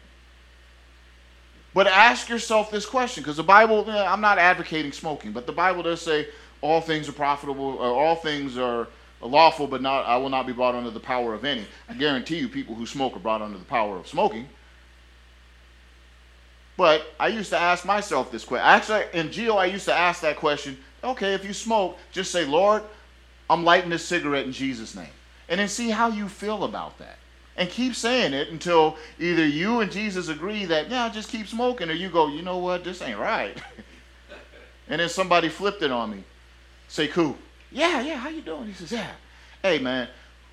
But 1.73 1.87
ask 1.87 2.29
yourself 2.29 2.69
this 2.69 2.85
question, 2.85 3.23
because 3.23 3.37
the 3.37 3.43
Bible, 3.43 3.89
I'm 3.89 4.21
not 4.21 4.37
advocating 4.37 4.91
smoking, 4.91 5.31
but 5.31 5.47
the 5.47 5.51
Bible 5.51 5.81
does 5.81 6.01
say 6.01 6.27
all 6.61 6.81
things 6.81 7.09
are 7.09 7.13
profitable, 7.13 7.77
or 7.79 7.87
all 7.87 8.15
things 8.15 8.57
are 8.57 8.87
lawful, 9.19 9.65
but 9.65 9.81
not 9.81 10.05
I 10.05 10.17
will 10.17 10.29
not 10.29 10.45
be 10.45 10.53
brought 10.53 10.75
under 10.75 10.91
the 10.91 10.99
power 10.99 11.33
of 11.33 11.45
any. 11.45 11.65
I 11.89 11.93
guarantee 11.93 12.37
you 12.37 12.49
people 12.49 12.75
who 12.75 12.85
smoke 12.85 13.15
are 13.15 13.19
brought 13.19 13.41
under 13.41 13.57
the 13.57 13.65
power 13.65 13.97
of 13.97 14.07
smoking. 14.07 14.47
But 16.75 17.05
I 17.19 17.27
used 17.27 17.49
to 17.51 17.57
ask 17.57 17.85
myself 17.85 18.31
this 18.31 18.43
question. 18.43 18.65
Actually, 18.65 19.05
in 19.13 19.31
Geo, 19.31 19.55
I 19.55 19.65
used 19.65 19.85
to 19.85 19.93
ask 19.93 20.21
that 20.21 20.37
question. 20.37 20.77
Okay, 21.03 21.33
if 21.33 21.45
you 21.45 21.53
smoke, 21.53 21.97
just 22.11 22.31
say, 22.31 22.45
Lord, 22.45 22.83
I'm 23.49 23.63
lighting 23.63 23.89
this 23.89 24.05
cigarette 24.05 24.45
in 24.45 24.51
Jesus' 24.51 24.95
name. 24.95 25.07
and 25.49 25.59
then 25.59 25.67
see 25.67 25.89
how 25.89 26.07
you 26.07 26.29
feel 26.29 26.63
about 26.63 26.97
that. 26.99 27.17
And 27.55 27.69
keep 27.69 27.93
saying 27.95 28.33
it 28.33 28.49
until 28.49 28.97
either 29.19 29.45
you 29.45 29.81
and 29.81 29.91
Jesus 29.91 30.27
agree 30.29 30.65
that, 30.65 30.89
yeah, 30.89 31.09
just 31.09 31.29
keep 31.29 31.47
smoking, 31.47 31.89
or 31.89 31.93
you 31.93 32.09
go, 32.09 32.27
you 32.27 32.41
know 32.41 32.57
what, 32.57 32.83
this 32.83 33.01
ain't 33.01 33.19
right. 33.19 33.55
and 34.87 34.99
then 34.99 35.09
somebody 35.09 35.49
flipped 35.49 35.83
it 35.83 35.91
on 35.91 36.09
me. 36.11 36.23
Say, 36.87 37.07
cool. 37.07 37.37
Yeah, 37.71 38.01
yeah, 38.01 38.15
how 38.15 38.29
you 38.29 38.41
doing? 38.41 38.65
He 38.67 38.73
says, 38.73 38.91
yeah. 38.91 39.11
Hey, 39.61 39.77
man, 39.79 40.07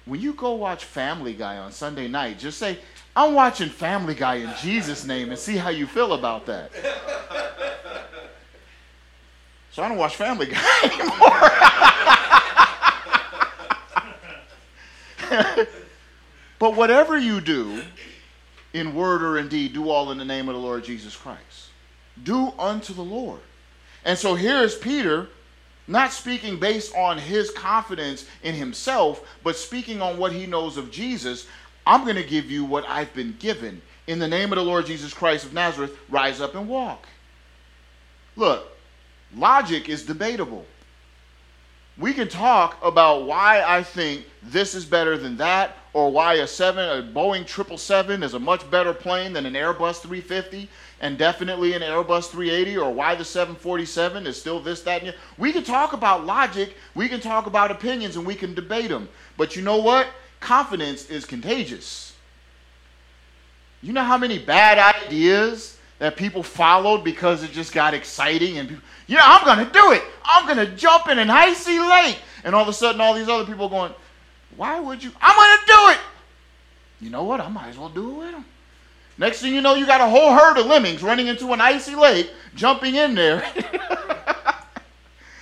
when 0.05 0.21
you 0.21 0.35
go 0.35 0.55
watch 0.55 0.85
Family 0.85 1.33
Guy 1.33 1.57
on 1.59 1.73
Sunday 1.73 2.09
night, 2.09 2.39
just 2.39 2.59
say, 2.59 2.79
I'm 3.17 3.33
watching 3.35 3.69
Family 3.69 4.15
Guy 4.15 4.37
in 4.37 4.53
Jesus' 4.61 5.07
name 5.07 5.31
and 5.31 5.39
see 5.39 5.57
how 5.57 5.71
you 5.71 5.87
feel 5.87 6.13
about 6.13 6.47
that. 6.47 6.71
So 9.73 9.85
I 9.85 9.89
don't 9.89 9.99
watch 9.99 10.17
Family 10.17 10.47
Guy 10.47 10.59
anymore. 10.83 12.40
but 16.59 16.75
whatever 16.75 17.19
you 17.19 17.41
do, 17.41 17.83
in 18.73 18.95
word 18.95 19.23
or 19.23 19.39
in 19.39 19.49
deed, 19.49 19.73
do 19.73 19.89
all 19.89 20.11
in 20.11 20.19
the 20.19 20.25
name 20.25 20.49
of 20.49 20.55
the 20.55 20.61
Lord 20.61 20.85
Jesus 20.85 21.17
Christ. 21.17 21.69
Do 22.23 22.53
unto 22.59 22.93
the 22.93 23.03
Lord. 23.03 23.41
And 24.05 24.19
so 24.19 24.35
here's 24.35 24.77
Peter 24.77 25.29
not 25.91 26.13
speaking 26.13 26.61
based 26.61 26.95
on 26.95 27.19
his 27.19 27.51
confidence 27.51 28.25
in 28.45 28.55
himself, 28.55 29.27
but 29.43 29.57
speaking 29.57 30.01
on 30.01 30.19
what 30.19 30.33
he 30.33 30.47
knows 30.47 30.77
of 30.77 30.91
Jesus. 30.91 31.47
I'm 31.85 32.05
going 32.05 32.17
to 32.17 32.23
give 32.23 32.49
you 32.49 32.65
what 32.65 32.89
I've 32.89 33.13
been 33.13 33.35
given. 33.41 33.83
In 34.07 34.21
the 34.21 34.29
name 34.29 34.53
of 34.53 34.57
the 34.57 34.65
Lord 34.65 34.87
Jesus 34.87 35.13
Christ 35.13 35.47
of 35.47 35.53
Nazareth, 35.53 35.97
rise 36.09 36.41
up 36.41 36.55
and 36.55 36.69
walk. 36.69 37.07
Look, 38.37 38.71
logic 39.35 39.89
is 39.89 40.05
debatable. 40.05 40.65
We 42.01 42.15
can 42.15 42.29
talk 42.29 42.79
about 42.83 43.27
why 43.27 43.63
I 43.63 43.83
think 43.83 44.25
this 44.43 44.75
is 44.75 44.87
better 44.87 45.19
than 45.19 45.37
that, 45.37 45.77
or 45.93 46.11
why 46.11 46.35
a 46.35 46.47
seven, 46.47 46.89
a 46.89 47.03
Boeing 47.03 47.47
777 47.47 48.23
is 48.23 48.33
a 48.33 48.39
much 48.39 48.69
better 48.71 48.95
plane 48.95 49.35
than 49.35 49.45
an 49.45 49.53
Airbus 49.53 50.01
350, 50.01 50.67
and 51.03 51.19
definitely 51.19 51.75
an 51.75 51.83
Airbus 51.83 52.31
380, 52.31 52.79
or 52.79 52.95
why 52.95 53.15
the 53.15 53.25
747 53.25 54.27
is 54.27 54.41
still 54.41 54.61
this, 54.61 54.81
that, 54.83 55.03
and 55.03 55.11
the 55.11 55.17
We 55.37 55.53
can 55.53 55.63
talk 55.63 55.93
about 55.93 56.25
logic, 56.25 56.75
we 56.95 57.07
can 57.07 57.21
talk 57.21 57.45
about 57.45 57.71
opinions, 57.71 58.17
and 58.17 58.25
we 58.25 58.35
can 58.35 58.55
debate 58.55 58.89
them. 58.89 59.07
But 59.37 59.55
you 59.55 59.61
know 59.61 59.77
what? 59.77 60.07
Confidence 60.41 61.11
is 61.11 61.27
contagious. 61.27 62.15
You 63.83 63.93
know 63.93 64.05
how 64.05 64.17
many 64.17 64.39
bad 64.39 64.79
ideas 64.79 65.77
that 66.01 66.17
people 66.17 66.43
followed 66.43 67.05
because 67.05 67.45
it 67.45 67.53
just 67.53 67.73
got 67.73 67.95
exciting 67.95 68.59
and 68.59 68.71
you 69.07 69.17
know, 69.17 69.23
I'm 69.25 69.45
gonna 69.45 69.71
do 69.71 69.93
it. 69.93 70.03
I'm 70.25 70.47
gonna 70.49 70.67
jump 70.75 71.09
in 71.09 71.19
an 71.19 71.31
icy 71.31 71.79
lake. 71.79 72.19
And 72.43 72.55
all 72.55 72.63
of 72.63 72.69
a 72.69 72.73
sudden 72.73 73.01
all 73.01 73.15
these 73.15 73.29
other 73.29 73.45
people 73.45 73.69
going, 73.69 73.93
why 74.57 74.81
would 74.81 75.05
you? 75.05 75.13
I'm 75.21 75.37
gonna 75.37 75.63
do 75.67 75.93
it. 75.93 76.01
You 77.01 77.11
know 77.11 77.23
what? 77.23 77.41
I 77.41 77.49
might 77.49 77.69
as 77.69 77.79
well 77.79 77.89
do 77.89 78.11
it 78.11 78.19
with 78.19 78.33
them. 78.33 78.45
Next 79.19 79.41
thing 79.41 79.55
you 79.55 79.61
know, 79.61 79.75
you 79.75 79.87
got 79.87 80.01
a 80.01 80.09
whole 80.09 80.33
herd 80.33 80.59
of 80.59 80.67
lemmings 80.67 81.03
running 81.03 81.29
into 81.29 81.53
an 81.53 81.61
icy 81.61 81.95
lake, 81.95 82.31
jumping 82.57 82.97
in 82.97 83.15
there. 83.15 83.45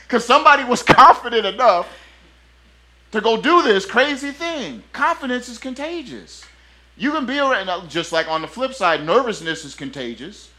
Because 0.08 0.24
somebody 0.24 0.64
was 0.64 0.82
confident 0.84 1.44
enough 1.44 1.86
to 3.12 3.20
go 3.20 3.36
do 3.36 3.62
this 3.62 3.84
crazy 3.84 4.30
thing. 4.30 4.82
Confidence 4.92 5.50
is 5.50 5.58
contagious. 5.58 6.46
You 6.98 7.12
can 7.12 7.26
be 7.26 7.38
around, 7.38 7.88
just 7.88 8.10
like 8.10 8.26
on 8.26 8.42
the 8.42 8.48
flip 8.48 8.74
side, 8.74 9.06
nervousness 9.06 9.64
is 9.64 9.76
contagious. 9.76 10.50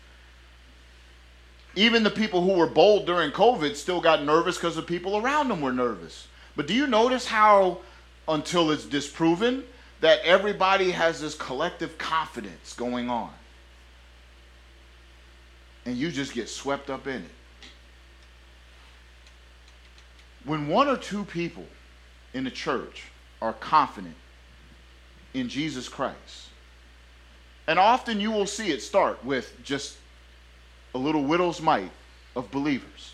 Even 1.75 2.03
the 2.03 2.09
people 2.09 2.41
who 2.41 2.53
were 2.53 2.67
bold 2.67 3.05
during 3.05 3.31
COVID 3.31 3.75
still 3.75 3.99
got 3.99 4.23
nervous 4.23 4.55
because 4.55 4.77
the 4.77 4.81
people 4.81 5.17
around 5.17 5.49
them 5.49 5.59
were 5.59 5.73
nervous. 5.73 6.27
But 6.55 6.65
do 6.65 6.73
you 6.73 6.87
notice 6.87 7.25
how, 7.27 7.79
until 8.27 8.71
it's 8.71 8.85
disproven, 8.85 9.65
that 9.99 10.21
everybody 10.23 10.91
has 10.91 11.19
this 11.19 11.35
collective 11.35 11.97
confidence 11.97 12.73
going 12.73 13.09
on? 13.09 13.31
And 15.85 15.97
you 15.97 16.11
just 16.11 16.33
get 16.33 16.47
swept 16.47 16.89
up 16.89 17.05
in 17.05 17.23
it. 17.23 17.31
When 20.45 20.69
one 20.69 20.87
or 20.87 20.95
two 20.95 21.25
people 21.25 21.65
in 22.33 22.45
the 22.45 22.51
church 22.51 23.03
are 23.41 23.53
confident 23.53 24.15
in 25.39 25.49
Jesus 25.49 25.89
Christ. 25.89 26.49
And 27.67 27.77
often 27.77 28.19
you 28.19 28.31
will 28.31 28.47
see 28.47 28.71
it 28.71 28.81
start 28.81 29.23
with 29.23 29.53
just 29.63 29.97
a 30.95 30.97
little 30.97 31.23
widow's 31.23 31.61
mite 31.61 31.91
of 32.35 32.49
believers. 32.51 33.13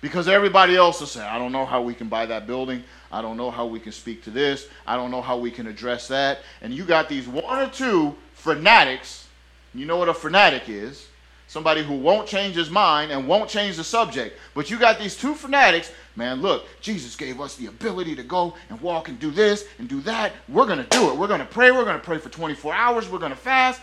Because 0.00 0.28
everybody 0.28 0.76
else 0.76 1.00
will 1.00 1.06
say, 1.06 1.22
I 1.22 1.38
don't 1.38 1.52
know 1.52 1.64
how 1.64 1.80
we 1.80 1.94
can 1.94 2.08
buy 2.08 2.26
that 2.26 2.46
building. 2.46 2.84
I 3.10 3.22
don't 3.22 3.36
know 3.36 3.50
how 3.50 3.66
we 3.66 3.80
can 3.80 3.92
speak 3.92 4.22
to 4.24 4.30
this. 4.30 4.66
I 4.86 4.96
don't 4.96 5.10
know 5.10 5.22
how 5.22 5.38
we 5.38 5.50
can 5.50 5.66
address 5.66 6.08
that. 6.08 6.40
And 6.60 6.74
you 6.74 6.84
got 6.84 7.08
these 7.08 7.26
one 7.26 7.58
or 7.58 7.70
two 7.70 8.14
fanatics. 8.34 9.28
You 9.72 9.86
know 9.86 9.96
what 9.96 10.08
a 10.08 10.14
fanatic 10.14 10.68
is? 10.68 11.06
Somebody 11.54 11.84
who 11.84 11.94
won't 11.94 12.26
change 12.26 12.56
his 12.56 12.68
mind 12.68 13.12
and 13.12 13.28
won't 13.28 13.48
change 13.48 13.76
the 13.76 13.84
subject. 13.84 14.36
But 14.54 14.70
you 14.70 14.78
got 14.78 14.98
these 14.98 15.16
two 15.16 15.34
fanatics 15.34 15.92
Man, 16.16 16.40
look, 16.40 16.66
Jesus 16.80 17.16
gave 17.16 17.40
us 17.40 17.56
the 17.56 17.66
ability 17.66 18.14
to 18.16 18.22
go 18.22 18.54
and 18.70 18.80
walk 18.80 19.08
and 19.08 19.18
do 19.18 19.32
this 19.32 19.66
and 19.78 19.88
do 19.88 20.00
that. 20.02 20.32
We're 20.48 20.66
going 20.66 20.78
to 20.78 20.84
do 20.84 21.10
it. 21.10 21.16
We're 21.16 21.26
going 21.26 21.40
to 21.40 21.46
pray. 21.46 21.72
We're 21.72 21.84
going 21.84 21.98
to 21.98 22.04
pray 22.04 22.18
for 22.18 22.28
24 22.28 22.72
hours. 22.72 23.10
We're 23.10 23.18
going 23.18 23.32
to 23.32 23.36
fast. 23.36 23.80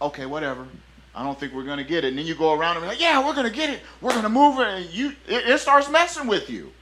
Okay, 0.00 0.24
whatever. 0.24 0.66
I 1.14 1.22
don't 1.24 1.38
think 1.38 1.52
we're 1.52 1.64
going 1.64 1.78
to 1.78 1.84
get 1.84 2.04
it. 2.04 2.08
And 2.08 2.18
then 2.18 2.24
you 2.24 2.34
go 2.34 2.54
around 2.54 2.76
and 2.76 2.84
be 2.84 2.88
like, 2.88 3.00
yeah, 3.00 3.24
we're 3.24 3.34
going 3.34 3.46
to 3.46 3.52
get 3.52 3.68
it. 3.68 3.80
We're 4.00 4.12
going 4.12 4.22
to 4.22 4.30
move 4.30 4.60
it. 4.60 4.66
And 4.66 4.86
you, 4.86 5.10
it, 5.28 5.46
it 5.46 5.60
starts 5.60 5.90
messing 5.90 6.26
with 6.26 6.48
you. 6.48 6.72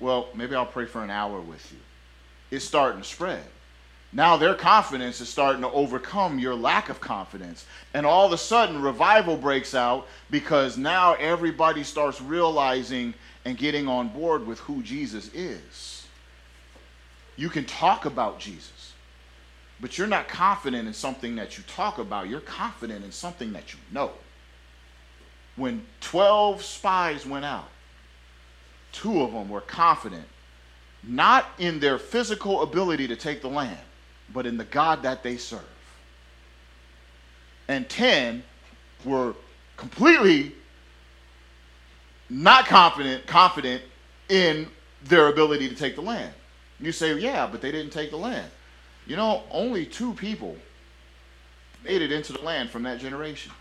Well, 0.00 0.28
maybe 0.34 0.56
I'll 0.56 0.66
pray 0.66 0.86
for 0.86 1.04
an 1.04 1.10
hour 1.10 1.40
with 1.40 1.70
you. 1.70 1.78
It's 2.50 2.64
starting 2.64 3.00
to 3.00 3.06
spread. 3.06 3.44
Now 4.12 4.38
their 4.38 4.54
confidence 4.54 5.20
is 5.20 5.28
starting 5.28 5.60
to 5.62 5.70
overcome 5.70 6.38
your 6.38 6.54
lack 6.54 6.88
of 6.88 7.00
confidence. 7.00 7.66
And 7.92 8.06
all 8.06 8.26
of 8.26 8.32
a 8.32 8.38
sudden, 8.38 8.80
revival 8.80 9.36
breaks 9.36 9.74
out 9.74 10.08
because 10.30 10.78
now 10.78 11.14
everybody 11.14 11.84
starts 11.84 12.20
realizing 12.20 13.12
and 13.44 13.56
getting 13.56 13.86
on 13.86 14.08
board 14.08 14.46
with 14.46 14.60
who 14.60 14.82
Jesus 14.82 15.32
is. 15.34 16.06
You 17.36 17.50
can 17.50 17.66
talk 17.66 18.06
about 18.06 18.40
Jesus, 18.40 18.94
but 19.80 19.96
you're 19.96 20.06
not 20.06 20.26
confident 20.26 20.88
in 20.88 20.94
something 20.94 21.36
that 21.36 21.56
you 21.56 21.64
talk 21.66 21.98
about. 21.98 22.28
You're 22.28 22.40
confident 22.40 23.04
in 23.04 23.12
something 23.12 23.52
that 23.52 23.72
you 23.72 23.78
know. 23.92 24.12
When 25.54 25.86
12 26.00 26.62
spies 26.62 27.26
went 27.26 27.44
out, 27.44 27.68
two 28.92 29.22
of 29.22 29.32
them 29.32 29.50
were 29.50 29.60
confident, 29.60 30.26
not 31.02 31.46
in 31.58 31.78
their 31.78 31.98
physical 31.98 32.62
ability 32.62 33.06
to 33.08 33.16
take 33.16 33.42
the 33.42 33.48
land 33.48 33.78
but 34.32 34.46
in 34.46 34.56
the 34.56 34.64
God 34.64 35.02
that 35.02 35.22
they 35.22 35.36
serve. 35.36 35.60
And 37.68 37.88
10 37.88 38.42
were 39.04 39.34
completely 39.76 40.52
not 42.30 42.66
confident, 42.66 43.26
confident 43.26 43.82
in 44.28 44.68
their 45.04 45.28
ability 45.28 45.68
to 45.68 45.74
take 45.74 45.94
the 45.94 46.02
land. 46.02 46.32
You 46.80 46.92
say, 46.92 47.18
yeah, 47.18 47.46
but 47.50 47.60
they 47.60 47.72
didn't 47.72 47.92
take 47.92 48.10
the 48.10 48.16
land. 48.16 48.50
You 49.06 49.16
know, 49.16 49.42
only 49.50 49.86
two 49.86 50.12
people 50.14 50.56
made 51.84 52.02
it 52.02 52.12
into 52.12 52.32
the 52.32 52.42
land 52.42 52.70
from 52.70 52.82
that 52.84 53.00
generation. 53.00 53.52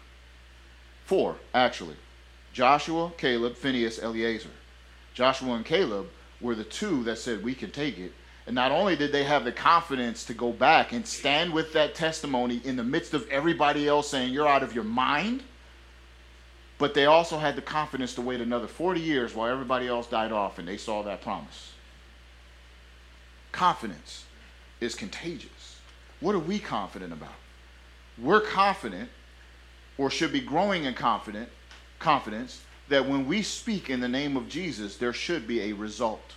Four, 1.05 1.37
actually. 1.53 1.95
Joshua, 2.53 3.11
Caleb, 3.17 3.55
Phineas, 3.55 4.01
Eleazar. 4.01 4.49
Joshua 5.13 5.53
and 5.53 5.65
Caleb 5.65 6.07
were 6.41 6.55
the 6.55 6.63
two 6.63 7.03
that 7.05 7.17
said, 7.17 7.43
we 7.43 7.55
can 7.55 7.71
take 7.71 7.97
it. 7.97 8.11
And 8.47 8.55
not 8.55 8.71
only 8.71 8.95
did 8.95 9.11
they 9.11 9.25
have 9.25 9.43
the 9.43 9.51
confidence 9.51 10.23
to 10.23 10.33
go 10.33 10.53
back 10.53 10.93
and 10.93 11.05
stand 11.05 11.51
with 11.51 11.73
that 11.73 11.95
testimony 11.95 12.61
in 12.63 12.77
the 12.77 12.83
midst 12.83 13.13
of 13.13 13.29
everybody 13.29 13.89
else 13.89 14.09
saying, 14.09 14.31
You're 14.31 14.47
out 14.47 14.63
of 14.63 14.73
your 14.73 14.85
mind, 14.85 15.43
but 16.77 16.93
they 16.93 17.05
also 17.05 17.37
had 17.37 17.57
the 17.57 17.61
confidence 17.61 18.15
to 18.15 18.21
wait 18.21 18.39
another 18.39 18.67
40 18.67 19.01
years 19.01 19.35
while 19.35 19.51
everybody 19.51 19.87
else 19.87 20.07
died 20.07 20.31
off 20.31 20.59
and 20.59 20.67
they 20.67 20.77
saw 20.77 21.03
that 21.03 21.21
promise. 21.21 21.73
Confidence 23.51 24.23
is 24.79 24.95
contagious. 24.95 25.79
What 26.21 26.33
are 26.33 26.39
we 26.39 26.57
confident 26.57 27.11
about? 27.11 27.35
We're 28.17 28.41
confident, 28.41 29.09
or 29.97 30.09
should 30.09 30.31
be 30.31 30.39
growing 30.39 30.85
in 30.85 30.93
confident, 30.93 31.49
confidence, 31.99 32.61
that 32.87 33.05
when 33.05 33.27
we 33.27 33.41
speak 33.41 33.89
in 33.89 33.99
the 33.99 34.07
name 34.07 34.37
of 34.37 34.47
Jesus, 34.47 34.95
there 34.95 35.11
should 35.11 35.47
be 35.47 35.63
a 35.63 35.73
result. 35.73 36.35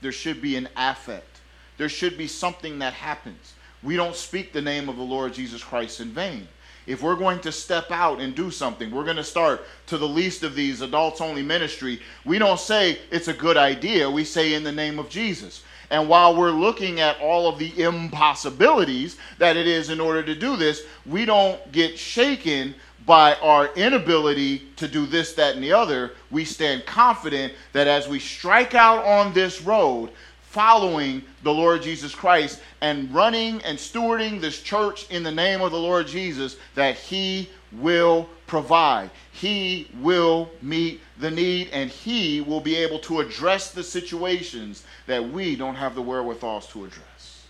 There 0.00 0.10
should 0.10 0.40
be 0.40 0.56
an 0.56 0.66
affect 0.74 1.39
there 1.80 1.88
should 1.88 2.18
be 2.18 2.26
something 2.26 2.78
that 2.80 2.92
happens. 2.92 3.54
We 3.82 3.96
don't 3.96 4.14
speak 4.14 4.52
the 4.52 4.60
name 4.60 4.90
of 4.90 4.98
the 4.98 5.02
Lord 5.02 5.32
Jesus 5.32 5.64
Christ 5.64 6.00
in 6.00 6.10
vain. 6.10 6.46
If 6.86 7.02
we're 7.02 7.16
going 7.16 7.40
to 7.40 7.50
step 7.50 7.90
out 7.90 8.20
and 8.20 8.34
do 8.34 8.50
something, 8.50 8.90
we're 8.90 9.04
going 9.04 9.16
to 9.16 9.24
start 9.24 9.64
to 9.86 9.96
the 9.96 10.06
least 10.06 10.42
of 10.42 10.54
these 10.54 10.82
adults 10.82 11.22
only 11.22 11.42
ministry. 11.42 12.02
We 12.26 12.38
don't 12.38 12.60
say 12.60 12.98
it's 13.10 13.28
a 13.28 13.32
good 13.32 13.56
idea, 13.56 14.10
we 14.10 14.24
say 14.24 14.52
in 14.52 14.62
the 14.62 14.72
name 14.72 14.98
of 14.98 15.08
Jesus. 15.08 15.62
And 15.88 16.06
while 16.06 16.36
we're 16.36 16.50
looking 16.50 17.00
at 17.00 17.18
all 17.18 17.48
of 17.48 17.58
the 17.58 17.82
impossibilities 17.82 19.16
that 19.38 19.56
it 19.56 19.66
is 19.66 19.88
in 19.88 20.00
order 20.00 20.22
to 20.22 20.34
do 20.34 20.56
this, 20.56 20.82
we 21.06 21.24
don't 21.24 21.72
get 21.72 21.98
shaken 21.98 22.74
by 23.06 23.34
our 23.36 23.72
inability 23.74 24.68
to 24.76 24.86
do 24.86 25.06
this, 25.06 25.32
that, 25.32 25.54
and 25.54 25.64
the 25.64 25.72
other. 25.72 26.12
We 26.30 26.44
stand 26.44 26.86
confident 26.86 27.54
that 27.72 27.86
as 27.86 28.06
we 28.06 28.18
strike 28.18 28.74
out 28.74 29.04
on 29.04 29.32
this 29.32 29.62
road, 29.62 30.10
following 30.50 31.22
the 31.44 31.54
Lord 31.54 31.80
Jesus 31.80 32.12
Christ 32.12 32.60
and 32.80 33.14
running 33.14 33.62
and 33.62 33.78
stewarding 33.78 34.40
this 34.40 34.60
church 34.60 35.08
in 35.08 35.22
the 35.22 35.30
name 35.30 35.60
of 35.60 35.70
the 35.70 35.78
Lord 35.78 36.08
Jesus 36.08 36.56
that 36.74 36.96
He 36.96 37.48
will 37.70 38.28
provide. 38.48 39.10
He 39.30 39.88
will 40.00 40.50
meet 40.60 41.02
the 41.20 41.30
need 41.30 41.68
and 41.72 41.88
He 41.88 42.40
will 42.40 42.60
be 42.60 42.74
able 42.74 42.98
to 43.00 43.20
address 43.20 43.70
the 43.70 43.84
situations 43.84 44.82
that 45.06 45.30
we 45.30 45.54
don't 45.54 45.76
have 45.76 45.94
the 45.94 46.02
wherewithals 46.02 46.66
to 46.68 46.84
address. 46.84 47.46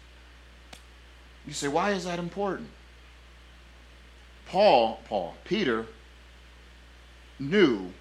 You 1.47 1.55
say, 1.55 1.69
why 1.69 1.93
is 1.93 2.05
that 2.05 2.19
important? 2.19 2.69
Paul, 4.47 5.01
Paul, 5.09 5.37
Peter 5.45 5.87
knew 7.39 7.93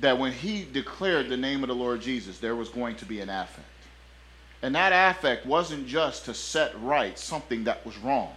that 0.00 0.18
when 0.18 0.32
he 0.32 0.64
declared 0.64 1.28
the 1.28 1.36
name 1.36 1.62
of 1.62 1.68
the 1.68 1.74
Lord 1.76 2.00
Jesus, 2.00 2.38
there 2.38 2.56
was 2.56 2.68
going 2.68 2.96
to 2.96 3.04
be 3.04 3.20
an 3.20 3.28
affect. 3.28 3.68
And 4.62 4.74
that 4.74 4.92
affect 4.92 5.44
wasn't 5.44 5.86
just 5.86 6.24
to 6.26 6.34
set 6.34 6.80
right 6.80 7.18
something 7.18 7.64
that 7.64 7.84
was 7.84 7.98
wrong. 7.98 8.32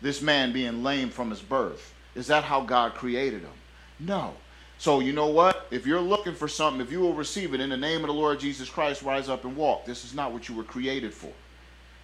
This 0.00 0.22
man 0.22 0.52
being 0.52 0.82
lame 0.82 1.10
from 1.10 1.30
his 1.30 1.40
birth. 1.40 1.94
Is 2.14 2.26
that 2.28 2.44
how 2.44 2.62
God 2.62 2.94
created 2.94 3.42
him? 3.42 3.52
No. 4.00 4.34
So, 4.78 5.00
you 5.00 5.12
know 5.12 5.28
what? 5.28 5.66
If 5.70 5.86
you're 5.86 6.00
looking 6.00 6.34
for 6.34 6.48
something, 6.48 6.80
if 6.80 6.90
you 6.90 7.00
will 7.00 7.14
receive 7.14 7.54
it 7.54 7.60
in 7.60 7.70
the 7.70 7.76
name 7.76 8.00
of 8.00 8.08
the 8.08 8.14
Lord 8.14 8.40
Jesus 8.40 8.68
Christ, 8.68 9.02
rise 9.02 9.28
up 9.28 9.44
and 9.44 9.56
walk. 9.56 9.84
This 9.84 10.04
is 10.04 10.14
not 10.14 10.32
what 10.32 10.48
you 10.48 10.54
were 10.54 10.64
created 10.64 11.12
for. 11.12 11.32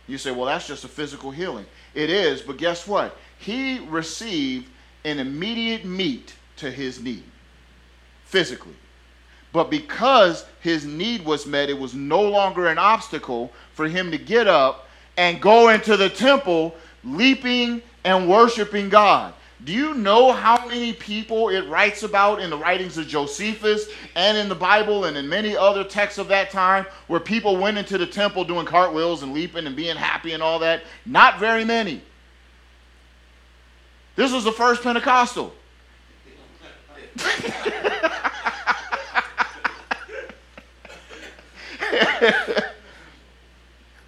You 0.07 0.19
say, 0.19 0.31
well, 0.31 0.47
that's 0.47 0.67
just 0.67 0.85
a 0.85 0.89
physical 0.89 1.31
healing. 1.31 1.67
It 1.95 2.11
is, 2.11 2.43
but 2.43 2.59
guess 2.59 2.87
what? 2.87 3.17
He 3.39 3.79
received 3.79 4.69
an 5.05 5.19
immediate 5.19 5.85
meet 5.85 6.35
to 6.57 6.71
his 6.71 7.01
need 7.03 7.25
physically. 8.25 8.75
But 9.53 9.71
because 9.71 10.45
his 10.61 10.85
need 10.85 11.25
was 11.25 11.47
met, 11.47 11.71
it 11.71 11.79
was 11.79 11.95
no 11.95 12.23
longer 12.23 12.69
an 12.69 12.79
obstacle 12.79 13.53
for 13.75 13.89
him 13.89 14.11
to 14.11 14.19
get 14.19 14.47
up 14.47 14.89
and 15.17 15.41
go 15.41 15.71
into 15.71 15.97
the 15.97 16.09
temple 16.09 16.75
leaping 17.05 17.83
and 18.05 18.29
worshiping 18.29 18.89
God. 18.89 19.35
Do 19.65 19.73
you 19.73 19.93
know 19.95 20.33
how 20.33 20.67
many 20.67 20.95
people 20.95 21.51
it 21.51 21.69
writes 21.69 22.03
about 22.03 22.41
in 22.41 22.49
the 22.49 22.57
writings 22.57 22.97
of 22.97 23.07
Josephus 23.07 23.89
and 24.15 24.39
in 24.39 24.49
the 24.49 24.55
Bible 24.55 25.05
and 25.05 25.19
in 25.19 25.29
many 25.29 25.55
other 25.55 25.85
texts 25.85 26.19
of 26.19 26.29
that 26.29 26.51
time 26.51 26.87
where 27.09 27.21
people 27.21 27.59
went 27.59 27.77
into 27.77 27.99
the 27.99 28.07
temple 28.07 28.45
doing 28.45 28.65
cartwheels 28.65 29.23
and 29.23 29.35
leaping 29.35 29.67
and 29.67 29.77
being 29.77 29.97
happy 29.97 30.33
and 30.33 30.43
all 30.43 30.61
that? 30.61 30.85
Not 31.05 31.39
very 31.39 31.65
many. 31.65 32.01
This 34.17 34.33
was 34.33 34.45
the 34.45 34.53
first 34.53 34.83
Pentecostal. 34.83 35.53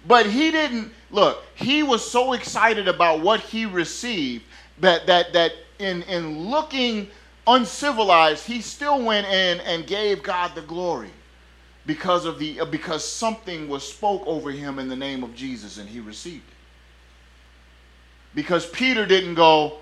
but 0.07 0.25
he 0.25 0.51
didn't 0.51 0.91
look 1.11 1.43
he 1.55 1.83
was 1.83 2.07
so 2.09 2.33
excited 2.33 2.87
about 2.87 3.21
what 3.21 3.39
he 3.39 3.65
received 3.65 4.43
that 4.79 5.05
that 5.07 5.33
that 5.33 5.53
in 5.79 6.01
in 6.03 6.49
looking 6.49 7.07
uncivilized 7.47 8.45
he 8.45 8.61
still 8.61 9.03
went 9.03 9.27
in 9.27 9.59
and 9.61 9.85
gave 9.87 10.23
god 10.23 10.53
the 10.55 10.61
glory 10.61 11.11
because 11.85 12.25
of 12.25 12.39
the 12.39 12.59
uh, 12.61 12.65
because 12.65 13.05
something 13.05 13.67
was 13.67 13.87
spoke 13.87 14.23
over 14.25 14.51
him 14.51 14.79
in 14.79 14.87
the 14.87 14.95
name 14.95 15.23
of 15.23 15.35
jesus 15.35 15.77
and 15.77 15.89
he 15.89 15.99
received 15.99 16.47
it. 16.47 16.55
Because 18.35 18.65
peter 18.65 19.05
didn't 19.05 19.35
go 19.35 19.77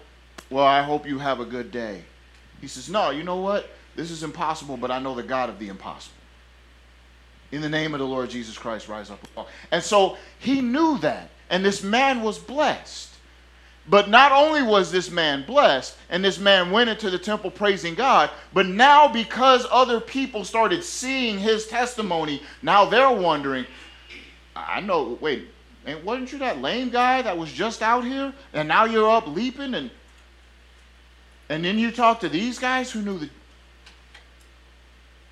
well 0.50 0.66
i 0.66 0.82
hope 0.82 1.08
you 1.08 1.20
have 1.20 1.40
a 1.40 1.46
good 1.46 1.72
day. 1.72 2.04
He 2.60 2.68
says 2.68 2.90
no 2.90 3.12
you 3.12 3.24
know 3.24 3.38
what? 3.38 3.70
This 3.96 4.12
is 4.12 4.24
impossible 4.24 4.78
but 4.78 4.92
i 4.92 5.00
know 5.00 5.14
the 5.16 5.24
god 5.24 5.50
of 5.50 5.60
the 5.60 5.68
impossible 5.70 6.21
in 7.52 7.62
the 7.62 7.70
name 7.70 7.94
of 7.94 8.00
the 8.00 8.08
Lord 8.08 8.30
Jesus 8.30 8.58
Christ, 8.58 8.88
rise 8.88 9.10
up 9.10 9.20
and 9.24 9.36
walk. 9.36 9.50
And 9.72 9.84
so 9.84 10.18
he 10.40 10.62
knew 10.62 10.98
that. 11.00 11.30
And 11.50 11.66
this 11.66 11.84
man 11.84 12.22
was 12.22 12.40
blessed. 12.40 13.10
But 13.90 14.10
not 14.10 14.32
only 14.32 14.62
was 14.62 14.92
this 14.92 15.10
man 15.10 15.44
blessed, 15.46 15.98
and 16.10 16.24
this 16.24 16.38
man 16.38 16.72
went 16.72 16.90
into 16.90 17.10
the 17.10 17.18
temple 17.18 17.52
praising 17.52 17.96
God, 17.96 18.30
but 18.54 18.68
now 18.68 19.08
because 19.08 19.66
other 19.72 20.00
people 20.00 20.46
started 20.46 20.84
seeing 20.84 21.40
his 21.40 21.68
testimony, 21.68 22.42
now 22.62 22.86
they're 22.86 23.12
wondering, 23.12 23.66
I 24.56 24.82
know, 24.82 25.18
wait, 25.20 25.48
and 25.86 26.04
wasn't 26.04 26.32
you 26.32 26.38
that 26.40 26.62
lame 26.62 26.90
guy 26.90 27.24
that 27.24 27.38
was 27.38 27.52
just 27.52 27.82
out 27.82 28.06
here? 28.06 28.34
And 28.54 28.68
now 28.68 28.86
you're 28.86 29.10
up 29.10 29.28
leaping 29.28 29.74
and 29.74 29.90
and 31.50 31.66
then 31.66 31.78
you 31.78 31.92
talk 31.92 32.22
to 32.22 32.30
these 32.30 32.60
guys 32.60 32.92
who 32.92 33.02
knew 33.02 33.20
the 33.20 33.30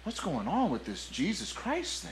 what's 0.03 0.19
going 0.19 0.47
on 0.47 0.69
with 0.69 0.85
this 0.85 1.07
Jesus 1.09 1.51
Christ 1.51 2.03
thing? 2.03 2.11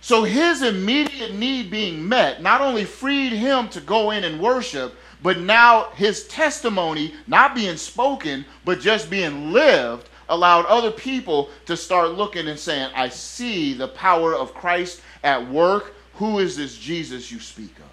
So 0.00 0.24
his 0.24 0.62
immediate 0.62 1.34
need 1.34 1.70
being 1.70 2.08
met 2.08 2.40
not 2.42 2.60
only 2.60 2.84
freed 2.84 3.32
him 3.32 3.68
to 3.70 3.80
go 3.80 4.12
in 4.12 4.24
and 4.24 4.40
worship, 4.40 4.94
but 5.22 5.40
now 5.40 5.90
his 5.94 6.28
testimony, 6.28 7.14
not 7.26 7.54
being 7.54 7.76
spoken, 7.76 8.44
but 8.64 8.80
just 8.80 9.10
being 9.10 9.52
lived, 9.52 10.08
allowed 10.28 10.66
other 10.66 10.92
people 10.92 11.50
to 11.66 11.76
start 11.76 12.12
looking 12.12 12.46
and 12.48 12.58
saying, 12.58 12.90
I 12.94 13.08
see 13.08 13.74
the 13.74 13.88
power 13.88 14.34
of 14.34 14.54
Christ 14.54 15.00
at 15.24 15.48
work. 15.50 15.94
Who 16.14 16.38
is 16.38 16.56
this 16.56 16.76
Jesus 16.76 17.32
you 17.32 17.40
speak 17.40 17.76
of? 17.78 17.84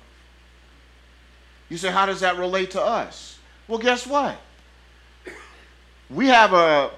You 1.69 1.77
say, 1.77 1.91
how 1.91 2.05
does 2.05 2.19
that 2.19 2.37
relate 2.37 2.71
to 2.71 2.81
us? 2.81 3.39
Well, 3.67 3.79
guess 3.79 4.05
what? 4.05 4.37
We 6.09 6.27
have 6.27 6.53
a 6.53 6.91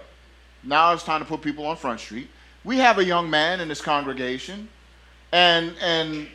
now 0.68 0.92
it's 0.94 1.04
time 1.04 1.22
to 1.22 1.26
put 1.26 1.42
people 1.42 1.66
on 1.66 1.78
Front 1.78 2.02
Street. 2.02 2.30
We 2.64 2.78
have 2.78 3.00
a 3.00 3.06
young 3.06 3.30
man 3.30 3.62
in 3.62 3.70
this 3.70 3.82
congregation, 3.82 4.68
and 5.32 5.74
and 5.82 6.28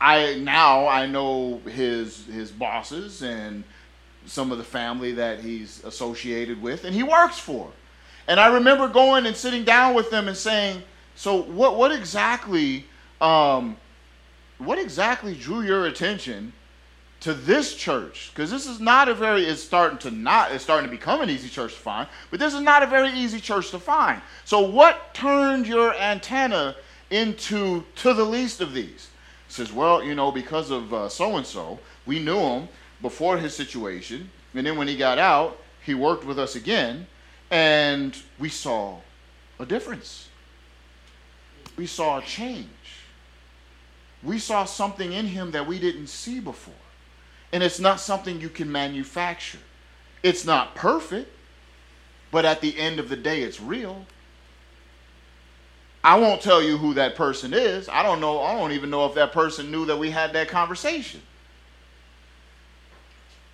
I 0.00 0.36
now 0.36 0.86
I 0.86 1.06
know 1.06 1.60
his 1.66 2.26
his 2.26 2.50
bosses 2.50 3.22
and 3.22 3.64
some 4.26 4.52
of 4.52 4.58
the 4.58 4.64
family 4.64 5.12
that 5.12 5.40
he's 5.40 5.82
associated 5.84 6.62
with, 6.62 6.84
and 6.84 6.94
he 6.94 7.02
works 7.02 7.38
for. 7.38 7.70
And 8.26 8.40
I 8.40 8.54
remember 8.54 8.88
going 8.88 9.26
and 9.26 9.36
sitting 9.36 9.64
down 9.64 9.94
with 9.94 10.10
them 10.10 10.28
and 10.28 10.36
saying, 10.36 10.82
"So 11.16 11.42
what 11.42 11.76
what 11.76 11.90
exactly 11.90 12.86
um, 13.20 13.76
what 14.58 14.78
exactly 14.78 15.34
drew 15.34 15.62
your 15.62 15.86
attention 15.86 16.52
to 17.24 17.32
this 17.32 17.74
church 17.74 18.30
because 18.34 18.50
this 18.50 18.66
is 18.66 18.80
not 18.80 19.08
a 19.08 19.14
very 19.14 19.46
it's 19.46 19.62
starting 19.62 19.96
to 19.96 20.10
not 20.10 20.52
it's 20.52 20.62
starting 20.62 20.86
to 20.86 20.94
become 20.94 21.22
an 21.22 21.30
easy 21.30 21.48
church 21.48 21.72
to 21.72 21.80
find 21.80 22.06
but 22.30 22.38
this 22.38 22.52
is 22.52 22.60
not 22.60 22.82
a 22.82 22.86
very 22.86 23.08
easy 23.12 23.40
church 23.40 23.70
to 23.70 23.78
find. 23.78 24.20
So 24.44 24.60
what 24.60 25.14
turned 25.14 25.66
your 25.66 25.94
antenna 25.94 26.76
into 27.08 27.82
to 27.96 28.12
the 28.12 28.24
least 28.24 28.60
of 28.60 28.74
these? 28.74 29.08
Says 29.48 29.72
well 29.72 30.04
you 30.04 30.14
know 30.14 30.30
because 30.30 30.70
of 30.70 31.10
so 31.10 31.38
and 31.38 31.46
so 31.46 31.78
we 32.04 32.18
knew 32.18 32.38
him 32.38 32.68
before 33.00 33.38
his 33.38 33.56
situation 33.56 34.30
and 34.52 34.66
then 34.66 34.76
when 34.76 34.86
he 34.86 34.94
got 34.94 35.18
out 35.18 35.56
he 35.82 35.94
worked 35.94 36.26
with 36.26 36.38
us 36.38 36.56
again 36.56 37.06
and 37.50 38.18
we 38.38 38.50
saw 38.50 38.98
a 39.58 39.64
difference. 39.64 40.28
We 41.78 41.86
saw 41.86 42.18
a 42.18 42.22
change. 42.22 42.68
We 44.22 44.38
saw 44.38 44.66
something 44.66 45.14
in 45.14 45.24
him 45.24 45.52
that 45.52 45.66
we 45.66 45.78
didn't 45.78 46.08
see 46.08 46.38
before 46.38 46.74
and 47.54 47.62
it's 47.62 47.78
not 47.78 48.00
something 48.00 48.40
you 48.40 48.48
can 48.48 48.70
manufacture. 48.70 49.60
It's 50.24 50.44
not 50.44 50.74
perfect, 50.74 51.30
but 52.32 52.44
at 52.44 52.60
the 52.60 52.76
end 52.76 52.98
of 52.98 53.08
the 53.08 53.14
day, 53.14 53.42
it's 53.42 53.60
real. 53.60 54.06
I 56.02 56.18
won't 56.18 56.42
tell 56.42 56.60
you 56.60 56.76
who 56.76 56.94
that 56.94 57.14
person 57.14 57.54
is. 57.54 57.88
I 57.88 58.02
don't 58.02 58.20
know. 58.20 58.40
I 58.42 58.58
don't 58.58 58.72
even 58.72 58.90
know 58.90 59.06
if 59.06 59.14
that 59.14 59.32
person 59.32 59.70
knew 59.70 59.86
that 59.86 59.96
we 59.96 60.10
had 60.10 60.32
that 60.32 60.48
conversation. 60.48 61.22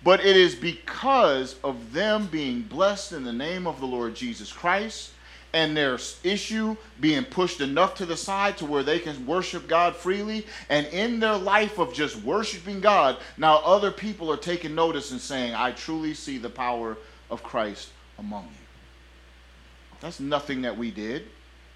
But 0.03 0.25
it 0.25 0.35
is 0.35 0.55
because 0.55 1.57
of 1.63 1.93
them 1.93 2.25
being 2.25 2.63
blessed 2.63 3.11
in 3.11 3.23
the 3.23 3.31
name 3.31 3.67
of 3.67 3.79
the 3.79 3.85
Lord 3.85 4.15
Jesus 4.15 4.51
Christ 4.51 5.11
and 5.53 5.75
their 5.75 5.97
issue 6.23 6.77
being 6.99 7.23
pushed 7.23 7.61
enough 7.61 7.95
to 7.95 8.05
the 8.05 8.15
side 8.15 8.57
to 8.57 8.65
where 8.65 8.83
they 8.83 8.99
can 8.99 9.25
worship 9.25 9.67
God 9.67 9.95
freely. 9.95 10.45
And 10.69 10.87
in 10.87 11.19
their 11.19 11.37
life 11.37 11.77
of 11.77 11.93
just 11.93 12.15
worshiping 12.17 12.79
God, 12.79 13.17
now 13.37 13.57
other 13.57 13.91
people 13.91 14.31
are 14.31 14.37
taking 14.37 14.75
notice 14.75 15.11
and 15.11 15.19
saying, 15.19 15.53
I 15.53 15.71
truly 15.71 16.13
see 16.13 16.37
the 16.37 16.49
power 16.49 16.97
of 17.29 17.43
Christ 17.43 17.89
among 18.17 18.45
you. 18.45 19.97
That's 19.99 20.19
nothing 20.19 20.63
that 20.63 20.77
we 20.77 20.89
did, 20.89 21.27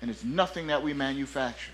and 0.02 0.10
it's 0.10 0.24
nothing 0.24 0.68
that 0.68 0.82
we 0.82 0.94
manufactured. 0.94 1.74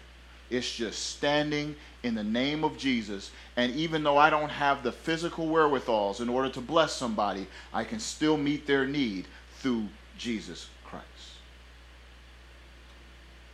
It's 0.50 0.70
just 0.76 1.12
standing 1.12 1.76
in 2.04 2.14
the 2.14 2.24
name 2.24 2.66
of 2.66 2.78
Jesus. 2.78 3.32
And 3.56 3.74
even 3.74 4.04
though 4.04 4.18
I 4.18 4.30
don't 4.30 4.50
have 4.50 4.84
the 4.84 4.92
physical 4.92 5.48
wherewithals 5.48 6.20
in 6.20 6.28
order 6.28 6.50
to 6.50 6.60
bless 6.60 6.94
somebody, 6.94 7.48
I 7.74 7.86
can 7.86 8.00
still 8.00 8.36
meet 8.36 8.68
their 8.68 8.86
need 8.86 9.28
through 9.60 9.88
Jesus 10.18 10.68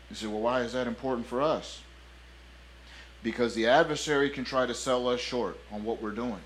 you 0.10 0.16
say, 0.16 0.28
well, 0.28 0.42
why 0.42 0.62
is 0.62 0.74
that 0.74 0.88
important 0.88 1.28
for 1.28 1.42
us? 1.42 1.82
Because 3.24 3.56
the 3.56 3.68
adversary 3.68 4.30
can 4.30 4.44
try 4.44 4.66
to 4.66 4.74
sell 4.74 5.08
us 5.10 5.20
short 5.20 5.58
on 5.72 5.84
what 5.84 6.02
we're 6.02 6.12
doing. 6.12 6.40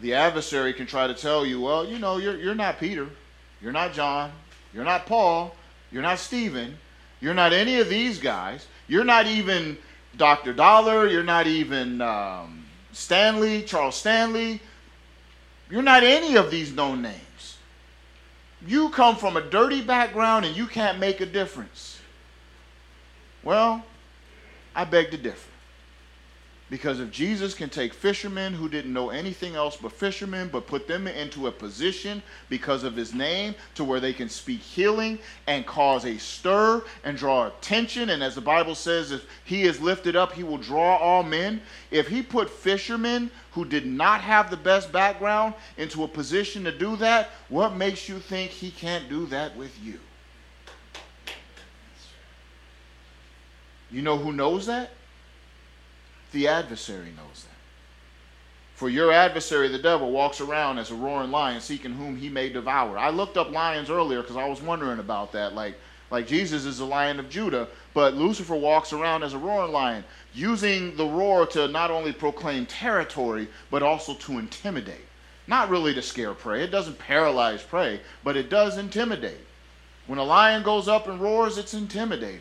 The 0.00 0.14
adversary 0.14 0.72
can 0.74 0.86
try 0.86 1.06
to 1.06 1.14
tell 1.14 1.46
you, 1.46 1.60
well, 1.60 1.86
you 1.86 1.98
know, 1.98 2.18
you're, 2.18 2.36
you're 2.36 2.54
not 2.54 2.78
Peter, 2.78 3.08
you're 3.62 3.72
not 3.72 3.92
John, 3.92 4.30
you're 4.74 4.84
not 4.84 5.06
Paul, 5.06 5.56
you're 5.90 6.02
not 6.02 6.18
Stephen, 6.18 6.76
you're 7.20 7.34
not 7.34 7.52
any 7.52 7.80
of 7.80 7.88
these 7.88 8.18
guys. 8.18 8.66
You're 8.88 9.04
not 9.04 9.26
even 9.26 9.78
Dr. 10.16 10.52
Dollar. 10.52 11.06
You're 11.06 11.22
not 11.22 11.46
even 11.46 12.00
um, 12.00 12.64
Stanley, 12.92 13.62
Charles 13.62 13.96
Stanley. 13.96 14.60
You're 15.70 15.82
not 15.82 16.02
any 16.02 16.36
of 16.36 16.50
these 16.50 16.72
known 16.72 17.02
names. 17.02 17.56
You 18.66 18.90
come 18.90 19.16
from 19.16 19.36
a 19.36 19.42
dirty 19.42 19.82
background 19.82 20.44
and 20.44 20.56
you 20.56 20.66
can't 20.66 20.98
make 20.98 21.20
a 21.20 21.26
difference. 21.26 21.95
Well, 23.46 23.84
I 24.74 24.84
beg 24.84 25.12
to 25.12 25.16
differ. 25.16 25.48
Because 26.68 26.98
if 26.98 27.12
Jesus 27.12 27.54
can 27.54 27.70
take 27.70 27.94
fishermen 27.94 28.52
who 28.52 28.68
didn't 28.68 28.92
know 28.92 29.10
anything 29.10 29.54
else 29.54 29.76
but 29.76 29.92
fishermen, 29.92 30.48
but 30.52 30.66
put 30.66 30.88
them 30.88 31.06
into 31.06 31.46
a 31.46 31.52
position 31.52 32.24
because 32.48 32.82
of 32.82 32.96
his 32.96 33.14
name 33.14 33.54
to 33.76 33.84
where 33.84 34.00
they 34.00 34.12
can 34.12 34.28
speak 34.28 34.58
healing 34.58 35.20
and 35.46 35.64
cause 35.64 36.04
a 36.04 36.18
stir 36.18 36.82
and 37.04 37.16
draw 37.16 37.46
attention, 37.46 38.10
and 38.10 38.20
as 38.20 38.34
the 38.34 38.40
Bible 38.40 38.74
says, 38.74 39.12
if 39.12 39.24
he 39.44 39.62
is 39.62 39.80
lifted 39.80 40.16
up, 40.16 40.32
he 40.32 40.42
will 40.42 40.58
draw 40.58 40.96
all 40.96 41.22
men. 41.22 41.62
If 41.92 42.08
he 42.08 42.22
put 42.22 42.50
fishermen 42.50 43.30
who 43.52 43.64
did 43.64 43.86
not 43.86 44.22
have 44.22 44.50
the 44.50 44.56
best 44.56 44.90
background 44.90 45.54
into 45.76 46.02
a 46.02 46.08
position 46.08 46.64
to 46.64 46.76
do 46.76 46.96
that, 46.96 47.30
what 47.48 47.76
makes 47.76 48.08
you 48.08 48.18
think 48.18 48.50
he 48.50 48.72
can't 48.72 49.08
do 49.08 49.26
that 49.26 49.56
with 49.56 49.80
you? 49.84 50.00
You 53.90 54.02
know 54.02 54.18
who 54.18 54.32
knows 54.32 54.66
that? 54.66 54.90
The 56.32 56.48
adversary 56.48 57.12
knows 57.16 57.44
that. 57.44 57.56
For 58.74 58.90
your 58.90 59.10
adversary, 59.10 59.68
the 59.68 59.78
devil, 59.78 60.10
walks 60.10 60.40
around 60.40 60.78
as 60.78 60.90
a 60.90 60.94
roaring 60.94 61.30
lion, 61.30 61.60
seeking 61.62 61.94
whom 61.94 62.16
he 62.16 62.28
may 62.28 62.50
devour. 62.50 62.98
I 62.98 63.08
looked 63.08 63.38
up 63.38 63.50
lions 63.50 63.88
earlier 63.88 64.20
because 64.20 64.36
I 64.36 64.46
was 64.48 64.60
wondering 64.60 64.98
about 64.98 65.32
that. 65.32 65.54
Like, 65.54 65.78
like 66.10 66.26
Jesus 66.26 66.66
is 66.66 66.78
the 66.78 66.84
lion 66.84 67.18
of 67.18 67.30
Judah, 67.30 67.68
but 67.94 68.14
Lucifer 68.14 68.54
walks 68.54 68.92
around 68.92 69.22
as 69.22 69.32
a 69.32 69.38
roaring 69.38 69.72
lion, 69.72 70.04
using 70.34 70.94
the 70.96 71.06
roar 71.06 71.46
to 71.46 71.68
not 71.68 71.90
only 71.90 72.12
proclaim 72.12 72.66
territory, 72.66 73.48
but 73.70 73.82
also 73.82 74.14
to 74.14 74.38
intimidate. 74.38 75.06
Not 75.46 75.70
really 75.70 75.94
to 75.94 76.02
scare 76.02 76.34
prey. 76.34 76.62
It 76.62 76.70
doesn't 76.70 76.98
paralyze 76.98 77.62
prey, 77.62 78.00
but 78.22 78.36
it 78.36 78.50
does 78.50 78.76
intimidate. 78.76 79.40
When 80.06 80.18
a 80.18 80.24
lion 80.24 80.62
goes 80.62 80.86
up 80.86 81.08
and 81.08 81.20
roars, 81.20 81.56
it's 81.56 81.72
intimidating. 81.72 82.40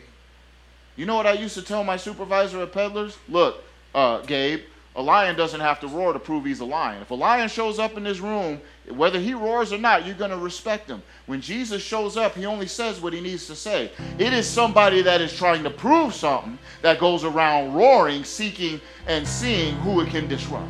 You 0.96 1.06
know 1.06 1.16
what 1.16 1.28
I 1.28 1.34
used 1.34 1.56
to 1.56 1.62
tell 1.62 1.84
my 1.84 1.98
supervisor 1.98 2.62
at 2.62 2.72
Peddlers? 2.72 3.18
Look, 3.28 3.64
uh, 3.94 4.22
Gabe, 4.22 4.62
a 4.96 5.02
lion 5.02 5.36
doesn't 5.36 5.60
have 5.60 5.82
to 5.82 5.88
roar 5.88 6.14
to 6.14 6.20
prove 6.20 6.46
he's 6.46 6.62
a 6.62 6.66
lion. 6.66 7.02
If 7.02 7.12
a 7.12 7.16
lion 7.16 7.50
shows 7.50 7.80
up 7.80 7.98
in 7.98 8.04
this 8.04 8.20
room, 8.20 8.62
whether 8.88 9.20
he 9.20 9.34
roars 9.34 9.74
or 9.74 9.78
not, 9.78 10.06
you're 10.06 10.16
going 10.16 10.32
to 10.32 10.38
respect 10.38 10.90
him. 10.90 11.04
When 11.26 11.42
Jesus 11.42 11.82
shows 11.82 12.16
up, 12.16 12.34
he 12.34 12.46
only 12.46 12.68
says 12.68 13.02
what 13.02 13.12
he 13.12 13.20
needs 13.20 13.46
to 13.48 13.56
say. 13.56 13.92
It 14.18 14.32
is 14.32 14.48
somebody 14.48 15.02
that 15.02 15.20
is 15.20 15.36
trying 15.36 15.64
to 15.64 15.70
prove 15.70 16.14
something 16.14 16.58
that 16.82 17.00
goes 17.00 17.26
around 17.26 17.74
roaring, 17.74 18.24
seeking, 18.24 18.80
and 19.08 19.28
seeing 19.28 19.76
who 19.78 20.00
it 20.00 20.10
can 20.10 20.30
disrupt. 20.30 20.70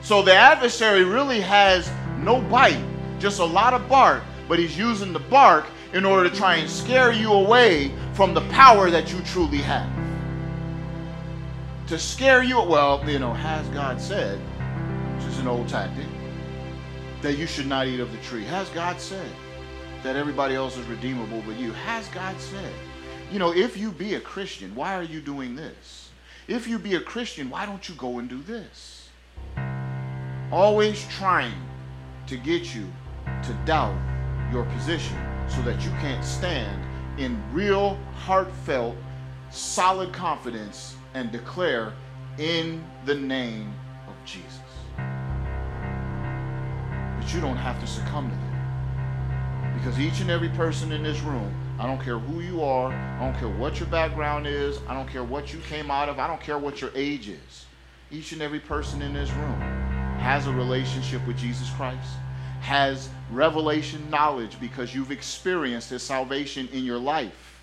So 0.00 0.22
the 0.22 0.34
adversary 0.34 1.04
really 1.04 1.40
has 1.40 1.90
no 2.20 2.40
bite, 2.40 2.82
just 3.18 3.40
a 3.40 3.44
lot 3.44 3.74
of 3.74 3.86
bark, 3.90 4.22
but 4.48 4.58
he's 4.58 4.76
using 4.76 5.12
the 5.12 5.18
bark 5.18 5.66
in 5.94 6.04
order 6.04 6.28
to 6.28 6.36
try 6.36 6.56
and 6.56 6.68
scare 6.68 7.12
you 7.12 7.32
away 7.32 7.92
from 8.14 8.34
the 8.34 8.40
power 8.48 8.90
that 8.90 9.12
you 9.12 9.20
truly 9.20 9.58
have. 9.58 9.88
To 11.86 11.98
scare 11.98 12.42
you, 12.42 12.60
well, 12.60 13.08
you 13.08 13.20
know, 13.20 13.32
has 13.32 13.66
God 13.68 14.00
said, 14.00 14.38
which 15.16 15.26
is 15.26 15.38
an 15.38 15.46
old 15.46 15.68
tactic, 15.68 16.06
that 17.22 17.38
you 17.38 17.46
should 17.46 17.68
not 17.68 17.86
eat 17.86 18.00
of 18.00 18.10
the 18.10 18.18
tree? 18.18 18.44
Has 18.44 18.68
God 18.70 19.00
said 19.00 19.30
that 20.02 20.16
everybody 20.16 20.56
else 20.56 20.76
is 20.76 20.84
redeemable 20.86 21.42
but 21.46 21.56
you? 21.56 21.72
Has 21.72 22.08
God 22.08 22.38
said? 22.40 22.72
You 23.30 23.38
know, 23.38 23.54
if 23.54 23.76
you 23.76 23.92
be 23.92 24.14
a 24.14 24.20
Christian, 24.20 24.74
why 24.74 24.94
are 24.96 25.02
you 25.02 25.20
doing 25.20 25.54
this? 25.54 26.10
If 26.48 26.66
you 26.66 26.78
be 26.78 26.96
a 26.96 27.00
Christian, 27.00 27.50
why 27.50 27.66
don't 27.66 27.88
you 27.88 27.94
go 27.94 28.18
and 28.18 28.28
do 28.28 28.42
this? 28.42 29.08
Always 30.50 31.06
trying 31.08 31.54
to 32.26 32.36
get 32.36 32.74
you 32.74 32.90
to 33.42 33.52
doubt 33.64 34.13
your 34.54 34.64
position 34.66 35.18
so 35.48 35.60
that 35.62 35.84
you 35.84 35.90
can't 36.00 36.24
stand 36.24 36.80
in 37.18 37.42
real, 37.52 37.98
heartfelt, 38.14 38.94
solid 39.50 40.12
confidence 40.12 40.94
and 41.14 41.32
declare 41.32 41.92
in 42.38 42.84
the 43.04 43.14
name 43.14 43.74
of 44.06 44.14
Jesus. 44.24 44.60
But 44.96 45.04
you 47.34 47.40
don't 47.40 47.56
have 47.56 47.80
to 47.80 47.86
succumb 47.86 48.30
to 48.30 48.36
that. 48.36 48.44
Because 49.74 49.98
each 49.98 50.20
and 50.20 50.30
every 50.30 50.50
person 50.50 50.92
in 50.92 51.02
this 51.02 51.18
room, 51.20 51.52
I 51.78 51.86
don't 51.86 52.00
care 52.00 52.18
who 52.18 52.40
you 52.40 52.62
are, 52.62 52.92
I 52.92 53.18
don't 53.18 53.34
care 53.38 53.48
what 53.48 53.80
your 53.80 53.88
background 53.88 54.46
is, 54.46 54.78
I 54.88 54.94
don't 54.94 55.08
care 55.08 55.24
what 55.24 55.52
you 55.52 55.58
came 55.68 55.90
out 55.90 56.08
of, 56.08 56.20
I 56.20 56.28
don't 56.28 56.40
care 56.40 56.58
what 56.58 56.80
your 56.80 56.92
age 56.94 57.28
is. 57.28 57.66
Each 58.12 58.30
and 58.30 58.40
every 58.40 58.60
person 58.60 59.02
in 59.02 59.14
this 59.14 59.32
room 59.32 59.60
has 60.20 60.46
a 60.46 60.52
relationship 60.52 61.26
with 61.26 61.36
Jesus 61.36 61.68
Christ 61.70 62.06
has 62.64 63.10
revelation 63.30 64.08
knowledge 64.08 64.58
because 64.58 64.94
you've 64.94 65.10
experienced 65.10 65.90
his 65.90 66.02
salvation 66.02 66.66
in 66.72 66.82
your 66.82 66.96
life 66.96 67.60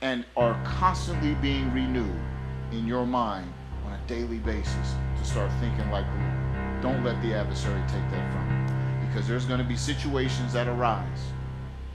and 0.00 0.24
are 0.36 0.60
constantly 0.64 1.34
being 1.34 1.72
renewed 1.72 2.20
in 2.72 2.88
your 2.88 3.06
mind 3.06 3.52
on 3.86 3.92
a 3.92 4.00
daily 4.08 4.38
basis 4.38 4.94
to 5.16 5.24
start 5.24 5.48
thinking 5.60 5.88
like. 5.92 6.04
Don't 6.82 7.04
let 7.04 7.22
the 7.22 7.34
adversary 7.34 7.80
take 7.82 8.10
that 8.10 8.32
from 8.32 8.50
you 8.50 9.06
because 9.06 9.28
there's 9.28 9.44
going 9.44 9.58
to 9.58 9.64
be 9.64 9.76
situations 9.76 10.52
that 10.52 10.66
arise 10.66 11.30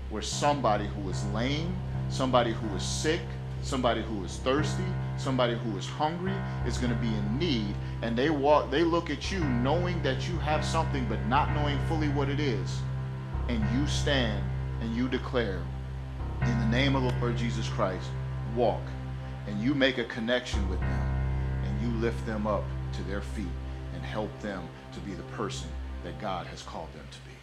where 0.09 0.21
somebody 0.21 0.85
who 0.85 1.09
is 1.09 1.25
lame, 1.33 1.75
somebody 2.09 2.53
who 2.53 2.75
is 2.77 2.83
sick, 2.83 3.21
somebody 3.63 4.03
who 4.03 4.23
is 4.23 4.37
thirsty, 4.37 4.83
somebody 5.17 5.55
who 5.55 5.77
is 5.77 5.87
hungry 5.87 6.33
is 6.67 6.77
going 6.77 6.93
to 6.93 6.99
be 6.99 7.07
in 7.07 7.39
need 7.39 7.73
and 8.01 8.17
they 8.17 8.29
walk 8.29 8.69
they 8.69 8.83
look 8.83 9.09
at 9.09 9.31
you 9.31 9.39
knowing 9.39 10.01
that 10.03 10.27
you 10.27 10.37
have 10.37 10.63
something 10.65 11.05
but 11.07 11.23
not 11.27 11.53
knowing 11.53 11.79
fully 11.87 12.09
what 12.09 12.29
it 12.29 12.39
is 12.39 12.81
and 13.47 13.63
you 13.77 13.87
stand 13.87 14.43
and 14.81 14.95
you 14.95 15.07
declare 15.07 15.61
in 16.41 16.59
the 16.59 16.65
name 16.65 16.95
of 16.95 17.03
the 17.03 17.19
Lord 17.19 17.37
Jesus 17.37 17.69
Christ 17.69 18.09
walk 18.55 18.81
and 19.47 19.61
you 19.61 19.73
make 19.73 19.97
a 19.97 20.03
connection 20.05 20.67
with 20.69 20.79
them 20.79 21.25
and 21.65 21.81
you 21.81 21.89
lift 21.99 22.25
them 22.25 22.45
up 22.45 22.63
to 22.93 23.03
their 23.03 23.21
feet 23.21 23.45
and 23.93 24.03
help 24.03 24.29
them 24.41 24.67
to 24.93 24.99
be 25.01 25.13
the 25.13 25.23
person 25.23 25.69
that 26.03 26.19
God 26.19 26.47
has 26.47 26.61
called 26.61 26.91
them 26.93 27.05
to 27.09 27.17
be. 27.19 27.35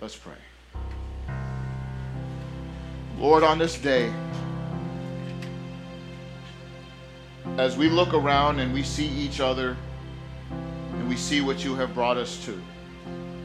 Let's 0.00 0.16
pray. 0.16 0.34
Lord, 3.18 3.42
on 3.42 3.58
this 3.58 3.76
day, 3.78 4.12
as 7.56 7.76
we 7.76 7.88
look 7.88 8.14
around 8.14 8.60
and 8.60 8.72
we 8.72 8.82
see 8.82 9.06
each 9.06 9.40
other 9.40 9.76
and 10.92 11.08
we 11.08 11.16
see 11.16 11.40
what 11.40 11.64
you 11.64 11.74
have 11.74 11.94
brought 11.94 12.16
us 12.16 12.44
to 12.44 12.60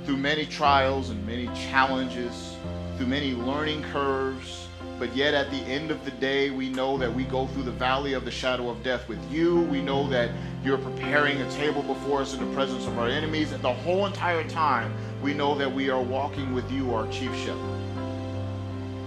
through 0.05 0.17
many 0.17 0.45
trials 0.45 1.09
and 1.09 1.25
many 1.25 1.45
challenges, 1.69 2.57
through 2.97 3.07
many 3.07 3.33
learning 3.33 3.81
curves, 3.83 4.67
but 4.99 5.15
yet 5.15 5.33
at 5.33 5.49
the 5.49 5.57
end 5.57 5.91
of 5.91 6.05
the 6.05 6.11
day, 6.11 6.49
we 6.49 6.69
know 6.69 6.97
that 6.97 7.13
we 7.13 7.23
go 7.23 7.47
through 7.47 7.63
the 7.63 7.71
valley 7.71 8.13
of 8.13 8.25
the 8.25 8.31
shadow 8.31 8.69
of 8.69 8.83
death 8.83 9.07
with 9.09 9.19
you. 9.31 9.61
We 9.63 9.81
know 9.81 10.07
that 10.09 10.29
you're 10.63 10.77
preparing 10.77 11.41
a 11.41 11.51
table 11.51 11.83
before 11.83 12.21
us 12.21 12.33
in 12.33 12.39
the 12.39 12.53
presence 12.53 12.85
of 12.85 12.97
our 12.99 13.07
enemies. 13.07 13.51
And 13.51 13.61
the 13.63 13.73
whole 13.73 14.05
entire 14.05 14.47
time, 14.47 14.93
we 15.21 15.33
know 15.33 15.55
that 15.57 15.69
we 15.71 15.89
are 15.89 16.01
walking 16.01 16.53
with 16.53 16.71
you, 16.71 16.93
our 16.93 17.07
chief 17.07 17.35
shepherd. 17.37 17.81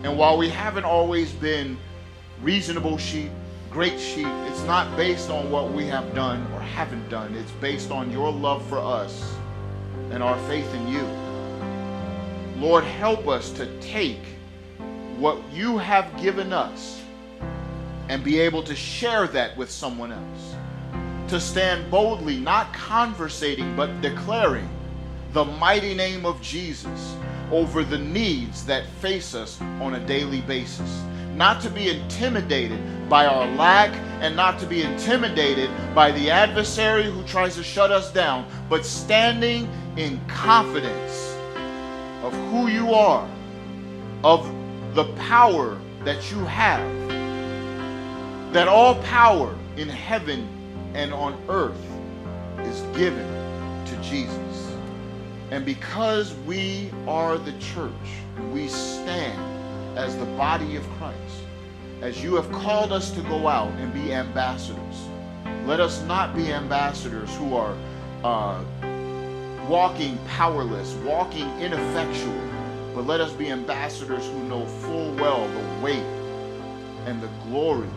And 0.02 0.18
while 0.18 0.36
we 0.36 0.48
haven't 0.48 0.84
always 0.84 1.32
been 1.32 1.78
reasonable 2.42 2.98
sheep, 2.98 3.30
great 3.76 4.00
sheep, 4.00 4.26
it's 4.46 4.62
not 4.62 4.96
based 4.96 5.28
on 5.28 5.50
what 5.50 5.70
we 5.70 5.84
have 5.84 6.14
done 6.14 6.40
or 6.54 6.60
haven't 6.60 7.06
done. 7.10 7.34
It's 7.34 7.50
based 7.60 7.90
on 7.90 8.10
your 8.10 8.32
love 8.32 8.66
for 8.70 8.78
us 8.78 9.36
and 10.10 10.22
our 10.22 10.38
faith 10.48 10.74
in 10.74 10.88
you. 10.88 11.06
Lord, 12.58 12.84
help 12.84 13.28
us 13.28 13.50
to 13.50 13.66
take 13.82 14.22
what 15.18 15.36
you 15.52 15.76
have 15.76 16.10
given 16.16 16.54
us 16.54 17.02
and 18.08 18.24
be 18.24 18.40
able 18.40 18.62
to 18.62 18.74
share 18.74 19.26
that 19.26 19.54
with 19.58 19.70
someone 19.70 20.10
else. 20.10 20.54
To 21.28 21.38
stand 21.38 21.90
boldly, 21.90 22.38
not 22.38 22.72
conversating, 22.72 23.76
but 23.76 24.00
declaring 24.00 24.70
the 25.34 25.44
mighty 25.44 25.92
name 25.92 26.24
of 26.24 26.40
Jesus 26.40 27.14
over 27.52 27.84
the 27.84 27.98
needs 27.98 28.64
that 28.64 28.86
face 29.02 29.34
us 29.34 29.60
on 29.60 29.96
a 29.96 30.06
daily 30.06 30.40
basis. 30.40 31.02
Not 31.36 31.60
to 31.62 31.70
be 31.70 31.90
intimidated 31.90 32.80
by 33.10 33.26
our 33.26 33.46
lack 33.56 33.94
and 34.22 34.34
not 34.34 34.58
to 34.60 34.66
be 34.66 34.82
intimidated 34.82 35.70
by 35.94 36.10
the 36.10 36.30
adversary 36.30 37.04
who 37.04 37.22
tries 37.24 37.56
to 37.56 37.62
shut 37.62 37.92
us 37.92 38.10
down, 38.10 38.46
but 38.70 38.86
standing 38.86 39.68
in 39.98 40.18
confidence 40.28 41.36
of 42.22 42.32
who 42.50 42.68
you 42.68 42.94
are, 42.94 43.28
of 44.24 44.50
the 44.94 45.04
power 45.28 45.78
that 46.04 46.30
you 46.30 46.42
have. 46.46 46.80
That 48.54 48.66
all 48.66 48.94
power 49.02 49.54
in 49.76 49.90
heaven 49.90 50.48
and 50.94 51.12
on 51.12 51.38
earth 51.50 51.76
is 52.60 52.80
given 52.96 53.26
to 53.84 53.96
Jesus. 54.02 54.72
And 55.50 55.66
because 55.66 56.34
we 56.46 56.90
are 57.06 57.36
the 57.36 57.52
church, 57.58 57.92
we 58.52 58.68
stand 58.68 59.55
as 59.96 60.16
the 60.16 60.26
body 60.36 60.76
of 60.76 60.88
Christ, 60.98 61.16
as 62.02 62.22
you 62.22 62.34
have 62.34 62.50
called 62.52 62.92
us 62.92 63.10
to 63.12 63.20
go 63.22 63.48
out 63.48 63.72
and 63.78 63.92
be 63.92 64.12
ambassadors, 64.12 65.08
let 65.64 65.80
us 65.80 66.02
not 66.02 66.36
be 66.36 66.52
ambassadors 66.52 67.34
who 67.36 67.56
are 67.56 67.74
uh, 68.22 68.62
walking 69.68 70.18
powerless, 70.28 70.92
walking 71.04 71.48
ineffectual, 71.60 72.40
but 72.94 73.06
let 73.06 73.20
us 73.20 73.32
be 73.32 73.50
ambassadors 73.50 74.26
who 74.26 74.44
know 74.44 74.66
full 74.66 75.12
well 75.14 75.48
the 75.48 75.82
weight 75.84 75.96
and 77.06 77.20
the 77.22 77.30
glory 77.48 77.88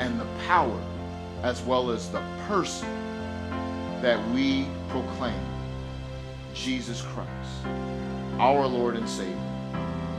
and 0.00 0.18
the 0.20 0.26
power, 0.46 0.80
as 1.42 1.62
well 1.62 1.90
as 1.90 2.10
the 2.10 2.22
person 2.48 2.88
that 4.02 4.18
we 4.30 4.66
proclaim 4.88 5.40
Jesus 6.54 7.02
Christ, 7.02 7.66
our 8.38 8.66
Lord 8.66 8.96
and 8.96 9.08
Savior, 9.08 9.47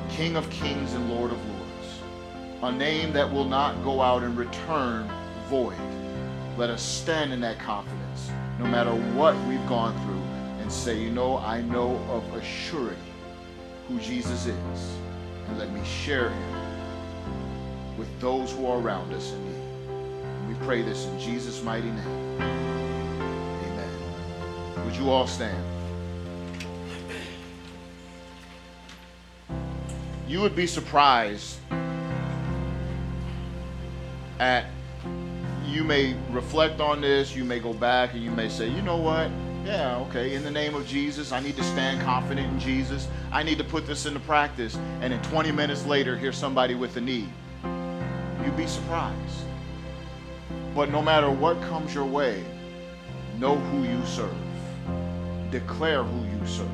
King 0.10 0.36
of 0.36 0.50
kings 0.50 0.94
and 0.94 1.10
Lord 1.10 1.32
of 1.32 1.38
lords, 1.46 2.02
a 2.64 2.72
name 2.72 3.14
that 3.14 3.32
will 3.32 3.46
not 3.46 3.82
go 3.84 4.02
out 4.02 4.24
and 4.24 4.38
return 4.38 5.10
void. 5.48 5.78
Let 6.58 6.70
us 6.70 6.82
stand 6.82 7.32
in 7.32 7.40
that 7.42 7.58
confidence, 7.60 8.32
no 8.60 8.66
matter 8.66 8.92
what 8.92 9.36
we've 9.48 9.66
gone 9.68 9.94
through, 10.04 10.62
and 10.62 10.72
say, 10.72 11.00
you 11.00 11.10
know, 11.10 11.38
I 11.38 11.62
know 11.62 11.96
of 12.10 12.24
a 12.34 12.44
surety 12.44 12.98
who 13.88 14.00
Jesus 14.00 14.46
is, 14.46 14.96
and 15.48 15.58
let 15.58 15.72
me 15.72 15.82
share 15.86 16.30
him 16.30 17.98
with 17.98 18.10
those 18.20 18.52
who 18.52 18.66
are 18.66 18.80
around 18.80 19.14
us 19.14 19.32
in 19.32 19.46
need. 19.46 20.50
We 20.50 20.66
pray 20.66 20.82
this 20.82 21.06
in 21.06 21.20
Jesus' 21.20 21.64
mighty 21.64 21.90
name. 21.90 22.42
Amen. 23.62 24.86
Would 24.86 24.96
you 24.96 25.10
all 25.10 25.28
stand? 25.28 25.79
You 30.30 30.42
would 30.42 30.56
be 30.56 30.68
surprised 30.68 31.58
at 34.40 34.68
you 35.66 35.84
may 35.84 36.16
reflect 36.30 36.80
on 36.80 37.02
this, 37.02 37.36
you 37.36 37.44
may 37.44 37.60
go 37.60 37.74
back 37.74 38.14
and 38.14 38.24
you 38.24 38.30
may 38.30 38.48
say, 38.48 38.70
you 38.70 38.84
know 38.84 38.98
what? 38.98 39.32
Yeah, 39.66 39.98
okay, 40.08 40.36
in 40.36 40.44
the 40.44 40.52
name 40.52 40.76
of 40.76 40.86
Jesus, 40.86 41.32
I 41.32 41.40
need 41.40 41.56
to 41.56 41.64
stand 41.64 42.04
confident 42.04 42.48
in 42.48 42.60
Jesus. 42.60 43.08
I 43.32 43.42
need 43.42 43.58
to 43.58 43.64
put 43.64 43.88
this 43.88 44.06
into 44.06 44.20
practice. 44.20 44.78
And 45.02 45.12
then 45.12 45.22
20 45.24 45.52
minutes 45.52 45.88
later, 45.88 46.16
here's 46.16 46.38
somebody 46.38 46.76
with 46.76 46.96
a 46.98 47.02
need. 47.02 47.30
You'd 48.46 48.56
be 48.56 48.68
surprised. 48.68 49.46
But 50.76 50.92
no 50.92 51.02
matter 51.02 51.32
what 51.32 51.60
comes 51.64 51.96
your 51.96 52.06
way, 52.06 52.44
know 53.40 53.56
who 53.56 53.82
you 53.82 54.06
serve. 54.06 54.30
Declare 55.50 56.04
who 56.04 56.38
you 56.38 56.46
serve. 56.46 56.70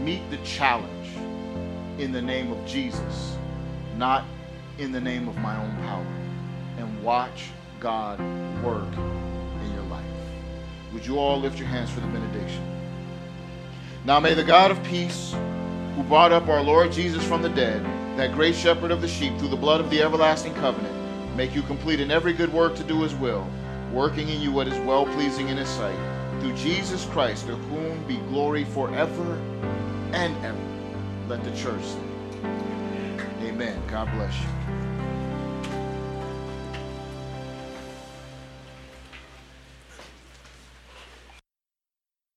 Meet 0.00 0.28
the 0.32 0.38
challenge 0.38 1.01
in 2.02 2.10
the 2.10 2.20
name 2.20 2.50
of 2.50 2.66
Jesus, 2.66 3.36
not 3.96 4.24
in 4.78 4.90
the 4.90 5.00
name 5.00 5.28
of 5.28 5.36
my 5.38 5.56
own 5.56 5.76
power. 5.84 6.04
And 6.76 7.02
watch 7.02 7.50
God 7.78 8.18
work 8.64 8.92
in 9.64 9.72
your 9.72 9.84
life. 9.84 10.04
Would 10.92 11.06
you 11.06 11.18
all 11.18 11.38
lift 11.38 11.60
your 11.60 11.68
hands 11.68 11.90
for 11.90 12.00
the 12.00 12.08
benediction? 12.08 12.62
Now 14.04 14.18
may 14.18 14.34
the 14.34 14.42
God 14.42 14.72
of 14.72 14.82
peace, 14.82 15.32
who 15.94 16.02
brought 16.02 16.32
up 16.32 16.48
our 16.48 16.62
Lord 16.62 16.90
Jesus 16.90 17.24
from 17.24 17.40
the 17.40 17.50
dead, 17.50 17.84
that 18.18 18.32
great 18.32 18.56
shepherd 18.56 18.90
of 18.90 19.00
the 19.00 19.08
sheep, 19.08 19.38
through 19.38 19.48
the 19.48 19.56
blood 19.56 19.80
of 19.80 19.88
the 19.88 20.02
everlasting 20.02 20.54
covenant, 20.54 21.36
make 21.36 21.54
you 21.54 21.62
complete 21.62 22.00
in 22.00 22.10
every 22.10 22.32
good 22.32 22.52
work 22.52 22.74
to 22.76 22.84
do 22.84 23.00
his 23.02 23.14
will, 23.14 23.46
working 23.92 24.28
in 24.28 24.40
you 24.40 24.50
what 24.50 24.66
is 24.66 24.78
well 24.80 25.06
pleasing 25.06 25.48
in 25.50 25.56
his 25.56 25.68
sight. 25.68 25.96
Through 26.40 26.56
Jesus 26.56 27.04
Christ, 27.06 27.46
to 27.46 27.54
whom 27.54 28.02
be 28.08 28.16
glory 28.28 28.64
forever 28.64 29.40
and 30.12 30.36
ever. 30.44 30.71
Let 31.28 31.44
the 31.44 31.50
church 31.56 31.84
Amen. 33.42 33.82
God 33.88 34.10
bless 34.12 34.40
you. 34.40 34.61